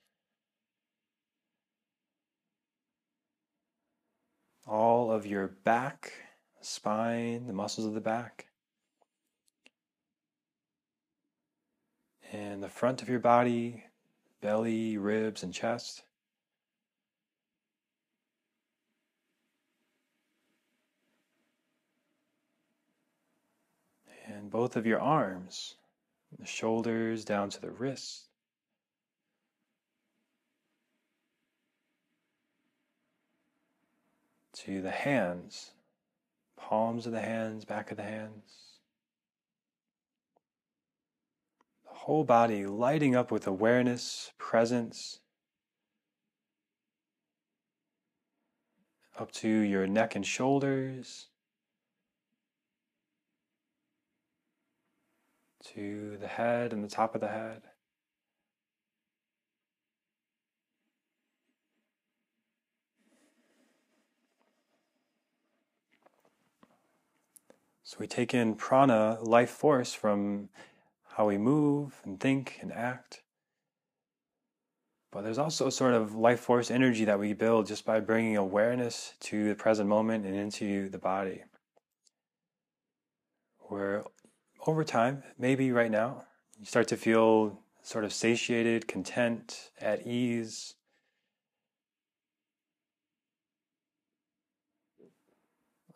All 4.68 5.12
of 5.12 5.26
your 5.26 5.48
back, 5.48 6.14
spine, 6.62 7.48
the 7.48 7.54
muscles 7.54 7.88
of 7.88 7.94
the 7.94 8.02
back. 8.02 8.49
And 12.32 12.62
the 12.62 12.70
front 12.70 13.02
of 13.02 13.10
your 13.10 13.20
body, 13.20 13.86
belly, 14.42 14.98
ribs, 14.98 15.44
and 15.44 15.54
chest. 15.54 16.04
And 24.28 24.52
both 24.52 24.76
of 24.76 24.86
your 24.86 25.00
arms, 25.00 25.76
the 26.38 26.46
shoulders 26.46 27.26
down 27.26 27.50
to 27.50 27.62
the 27.62 27.72
wrists. 27.72 28.26
To 34.66 34.82
the 34.82 34.92
hands, 34.92 35.72
palms 36.58 37.08
of 37.08 37.14
the 37.14 37.22
hands, 37.22 37.66
back 37.66 37.90
of 37.90 37.98
the 37.98 38.04
hands. 38.04 38.69
Whole 42.04 42.24
body 42.24 42.66
lighting 42.66 43.14
up 43.14 43.30
with 43.30 43.46
awareness, 43.46 44.32
presence, 44.38 45.20
up 49.18 49.30
to 49.34 49.50
your 49.50 49.86
neck 49.86 50.16
and 50.16 50.26
shoulders, 50.26 51.28
to 55.62 56.18
the 56.22 56.28
head 56.28 56.72
and 56.72 56.82
the 56.84 56.88
top 56.88 57.16
of 57.16 57.22
the 57.22 57.28
head. 57.28 57.64
So 67.84 67.98
we 68.00 68.08
take 68.08 68.34
in 68.34 68.56
prana, 68.56 69.18
life 69.22 69.50
force, 69.50 69.94
from 69.94 70.48
how 71.20 71.26
we 71.26 71.38
move 71.38 72.00
and 72.06 72.18
think 72.18 72.58
and 72.62 72.72
act. 72.72 73.24
But 75.12 75.26
there's 75.26 75.38
also 75.38 75.68
a 75.68 75.72
sort 75.72 75.94
of 75.94 76.16
life 76.16 76.40
force 76.40 76.72
energy 76.72 77.04
that 77.04 77.20
we 77.20 77.34
build 77.34 77.68
just 77.68 77.84
by 77.84 78.00
bringing 78.00 78.38
awareness 78.38 79.16
to 79.24 79.50
the 79.50 79.56
present 79.56 79.90
moment 79.90 80.26
and 80.26 80.34
into 80.34 80.88
the 80.88 80.98
body. 80.98 81.44
Where 83.58 84.06
over 84.66 84.86
time, 84.86 85.24
maybe 85.38 85.74
right 85.74 85.92
now, 85.92 86.24
you 86.58 86.66
start 86.66 86.88
to 86.88 86.96
feel 86.96 87.60
sort 87.84 88.06
of 88.06 88.14
satiated, 88.14 88.88
content, 88.88 89.72
at 89.82 90.08
ease. 90.08 90.76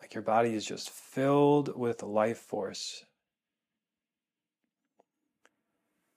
Like 0.02 0.14
your 0.14 0.24
body 0.24 0.54
is 0.54 0.66
just 0.66 0.90
filled 0.90 1.78
with 1.80 2.04
life 2.04 2.40
force 2.40 3.06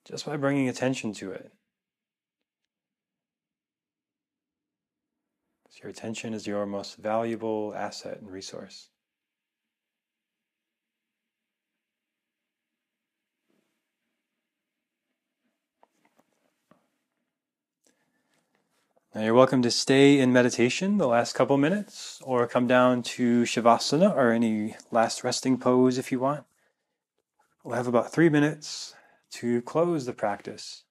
just 0.06 0.24
by 0.24 0.36
bringing 0.36 0.68
attention 0.68 1.12
to 1.14 1.32
it. 1.32 1.50
So 5.70 5.80
your 5.82 5.90
attention 5.90 6.32
is 6.32 6.46
your 6.46 6.64
most 6.64 6.96
valuable 6.96 7.74
asset 7.76 8.20
and 8.20 8.30
resource. 8.30 8.88
Now 19.12 19.22
you're 19.22 19.34
welcome 19.34 19.62
to 19.62 19.70
stay 19.70 20.20
in 20.20 20.32
meditation 20.32 20.98
the 20.98 21.08
last 21.08 21.32
couple 21.32 21.56
minutes 21.56 22.20
or 22.22 22.46
come 22.46 22.66
down 22.66 23.02
to 23.02 23.42
Shavasana 23.42 24.14
or 24.14 24.30
any 24.30 24.76
last 24.90 25.24
resting 25.24 25.58
pose 25.58 25.98
if 25.98 26.12
you 26.12 26.20
want. 26.20 26.44
We'll 27.64 27.76
have 27.76 27.86
about 27.86 28.12
three 28.12 28.28
minutes 28.28 28.94
to 29.32 29.62
close 29.62 30.06
the 30.06 30.12
practice. 30.12 30.84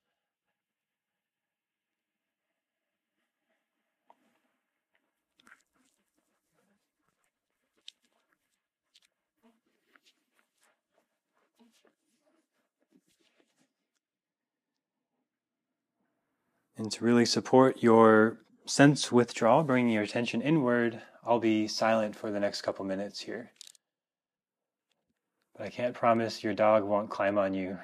And 16.77 16.91
to 16.91 17.05
really 17.05 17.25
support 17.25 17.81
your 17.81 18.38
sense 18.65 19.11
withdrawal, 19.11 19.63
bringing 19.63 19.93
your 19.93 20.03
attention 20.03 20.41
inward, 20.41 21.01
I'll 21.25 21.39
be 21.39 21.67
silent 21.67 22.15
for 22.15 22.31
the 22.31 22.39
next 22.39 22.63
couple 22.63 22.83
minutes 22.86 23.21
here. 23.21 23.51
But 25.55 25.67
I 25.67 25.69
can't 25.69 25.95
promise 25.95 26.43
your 26.43 26.53
dog 26.53 26.83
won't 26.83 27.09
climb 27.09 27.38
on 27.38 27.53
you 27.53 27.79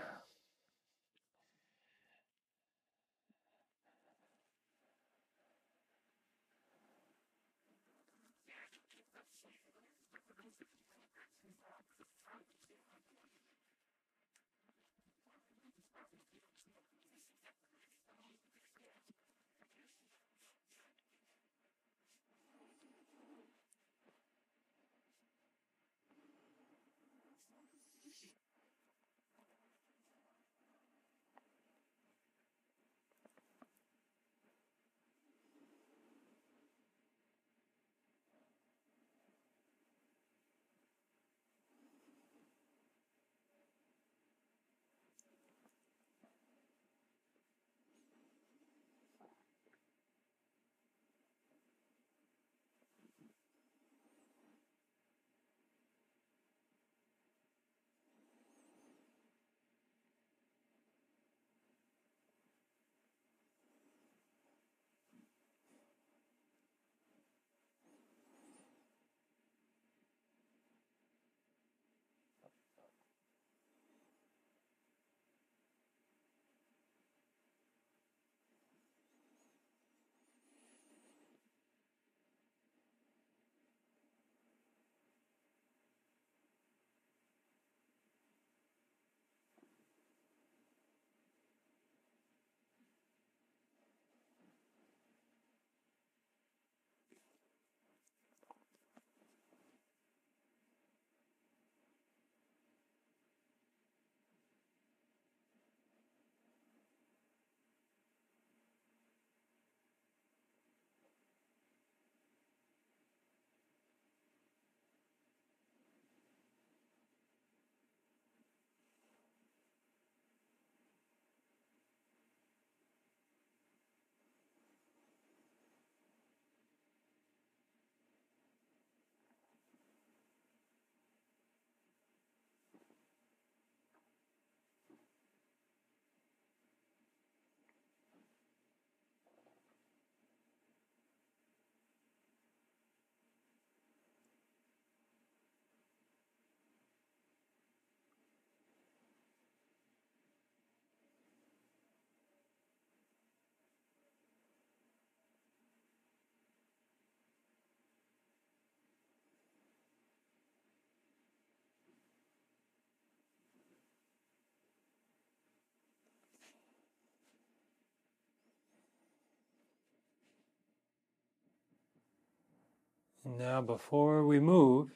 now, 173.24 173.62
before 173.62 174.26
we 174.26 174.40
move, 174.40 174.90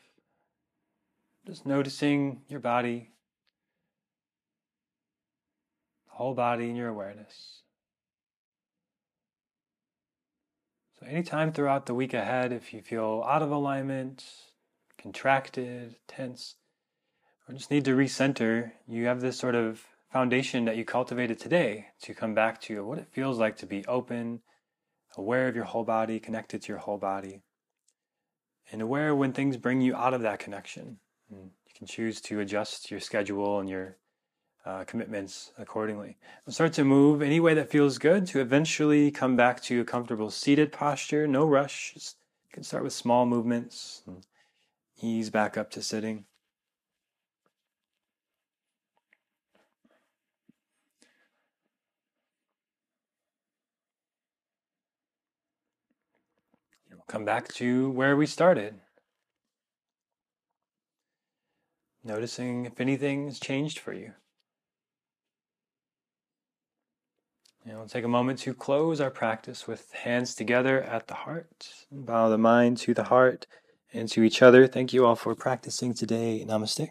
just 1.46 1.66
noticing 1.66 2.42
your 2.48 2.60
body, 2.60 3.12
the 6.08 6.16
whole 6.16 6.34
body 6.34 6.70
in 6.70 6.76
your 6.76 6.90
awareness. 6.90 7.62
So, 11.00 11.06
anytime 11.06 11.52
throughout 11.52 11.86
the 11.86 11.94
week 11.94 12.14
ahead, 12.16 12.52
if 12.52 12.74
you 12.74 12.82
feel 12.82 13.24
out 13.28 13.44
of 13.44 13.52
alignment, 13.52 14.24
contracted, 14.98 15.98
tense, 16.08 16.56
or 17.48 17.54
just 17.54 17.70
need 17.70 17.86
to 17.86 17.96
recenter, 17.96 18.72
you 18.88 19.06
have 19.06 19.22
this 19.22 19.38
sort 19.38 19.54
of 19.54 19.86
foundation 20.12 20.66
that 20.66 20.78
you 20.78 20.86
cultivated 20.86 21.38
today 21.38 21.88
to 22.02 22.16
come 22.16 22.34
back 22.34 22.60
to 22.62 22.84
what 22.84 22.98
it 22.98 23.08
feels 23.12 23.38
like 23.38 23.58
to 23.58 23.68
be 23.68 23.86
open, 23.86 24.40
aware 25.16 25.48
of 25.48 25.56
your 25.56 25.66
whole 25.66 25.84
body, 25.84 26.20
connected 26.20 26.64
to 26.64 26.70
your 26.70 26.80
whole 26.80 26.98
body, 26.98 27.44
and 28.72 28.82
aware 28.82 29.16
when 29.16 29.34
things 29.34 29.58
bring 29.58 29.82
you 29.82 29.96
out 29.96 30.14
of 30.14 30.22
that 30.22 30.40
connection. 30.40 30.98
And 31.30 31.52
you 31.68 31.74
can 31.78 31.88
choose 31.88 32.22
to 32.22 32.40
adjust 32.40 32.92
your 32.92 33.00
schedule 33.00 33.60
and 33.60 33.70
your 33.70 33.98
uh, 34.66 34.84
commitments 34.86 35.52
accordingly. 35.58 36.18
And 36.46 36.54
start 36.54 36.74
to 36.74 36.84
move 36.84 37.22
any 37.22 37.40
way 37.40 37.54
that 37.54 37.70
feels 37.70 37.98
good 37.98 38.26
to 38.28 38.40
eventually 38.40 39.12
come 39.12 39.36
back 39.36 39.62
to 39.64 39.82
a 39.82 39.86
comfortable 39.86 40.32
seated 40.32 40.72
posture. 40.72 41.28
No 41.28 41.46
rush. 41.46 41.92
Just, 41.94 42.18
you 42.46 42.54
can 42.54 42.64
start 42.64 42.84
with 42.84 42.94
small 42.94 43.26
movements 43.26 44.02
ease 45.02 45.30
back 45.30 45.58
up 45.58 45.70
to 45.72 45.82
sitting. 45.82 46.26
Come 57.08 57.26
back 57.26 57.48
to 57.56 57.90
where 57.92 58.16
we 58.16 58.26
started. 58.26 58.76
Noticing 62.04 62.66
if 62.66 62.80
anything 62.80 63.26
has 63.26 63.40
changed 63.40 63.80
for 63.80 63.94
you. 63.94 64.14
And 67.66 67.78
we'll 67.78 67.88
take 67.88 68.06
a 68.06 68.08
moment 68.08 68.38
to 68.40 68.54
close 68.54 69.02
our 69.02 69.10
practice 69.10 69.68
with 69.68 69.92
hands 69.92 70.36
together 70.36 70.84
at 70.84 71.08
the 71.08 71.16
heart. 71.16 71.68
Bow 71.92 72.30
the 72.30 72.38
mind 72.38 72.78
to 72.80 72.94
the 72.94 73.06
heart 73.06 73.48
and 73.92 74.08
to 74.10 74.22
each 74.22 74.44
other. 74.44 74.68
Thank 74.68 74.94
you 74.94 75.06
all 75.06 75.16
for 75.16 75.34
practicing 75.34 75.96
today. 75.96 76.46
Namaste. 76.48 76.90